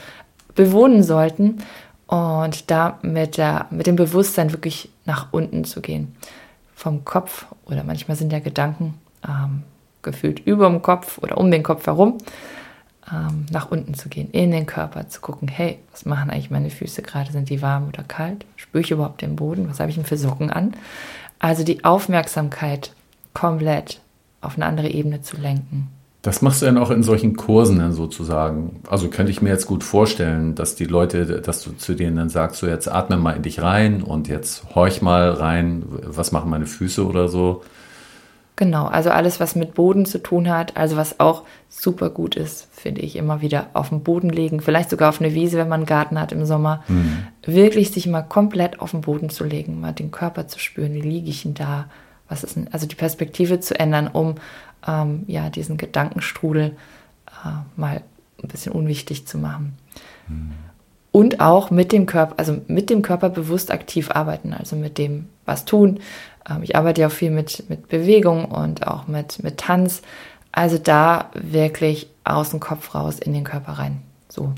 bewohnen 0.55 1.03
sollten 1.03 1.57
und 2.07 2.71
da 2.71 2.99
mit, 3.01 3.35
der, 3.35 3.67
mit 3.69 3.85
dem 3.85 3.97
Bewusstsein 3.97 4.53
wirklich 4.53 4.89
nach 5.05 5.27
unten 5.31 5.65
zu 5.65 5.81
gehen. 5.81 6.15
Vom 6.73 7.03
Kopf 7.03 7.47
oder 7.65 7.83
manchmal 7.83 8.15
sind 8.15 8.31
ja 8.31 8.39
Gedanken 8.39 9.00
ähm, 9.27 9.63
gefühlt 10.01 10.39
über 10.39 10.67
dem 10.67 10.81
Kopf 10.81 11.19
oder 11.19 11.37
um 11.37 11.51
den 11.51 11.63
Kopf 11.63 11.85
herum, 11.85 12.17
ähm, 13.11 13.45
nach 13.51 13.71
unten 13.71 13.93
zu 13.93 14.09
gehen, 14.09 14.29
in 14.31 14.51
den 14.51 14.65
Körper 14.65 15.09
zu 15.09 15.21
gucken, 15.21 15.47
hey, 15.47 15.79
was 15.91 16.05
machen 16.05 16.29
eigentlich 16.29 16.51
meine 16.51 16.69
Füße 16.69 17.01
gerade? 17.01 17.31
Sind 17.31 17.49
die 17.49 17.61
warm 17.61 17.87
oder 17.87 18.03
kalt? 18.03 18.45
Spüre 18.55 18.83
ich 18.83 18.91
überhaupt 18.91 19.21
den 19.21 19.35
Boden? 19.35 19.69
Was 19.69 19.79
habe 19.79 19.89
ich 19.89 19.95
denn 19.95 20.05
für 20.05 20.17
Socken 20.17 20.49
an? 20.49 20.73
Also 21.39 21.63
die 21.63 21.83
Aufmerksamkeit 21.83 22.93
komplett 23.33 23.99
auf 24.41 24.55
eine 24.55 24.65
andere 24.65 24.89
Ebene 24.89 25.21
zu 25.21 25.37
lenken. 25.37 25.87
Das 26.21 26.43
machst 26.43 26.61
du 26.61 26.67
dann 26.67 26.77
auch 26.77 26.91
in 26.91 27.01
solchen 27.01 27.35
Kursen 27.35 27.79
dann 27.79 27.93
sozusagen. 27.93 28.79
Also 28.87 29.09
könnte 29.09 29.31
ich 29.31 29.41
mir 29.41 29.49
jetzt 29.49 29.65
gut 29.65 29.83
vorstellen, 29.83 30.53
dass 30.53 30.75
die 30.75 30.85
Leute, 30.85 31.41
dass 31.41 31.63
du 31.63 31.71
zu 31.71 31.95
denen 31.95 32.15
dann 32.15 32.29
sagst, 32.29 32.59
so 32.59 32.67
jetzt 32.67 32.87
atme 32.87 33.17
mal 33.17 33.35
in 33.35 33.41
dich 33.41 33.61
rein 33.61 34.03
und 34.03 34.27
jetzt 34.27 34.75
horch 34.75 35.01
mal 35.01 35.31
rein, 35.31 35.83
was 35.87 36.31
machen 36.31 36.51
meine 36.51 36.67
Füße 36.67 37.05
oder 37.05 37.27
so. 37.27 37.63
Genau, 38.61 38.85
also 38.85 39.09
alles, 39.09 39.39
was 39.39 39.55
mit 39.55 39.73
Boden 39.73 40.05
zu 40.05 40.21
tun 40.21 40.47
hat, 40.47 40.77
also 40.77 40.95
was 40.95 41.19
auch 41.19 41.45
super 41.67 42.11
gut 42.11 42.35
ist, 42.35 42.67
finde 42.71 43.01
ich, 43.01 43.15
immer 43.15 43.41
wieder 43.41 43.71
auf 43.73 43.89
den 43.89 44.03
Boden 44.03 44.29
legen, 44.29 44.61
vielleicht 44.61 44.91
sogar 44.91 45.09
auf 45.09 45.19
eine 45.19 45.33
Wiese, 45.33 45.57
wenn 45.57 45.67
man 45.67 45.79
einen 45.79 45.87
Garten 45.87 46.21
hat 46.21 46.31
im 46.31 46.45
Sommer. 46.45 46.83
Mhm. 46.87 47.25
Wirklich 47.43 47.89
sich 47.89 48.05
mal 48.05 48.21
komplett 48.21 48.79
auf 48.79 48.91
den 48.91 49.01
Boden 49.01 49.31
zu 49.31 49.45
legen, 49.45 49.81
mal 49.81 49.93
den 49.93 50.11
Körper 50.11 50.47
zu 50.47 50.59
spüren, 50.59 50.93
wie 50.93 51.01
liege 51.01 51.31
ich 51.31 51.41
denn 51.41 51.55
da, 51.55 51.85
was 52.29 52.43
ist 52.43 52.55
denn, 52.55 52.67
also 52.71 52.85
die 52.85 52.93
Perspektive 52.93 53.59
zu 53.59 53.79
ändern, 53.79 54.07
um 54.07 54.35
ähm, 54.87 55.23
ja, 55.25 55.49
diesen 55.49 55.77
Gedankenstrudel 55.77 56.75
äh, 57.43 57.49
mal 57.75 58.03
ein 58.43 58.47
bisschen 58.47 58.73
unwichtig 58.73 59.25
zu 59.25 59.39
machen. 59.39 59.73
Mhm. 60.27 60.51
Und 61.11 61.39
auch 61.39 61.71
mit 61.71 61.91
dem 61.91 62.05
Körper, 62.05 62.35
also 62.37 62.61
mit 62.67 62.91
dem 62.91 63.01
Körper 63.01 63.29
bewusst 63.29 63.71
aktiv 63.71 64.11
arbeiten, 64.11 64.53
also 64.53 64.75
mit 64.75 64.99
dem 64.99 65.29
was 65.45 65.65
tun. 65.65 65.99
Ähm, 66.49 66.63
ich 66.63 66.75
arbeite 66.75 67.01
ja 67.01 67.07
auch 67.07 67.11
viel 67.11 67.31
mit, 67.31 67.69
mit 67.69 67.89
Bewegung 67.89 68.45
und 68.45 68.87
auch 68.87 69.07
mit, 69.07 69.43
mit 69.43 69.57
Tanz. 69.57 70.01
Also 70.51 70.77
da 70.77 71.31
wirklich 71.33 72.07
aus 72.23 72.49
dem 72.51 72.59
Kopf 72.59 72.93
raus 72.93 73.19
in 73.19 73.33
den 73.33 73.43
Körper 73.43 73.73
rein. 73.73 74.01
So. 74.29 74.53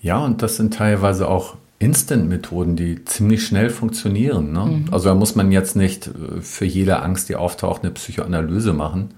Ja, 0.00 0.18
und 0.18 0.42
das 0.42 0.56
sind 0.56 0.74
teilweise 0.74 1.28
auch 1.28 1.56
Instant-Methoden, 1.78 2.76
die 2.76 3.04
ziemlich 3.04 3.44
schnell 3.44 3.70
funktionieren. 3.70 4.52
Ne? 4.52 4.64
Mhm. 4.64 4.84
Also 4.92 5.08
da 5.08 5.14
muss 5.14 5.34
man 5.34 5.50
jetzt 5.52 5.74
nicht 5.76 6.06
äh, 6.06 6.40
für 6.40 6.64
jede 6.64 7.02
Angst, 7.02 7.28
die 7.28 7.36
auftaucht, 7.36 7.82
eine 7.82 7.92
Psychoanalyse 7.92 8.72
machen. 8.72 9.14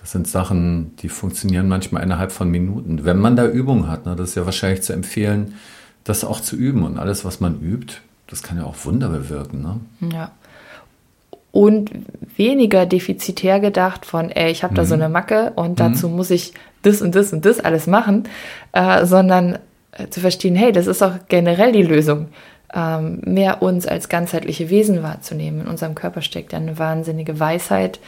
Das 0.00 0.12
sind 0.12 0.28
Sachen, 0.28 0.96
die 0.96 1.08
funktionieren 1.08 1.68
manchmal 1.68 2.02
innerhalb 2.02 2.30
von 2.30 2.50
Minuten. 2.50 3.04
Wenn 3.04 3.18
man 3.18 3.36
da 3.36 3.46
Übung 3.46 3.88
hat, 3.88 4.04
ne, 4.06 4.16
das 4.16 4.30
ist 4.30 4.34
ja 4.34 4.44
wahrscheinlich 4.44 4.82
zu 4.82 4.92
empfehlen, 4.92 5.54
das 6.02 6.24
auch 6.24 6.40
zu 6.40 6.56
üben. 6.56 6.82
Und 6.82 6.98
alles, 6.98 7.24
was 7.24 7.40
man 7.40 7.60
übt, 7.60 7.94
das 8.26 8.42
kann 8.42 8.58
ja 8.58 8.64
auch 8.64 8.76
Wunder 8.84 9.08
bewirken. 9.08 9.62
Ne? 9.62 10.10
Ja. 10.12 10.30
Und 11.54 11.92
weniger 12.36 12.84
defizitär 12.84 13.60
gedacht 13.60 14.06
von, 14.06 14.28
ey, 14.28 14.50
ich 14.50 14.64
habe 14.64 14.72
mhm. 14.72 14.76
da 14.76 14.84
so 14.84 14.96
mhm. 14.96 15.02
eine 15.02 15.12
Macke 15.12 15.52
und 15.54 15.70
mhm. 15.70 15.76
dazu 15.76 16.08
muss 16.08 16.30
ich 16.30 16.52
das 16.82 17.00
und 17.00 17.14
das 17.14 17.32
und 17.32 17.44
das 17.46 17.60
alles 17.60 17.86
machen, 17.86 18.24
äh, 18.72 19.06
sondern 19.06 19.60
äh, 19.92 20.08
zu 20.08 20.18
verstehen, 20.18 20.56
hey, 20.56 20.72
das 20.72 20.88
ist 20.88 21.00
auch 21.00 21.12
generell 21.28 21.70
die 21.70 21.84
Lösung, 21.84 22.26
ähm, 22.74 23.20
mehr 23.24 23.62
uns 23.62 23.86
als 23.86 24.08
ganzheitliche 24.08 24.68
Wesen 24.68 25.04
wahrzunehmen. 25.04 25.60
In 25.60 25.68
unserem 25.68 25.94
Körper 25.94 26.22
steckt 26.22 26.52
ja 26.52 26.58
eine 26.58 26.76
wahnsinnige 26.76 27.38
Weisheit, 27.38 28.00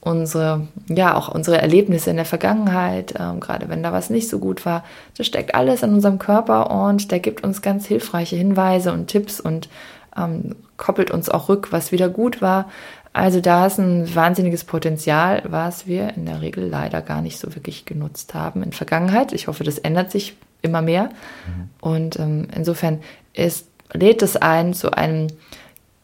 unsere, 0.00 0.66
ja, 0.88 1.14
auch 1.16 1.28
unsere 1.28 1.60
Erlebnisse 1.60 2.08
in 2.08 2.16
der 2.16 2.24
Vergangenheit, 2.24 3.12
ähm, 3.20 3.40
gerade 3.40 3.68
wenn 3.68 3.82
da 3.82 3.92
was 3.92 4.08
nicht 4.08 4.30
so 4.30 4.38
gut 4.38 4.64
war, 4.64 4.84
das 5.18 5.26
steckt 5.26 5.54
alles 5.54 5.82
in 5.82 5.92
unserem 5.92 6.18
Körper 6.18 6.70
und 6.70 7.10
der 7.10 7.20
gibt 7.20 7.44
uns 7.44 7.60
ganz 7.60 7.86
hilfreiche 7.86 8.36
Hinweise 8.36 8.90
und 8.92 9.08
Tipps 9.08 9.38
und 9.38 9.68
ähm, 10.16 10.56
koppelt 10.76 11.10
uns 11.10 11.28
auch 11.28 11.48
rück, 11.48 11.72
was 11.72 11.92
wieder 11.92 12.08
gut 12.08 12.42
war. 12.42 12.68
Also 13.12 13.40
da 13.40 13.66
ist 13.66 13.78
ein 13.78 14.14
wahnsinniges 14.14 14.64
Potenzial, 14.64 15.42
was 15.46 15.86
wir 15.86 16.14
in 16.16 16.26
der 16.26 16.42
Regel 16.42 16.68
leider 16.68 17.00
gar 17.00 17.22
nicht 17.22 17.38
so 17.38 17.54
wirklich 17.54 17.86
genutzt 17.86 18.34
haben 18.34 18.62
in 18.62 18.72
Vergangenheit. 18.72 19.32
Ich 19.32 19.48
hoffe, 19.48 19.64
das 19.64 19.78
ändert 19.78 20.10
sich 20.10 20.36
immer 20.60 20.82
mehr. 20.82 21.04
Mhm. 21.04 21.70
Und 21.80 22.18
ähm, 22.18 22.48
insofern 22.54 23.00
ist, 23.32 23.68
lädt 23.92 24.22
es 24.22 24.36
ein 24.36 24.74
zu 24.74 24.90
einem 24.92 25.28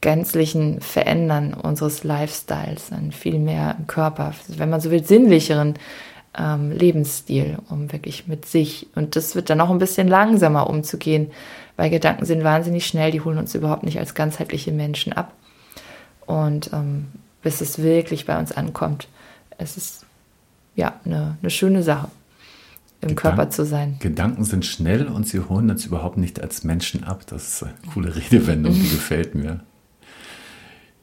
gänzlichen 0.01 0.81
Verändern 0.81 1.53
unseres 1.53 2.03
Lifestyles, 2.03 2.91
einen 2.91 3.11
viel 3.11 3.39
mehr 3.39 3.75
im 3.77 3.87
Körper, 3.87 4.33
wenn 4.47 4.69
man 4.69 4.81
so 4.81 4.91
will, 4.91 5.03
sinnlicheren 5.03 5.75
ähm, 6.37 6.71
Lebensstil, 6.71 7.57
um 7.69 7.91
wirklich 7.91 8.27
mit 8.27 8.45
sich. 8.45 8.87
Und 8.95 9.15
das 9.15 9.35
wird 9.35 9.49
dann 9.49 9.61
auch 9.61 9.69
ein 9.69 9.79
bisschen 9.79 10.07
langsamer 10.07 10.69
umzugehen, 10.69 11.31
weil 11.77 11.89
Gedanken 11.89 12.25
sind 12.25 12.43
wahnsinnig 12.43 12.85
schnell, 12.85 13.11
die 13.11 13.21
holen 13.21 13.37
uns 13.37 13.55
überhaupt 13.55 13.83
nicht 13.83 13.99
als 13.99 14.13
ganzheitliche 14.13 14.71
Menschen 14.71 15.13
ab. 15.13 15.33
Und 16.25 16.71
ähm, 16.73 17.07
bis 17.41 17.61
es 17.61 17.79
wirklich 17.79 18.25
bei 18.25 18.39
uns 18.39 18.51
ankommt, 18.51 19.07
es 19.57 19.77
ist 19.77 20.05
ja 20.75 20.93
eine, 21.05 21.37
eine 21.41 21.49
schöne 21.49 21.83
Sache 21.83 22.09
im 23.01 23.09
Gedank 23.09 23.19
Körper 23.19 23.49
zu 23.49 23.65
sein. 23.65 23.97
Gedanken 23.99 24.45
sind 24.45 24.65
schnell 24.65 25.07
und 25.07 25.27
sie 25.27 25.39
holen 25.39 25.69
uns 25.69 25.85
überhaupt 25.85 26.17
nicht 26.17 26.41
als 26.41 26.63
Menschen 26.63 27.03
ab. 27.03 27.23
Das 27.27 27.47
ist 27.47 27.63
eine 27.63 27.73
coole 27.93 28.15
Redewendung, 28.15 28.73
die 28.73 28.81
gefällt 28.89 29.35
mir. 29.35 29.59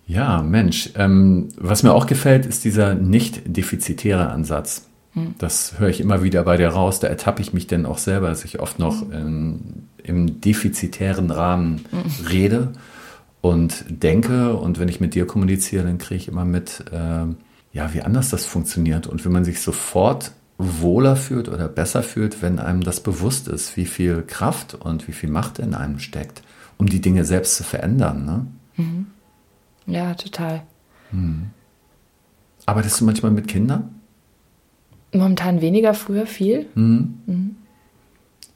Ja, 0.07 0.43
Mensch, 0.43 0.91
ähm, 0.97 1.51
was 1.57 1.83
mir 1.83 1.93
auch 1.93 2.07
gefällt, 2.07 2.45
ist 2.45 2.65
dieser 2.65 2.95
nicht 2.95 3.43
defizitäre 3.45 4.31
Ansatz. 4.31 4.87
Hm. 5.15 5.35
Das 5.39 5.79
höre 5.79 5.89
ich 5.89 6.01
immer 6.01 6.23
wieder 6.23 6.45
bei 6.45 6.57
dir 6.57 6.69
raus. 6.69 7.01
Da 7.01 7.09
ertappe 7.09 7.43
ich 7.43 7.53
mich 7.53 7.67
denn 7.67 7.87
auch 7.87 7.99
selber, 7.99 8.29
dass 8.29 8.45
ich 8.45 8.61
oft 8.61 8.79
noch 8.79 9.03
hm. 9.03 9.13
ähm, 9.13 9.61
im 10.03 10.41
defizitären 10.41 11.31
Rahmen 11.31 11.85
hm. 11.91 12.27
rede 12.27 12.73
und 13.41 13.85
denke. 13.89 14.55
Und 14.55 14.79
wenn 14.79 14.89
ich 14.89 15.01
mit 15.01 15.15
dir 15.15 15.27
kommuniziere, 15.27 15.85
dann 15.85 15.99
kriege 15.99 16.17
ich 16.17 16.29
immer 16.29 16.45
mit, 16.45 16.85
äh, 16.93 17.27
ja, 17.73 17.95
wie 17.95 18.03
anders 18.03 18.31
das 18.31 18.47
funktioniert. 18.47 19.07
Und 19.07 19.25
wenn 19.25 19.33
man 19.33 19.45
sich 19.45 19.61
sofort 19.61 20.33
wohler 20.59 21.17
fühlt 21.17 21.49
oder 21.49 21.69
besser 21.69 22.03
fühlt, 22.03 22.43
wenn 22.43 22.59
einem 22.59 22.83
das 22.83 23.01
bewusst 23.01 23.49
ist, 23.49 23.77
wie 23.77 23.87
viel 23.87 24.23
Kraft 24.23 24.75
und 24.75 25.09
wie 25.09 25.13
viel 25.13 25.31
Macht 25.31 25.59
in 25.59 25.75
einem 25.75 25.99
steckt, 25.99 26.43
um 26.77 26.87
die 26.87 27.01
Dinge 27.01 27.25
selbst 27.25 27.57
zu 27.57 27.65
verändern. 27.65 28.25
Ne? 28.27 28.47
Mhm. 28.77 29.07
Ja, 29.87 30.15
total. 30.15 30.63
Mhm. 31.13 31.51
Arbeitest 32.67 33.01
du 33.01 33.07
manchmal 33.07 33.33
mit 33.33 33.49
Kindern? 33.49 34.00
Momentan 35.13 35.61
weniger, 35.61 35.95
früher 35.95 36.27
viel. 36.27 36.67
Mhm. 36.75 37.15
Mhm. 37.27 37.57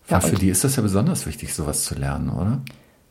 Ja, 0.09 0.20
für 0.20 0.36
die 0.36 0.48
ist 0.48 0.64
das 0.64 0.76
ja 0.76 0.82
besonders 0.82 1.26
wichtig, 1.26 1.55
sowas 1.55 1.84
zu 1.84 1.94
lernen, 1.94 2.28
oder? 2.28 2.61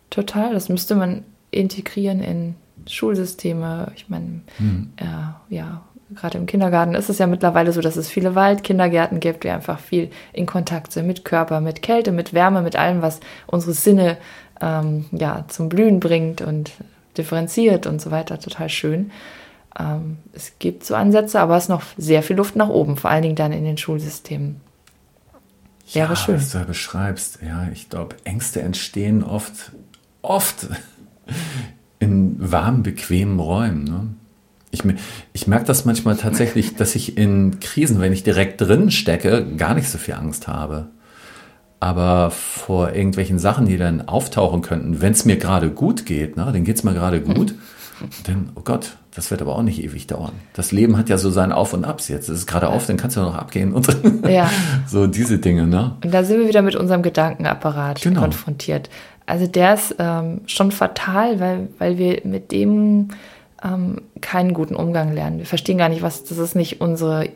Total, 0.10 0.54
das 0.54 0.70
müsste 0.70 0.96
man 0.96 1.24
integrieren 1.50 2.22
in 2.22 2.56
Schulsysteme. 2.88 3.92
Ich 3.96 4.10
meine, 4.10 4.42
mhm. 4.60 4.90
äh, 4.98 5.56
ja, 5.56 5.82
gerade 6.16 6.38
im 6.38 6.46
Kindergarten 6.46 6.94
ist 6.94 7.10
es 7.10 7.18
ja 7.18 7.28
mittlerweile 7.28 7.72
so, 7.72 7.82
dass 7.82 7.96
es 7.96 8.10
viele 8.10 8.36
Waldkindergärten 8.36 9.20
gibt, 9.20 9.44
die 9.44 9.50
einfach 9.50 9.80
viel 9.80 10.10
in 10.34 10.46
Kontakt 10.46 10.92
sind 10.92 11.08
mit 11.08 11.26
Körper, 11.26 11.62
mit 11.62 11.82
Kälte, 11.82 12.12
mit 12.12 12.34
Wärme, 12.34 12.62
mit 12.62 12.76
allem, 12.76 13.02
was 13.02 13.20
unsere 13.48 13.74
Sinne 13.74 14.18
ähm, 14.62 15.06
ja, 15.12 15.46
zum 15.48 15.70
Blühen 15.70 16.00
bringt 16.00 16.42
und 16.42 16.72
differenziert 17.18 17.88
und 17.88 18.02
so 18.02 18.12
weiter. 18.12 18.40
Total 18.40 18.70
schön. 18.70 19.12
Ähm, 19.80 20.18
es 20.34 20.54
gibt 20.60 20.86
so 20.86 20.96
Ansätze, 20.96 21.40
aber 21.40 21.58
es 21.58 21.64
ist 21.64 21.70
noch 21.70 21.84
sehr 21.98 22.24
viel 22.24 22.36
Luft 22.36 22.56
nach 22.56 22.70
oben, 22.70 22.98
vor 22.98 23.10
allen 23.10 23.24
Dingen 23.24 23.36
dann 23.36 23.52
in 23.52 23.64
den 23.64 23.78
Schulsystemen. 23.78 24.62
Wäre 25.92 26.10
ja, 26.10 26.16
schön. 26.16 26.36
Was 26.36 26.52
du 26.52 26.60
da 26.60 26.64
beschreibst, 26.64 27.40
ja, 27.46 27.68
ich 27.74 27.90
glaube, 27.90 28.16
Ängste 28.24 28.62
entstehen 28.62 29.24
oft, 29.24 29.72
oft 30.22 30.68
in 32.00 32.36
warmen, 32.40 32.84
bequemen 32.84 33.40
Räumen. 33.40 33.84
Ne? 33.84 34.08
Ich, 34.72 34.84
ich 35.34 35.48
merke 35.48 35.66
das 35.66 35.86
manchmal 35.86 36.18
tatsächlich, 36.18 36.76
dass 36.78 36.96
ich 36.96 37.18
in 37.18 37.60
Krisen, 37.60 38.00
wenn 38.00 38.14
ich 38.14 38.24
direkt 38.24 38.62
drin 38.62 38.92
stecke, 38.92 39.46
gar 39.58 39.74
nicht 39.74 39.90
so 39.90 39.98
viel 39.98 40.14
Angst 40.14 40.48
habe. 40.48 40.88
Aber 41.80 42.32
vor 42.32 42.94
irgendwelchen 42.94 43.40
Sachen, 43.40 43.66
die 43.66 43.78
dann 43.78 44.08
auftauchen 44.08 44.62
könnten, 44.62 45.02
wenn 45.02 45.12
es 45.12 45.26
mir 45.26 45.36
gerade 45.36 45.70
gut 45.70 46.06
geht, 46.06 46.38
ne, 46.38 46.50
dann 46.54 46.64
geht 46.64 46.78
es 46.78 46.84
mir 46.84 46.94
gerade 46.94 47.20
gut, 47.20 47.52
mhm. 47.52 47.60
Dann, 48.26 48.52
oh 48.56 48.62
Gott, 48.64 48.98
das 49.16 49.32
wird 49.32 49.42
aber 49.42 49.56
auch 49.56 49.62
nicht 49.62 49.84
ewig 49.84 50.08
dauern. 50.08 50.34
Das 50.54 50.72
Leben 50.72 50.98
hat 50.98 51.10
ja 51.10 51.18
so 51.18 51.30
sein 51.30 51.52
Auf 51.52 51.74
und 51.74 51.86
Abs 51.86 52.08
jetzt. 52.08 52.30
Es 52.30 52.40
ist 52.40 52.48
gerade 52.48 52.70
auf, 52.70 52.88
dann 52.88 52.98
kannst 52.98 53.16
du 53.16 53.22
noch 53.22 53.36
abgehen 53.36 53.74
und 53.74 53.88
ja. 54.28 54.50
so 54.88 55.08
diese 55.08 55.38
Dinge. 55.38 55.68
Ne? 55.68 55.96
Und 56.04 56.14
da 56.14 56.24
sind 56.24 56.40
wir 56.40 56.48
wieder 56.48 56.62
mit 56.62 56.76
unserem 56.76 57.04
Gedankenapparat 57.04 58.02
genau. 58.02 58.22
konfrontiert. 58.22 58.90
Also 59.26 59.48
der 59.48 59.76
ist 59.76 59.96
ähm, 60.00 60.42
schon 60.48 60.72
fatal, 60.72 61.40
weil, 61.40 61.68
weil 61.78 61.98
wir 61.98 62.22
mit 62.26 62.52
dem 62.52 63.10
ähm, 63.64 64.02
keinen 64.22 64.54
guten 64.54 64.76
Umgang 64.76 65.14
lernen. 65.14 65.40
Wir 65.40 65.46
verstehen 65.46 65.78
gar 65.78 65.90
nicht, 65.90 66.02
was, 66.02 66.24
das 66.24 66.38
ist 66.38 66.56
nicht 66.56 66.82
unsere 66.82 67.30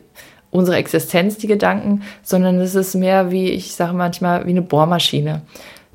unsere 0.50 0.78
Existenz, 0.78 1.36
die 1.36 1.46
Gedanken, 1.46 2.02
sondern 2.22 2.58
es 2.60 2.74
ist 2.74 2.94
mehr 2.94 3.30
wie, 3.30 3.50
ich 3.50 3.74
sage 3.74 3.92
manchmal, 3.92 4.46
wie 4.46 4.50
eine 4.50 4.62
Bohrmaschine. 4.62 5.42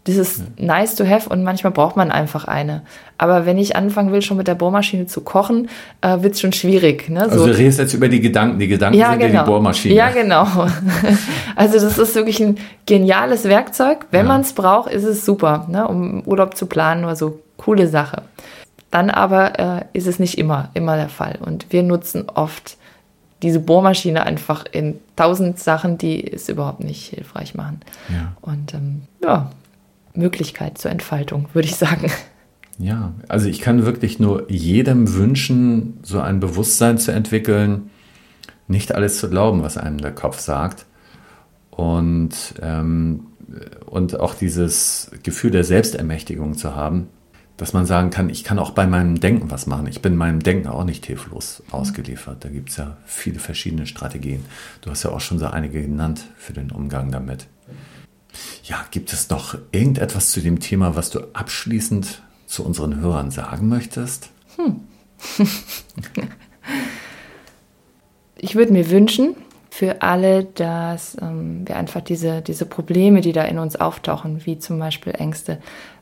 Das 0.05 0.17
ist 0.17 0.59
nice 0.59 0.95
to 0.95 1.05
have 1.07 1.29
und 1.29 1.43
manchmal 1.43 1.71
braucht 1.71 1.95
man 1.95 2.11
einfach 2.11 2.43
eine. 2.45 2.81
Aber 3.17 3.45
wenn 3.45 3.57
ich 3.57 3.77
anfangen 3.77 4.11
will, 4.11 4.21
schon 4.21 4.35
mit 4.35 4.49
der 4.49 4.55
Bohrmaschine 4.55 5.07
zu 5.07 5.21
kochen, 5.21 5.69
äh, 6.01 6.21
wird 6.21 6.33
es 6.33 6.41
schon 6.41 6.51
schwierig. 6.51 7.07
Ne? 7.09 7.21
So. 7.25 7.31
Also 7.31 7.47
du 7.47 7.57
redest 7.57 7.79
jetzt 7.79 7.93
über 7.93 8.09
die 8.09 8.19
Gedanken. 8.19 8.59
Die 8.59 8.67
Gedanken 8.67 8.97
ja, 8.97 9.11
sind 9.11 9.19
genau. 9.19 9.33
ja 9.33 9.43
die 9.43 9.49
Bohrmaschine. 9.49 9.95
Ja, 9.95 10.09
genau. 10.09 10.45
also 11.55 11.79
das 11.79 11.97
ist 11.97 12.15
wirklich 12.15 12.41
ein 12.41 12.57
geniales 12.85 13.45
Werkzeug. 13.45 14.07
Wenn 14.11 14.25
ja. 14.25 14.31
man 14.33 14.41
es 14.41 14.51
braucht, 14.51 14.91
ist 14.91 15.05
es 15.05 15.25
super, 15.25 15.67
ne? 15.69 15.87
um 15.87 16.21
Urlaub 16.25 16.57
zu 16.57 16.65
planen 16.65 17.05
oder 17.05 17.15
so. 17.15 17.39
Coole 17.55 17.87
Sache. 17.87 18.23
Dann 18.91 19.09
aber 19.09 19.57
äh, 19.57 19.85
ist 19.93 20.07
es 20.07 20.19
nicht 20.19 20.37
immer, 20.37 20.69
immer 20.73 20.97
der 20.97 21.09
Fall. 21.09 21.39
Und 21.39 21.67
wir 21.69 21.81
nutzen 21.81 22.25
oft 22.33 22.77
diese 23.41 23.59
Bohrmaschine 23.59 24.23
einfach 24.23 24.65
in 24.71 24.99
tausend 25.15 25.59
Sachen, 25.59 25.97
die 25.97 26.31
es 26.31 26.49
überhaupt 26.49 26.79
nicht 26.79 27.09
hilfreich 27.09 27.55
machen. 27.55 27.81
Ja. 28.09 28.33
Und 28.41 28.73
ähm, 28.73 29.01
ja, 29.23 29.51
Möglichkeit 30.13 30.77
zur 30.77 30.91
Entfaltung, 30.91 31.47
würde 31.53 31.67
ich 31.67 31.75
sagen. 31.75 32.11
Ja, 32.79 33.13
also 33.27 33.47
ich 33.47 33.61
kann 33.61 33.85
wirklich 33.85 34.19
nur 34.19 34.51
jedem 34.51 35.13
wünschen, 35.13 35.99
so 36.03 36.19
ein 36.19 36.39
Bewusstsein 36.39 36.97
zu 36.97 37.11
entwickeln, 37.11 37.91
nicht 38.67 38.95
alles 38.95 39.19
zu 39.19 39.29
glauben, 39.29 39.63
was 39.63 39.77
einem 39.77 39.99
der 39.99 40.13
Kopf 40.13 40.39
sagt. 40.39 40.85
Und, 41.69 42.55
ähm, 42.61 43.27
und 43.85 44.19
auch 44.19 44.33
dieses 44.33 45.11
Gefühl 45.23 45.51
der 45.51 45.63
Selbstermächtigung 45.63 46.57
zu 46.57 46.75
haben, 46.75 47.09
dass 47.57 47.73
man 47.73 47.85
sagen 47.85 48.09
kann, 48.09 48.29
ich 48.29 48.43
kann 48.43 48.57
auch 48.57 48.71
bei 48.71 48.87
meinem 48.87 49.19
Denken 49.19 49.51
was 49.51 49.67
machen. 49.67 49.87
Ich 49.87 50.01
bin 50.01 50.15
meinem 50.15 50.41
Denken 50.41 50.67
auch 50.67 50.83
nicht 50.83 51.05
hilflos 51.05 51.61
ausgeliefert. 51.69 52.43
Da 52.43 52.49
gibt 52.49 52.69
es 52.69 52.77
ja 52.77 52.97
viele 53.05 53.39
verschiedene 53.39 53.85
Strategien. 53.85 54.45
Du 54.81 54.89
hast 54.89 55.03
ja 55.03 55.11
auch 55.11 55.21
schon 55.21 55.37
so 55.37 55.45
einige 55.45 55.81
genannt 55.81 56.25
für 56.35 56.53
den 56.53 56.71
Umgang 56.71 57.11
damit. 57.11 57.47
Ja, 58.63 58.85
gibt 58.91 59.11
es 59.11 59.29
noch 59.29 59.57
irgendetwas 59.73 60.31
zu 60.31 60.39
dem 60.39 60.61
Thema, 60.61 60.95
was 60.95 61.09
du 61.09 61.19
abschließend 61.33 62.21
zu 62.45 62.65
unseren 62.65 63.01
Hörern 63.01 63.29
sagen 63.29 63.67
möchtest? 63.67 64.29
Hm. 64.55 64.79
ich 68.37 68.55
würde 68.55 68.71
mir 68.71 68.89
wünschen 68.89 69.35
für 69.69 70.01
alle, 70.01 70.45
dass 70.45 71.17
ähm, 71.21 71.67
wir 71.67 71.75
einfach 71.75 71.99
diese, 71.99 72.41
diese 72.41 72.65
Probleme, 72.65 73.19
die 73.19 73.33
da 73.33 73.43
in 73.43 73.59
uns 73.59 73.75
auftauchen, 73.75 74.45
wie 74.45 74.57
zum 74.59 74.79
Beispiel 74.79 75.13
Ängste, 75.13 75.59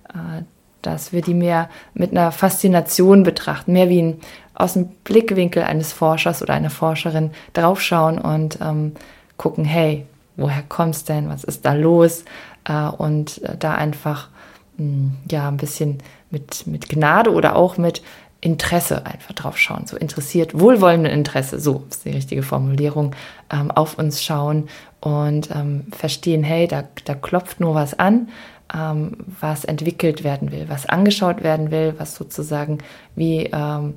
äh, 0.10 0.44
dass 0.84 1.14
wir 1.14 1.24
die 1.24 1.34
mehr 1.34 1.68
mit 1.96 2.12
einer 2.12 2.32
Faszination 2.32 3.24
betrachten, 3.24 3.74
mehr 3.74 3.90
wie 3.90 4.04
ein, 4.04 4.20
aus 4.54 4.74
dem 4.74 4.90
Blickwinkel 5.04 5.64
eines 5.64 5.94
Forschers 5.94 6.44
oder 6.44 6.54
einer 6.54 6.70
Forscherin 6.70 7.32
draufschauen 7.54 8.20
und 8.20 8.60
ähm, 8.62 8.94
gucken, 9.38 9.66
hey, 9.66 10.06
woher 10.38 10.64
kommst 10.68 11.10
denn, 11.10 11.30
was 11.30 11.44
ist 11.44 11.66
da 11.66 11.74
los? 11.74 12.26
Äh, 12.66 12.88
und 12.88 13.42
äh, 13.44 13.58
da 13.58 13.76
einfach 13.76 14.30
hm, 14.78 15.14
ja 15.30 15.48
ein 15.48 15.58
bisschen 15.58 16.00
mit, 16.30 16.68
mit 16.68 16.90
Gnade 16.90 17.32
oder 17.32 17.56
auch 17.56 17.78
mit 17.78 18.02
Interesse 18.42 19.06
einfach 19.06 19.34
drauf 19.34 19.58
schauen, 19.58 19.86
so 19.86 19.96
interessiert, 19.96 20.60
wohlwollende 20.60 21.12
Interesse, 21.12 21.60
so 21.60 21.84
ist 21.90 22.06
die 22.06 22.10
richtige 22.10 22.42
Formulierung, 22.42 23.16
ähm, 23.52 23.70
auf 23.70 24.00
uns 24.00 24.24
schauen 24.24 24.68
und 25.00 25.52
ähm, 25.52 25.86
verstehen, 25.92 26.44
hey, 26.44 26.68
da, 26.68 26.86
da 27.06 27.14
klopft 27.14 27.60
nur 27.60 27.76
was 27.76 27.98
an, 28.00 28.30
ähm, 28.74 29.18
was 29.40 29.64
entwickelt 29.64 30.24
werden 30.24 30.52
will, 30.52 30.66
was 30.70 30.88
angeschaut 30.88 31.44
werden 31.44 31.70
will, 31.70 31.94
was 31.98 32.16
sozusagen 32.16 32.80
wie 33.16 33.50
ähm, 33.54 33.94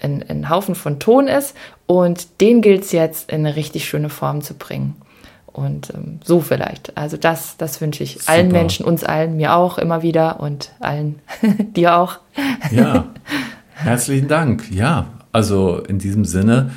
ein, 0.00 0.24
ein 0.28 0.48
Haufen 0.48 0.74
von 0.74 0.98
Ton 0.98 1.28
ist. 1.28 1.56
Und 1.86 2.40
den 2.40 2.62
gilt 2.62 2.84
es 2.84 2.92
jetzt 2.92 3.30
in 3.30 3.46
eine 3.46 3.56
richtig 3.56 3.84
schöne 3.84 4.08
Form 4.08 4.40
zu 4.40 4.54
bringen. 4.54 4.96
Und 5.52 5.92
ähm, 5.94 6.20
so 6.24 6.40
vielleicht. 6.40 6.96
Also 6.96 7.16
das, 7.16 7.56
das 7.58 7.80
wünsche 7.80 8.02
ich 8.02 8.14
Super. 8.14 8.32
allen 8.32 8.48
Menschen, 8.48 8.86
uns 8.86 9.04
allen, 9.04 9.36
mir 9.36 9.54
auch 9.54 9.78
immer 9.78 10.02
wieder 10.02 10.40
und 10.40 10.72
allen 10.80 11.20
dir 11.76 11.96
auch. 11.96 12.18
Ja, 12.70 13.06
herzlichen 13.74 14.28
Dank. 14.28 14.70
Ja, 14.70 15.06
also 15.30 15.78
in 15.78 15.98
diesem 15.98 16.24
Sinne 16.24 16.70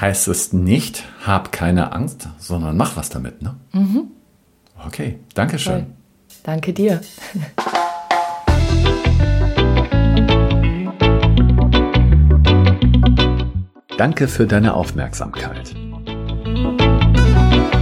heißt 0.00 0.28
es 0.28 0.52
nicht, 0.52 1.04
hab 1.24 1.52
keine 1.52 1.92
Angst, 1.92 2.28
sondern 2.38 2.76
mach 2.76 2.96
was 2.96 3.08
damit. 3.08 3.42
Ne? 3.42 3.54
Mhm. 3.72 4.04
Okay, 4.86 5.18
danke 5.34 5.58
schön. 5.58 5.86
Danke 6.42 6.72
dir. 6.72 7.00
Danke 13.96 14.28
für 14.28 14.46
deine 14.46 14.74
Aufmerksamkeit. 14.74 15.74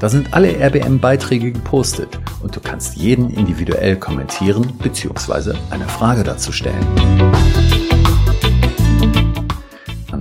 Da 0.00 0.08
sind 0.08 0.32
alle 0.34 0.58
RBM-Beiträge 0.58 1.52
gepostet 1.52 2.18
und 2.42 2.56
du 2.56 2.60
kannst 2.60 2.96
jeden 2.96 3.30
individuell 3.30 3.96
kommentieren 3.96 4.72
bzw. 4.82 5.52
eine 5.70 5.86
Frage 5.86 6.24
dazu 6.24 6.50
stellen. 6.50 6.84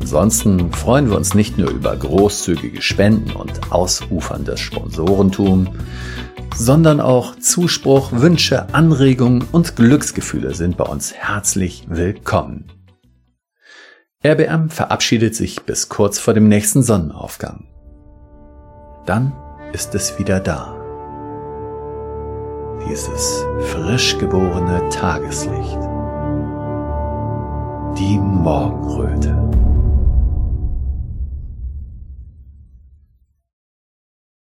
Ansonsten 0.01 0.73
freuen 0.73 1.11
wir 1.11 1.15
uns 1.15 1.35
nicht 1.35 1.59
nur 1.59 1.69
über 1.69 1.95
großzügige 1.95 2.81
Spenden 2.81 3.33
und 3.33 3.71
ausuferndes 3.71 4.59
Sponsorentum, 4.59 5.77
sondern 6.55 6.99
auch 6.99 7.35
Zuspruch, 7.35 8.11
Wünsche, 8.11 8.73
Anregungen 8.73 9.45
und 9.51 9.75
Glücksgefühle 9.75 10.55
sind 10.55 10.75
bei 10.75 10.85
uns 10.85 11.13
herzlich 11.13 11.85
willkommen. 11.87 12.65
RBM 14.25 14.71
verabschiedet 14.71 15.35
sich 15.35 15.61
bis 15.61 15.87
kurz 15.87 16.17
vor 16.17 16.33
dem 16.33 16.47
nächsten 16.47 16.81
Sonnenaufgang. 16.81 17.67
Dann 19.05 19.33
ist 19.71 19.93
es 19.93 20.17
wieder 20.17 20.39
da. 20.39 20.75
Dieses 22.89 23.45
frisch 23.67 24.17
geborene 24.17 24.89
Tageslicht. 24.89 25.77
Die 27.99 28.17
Morgenröte. 28.17 29.37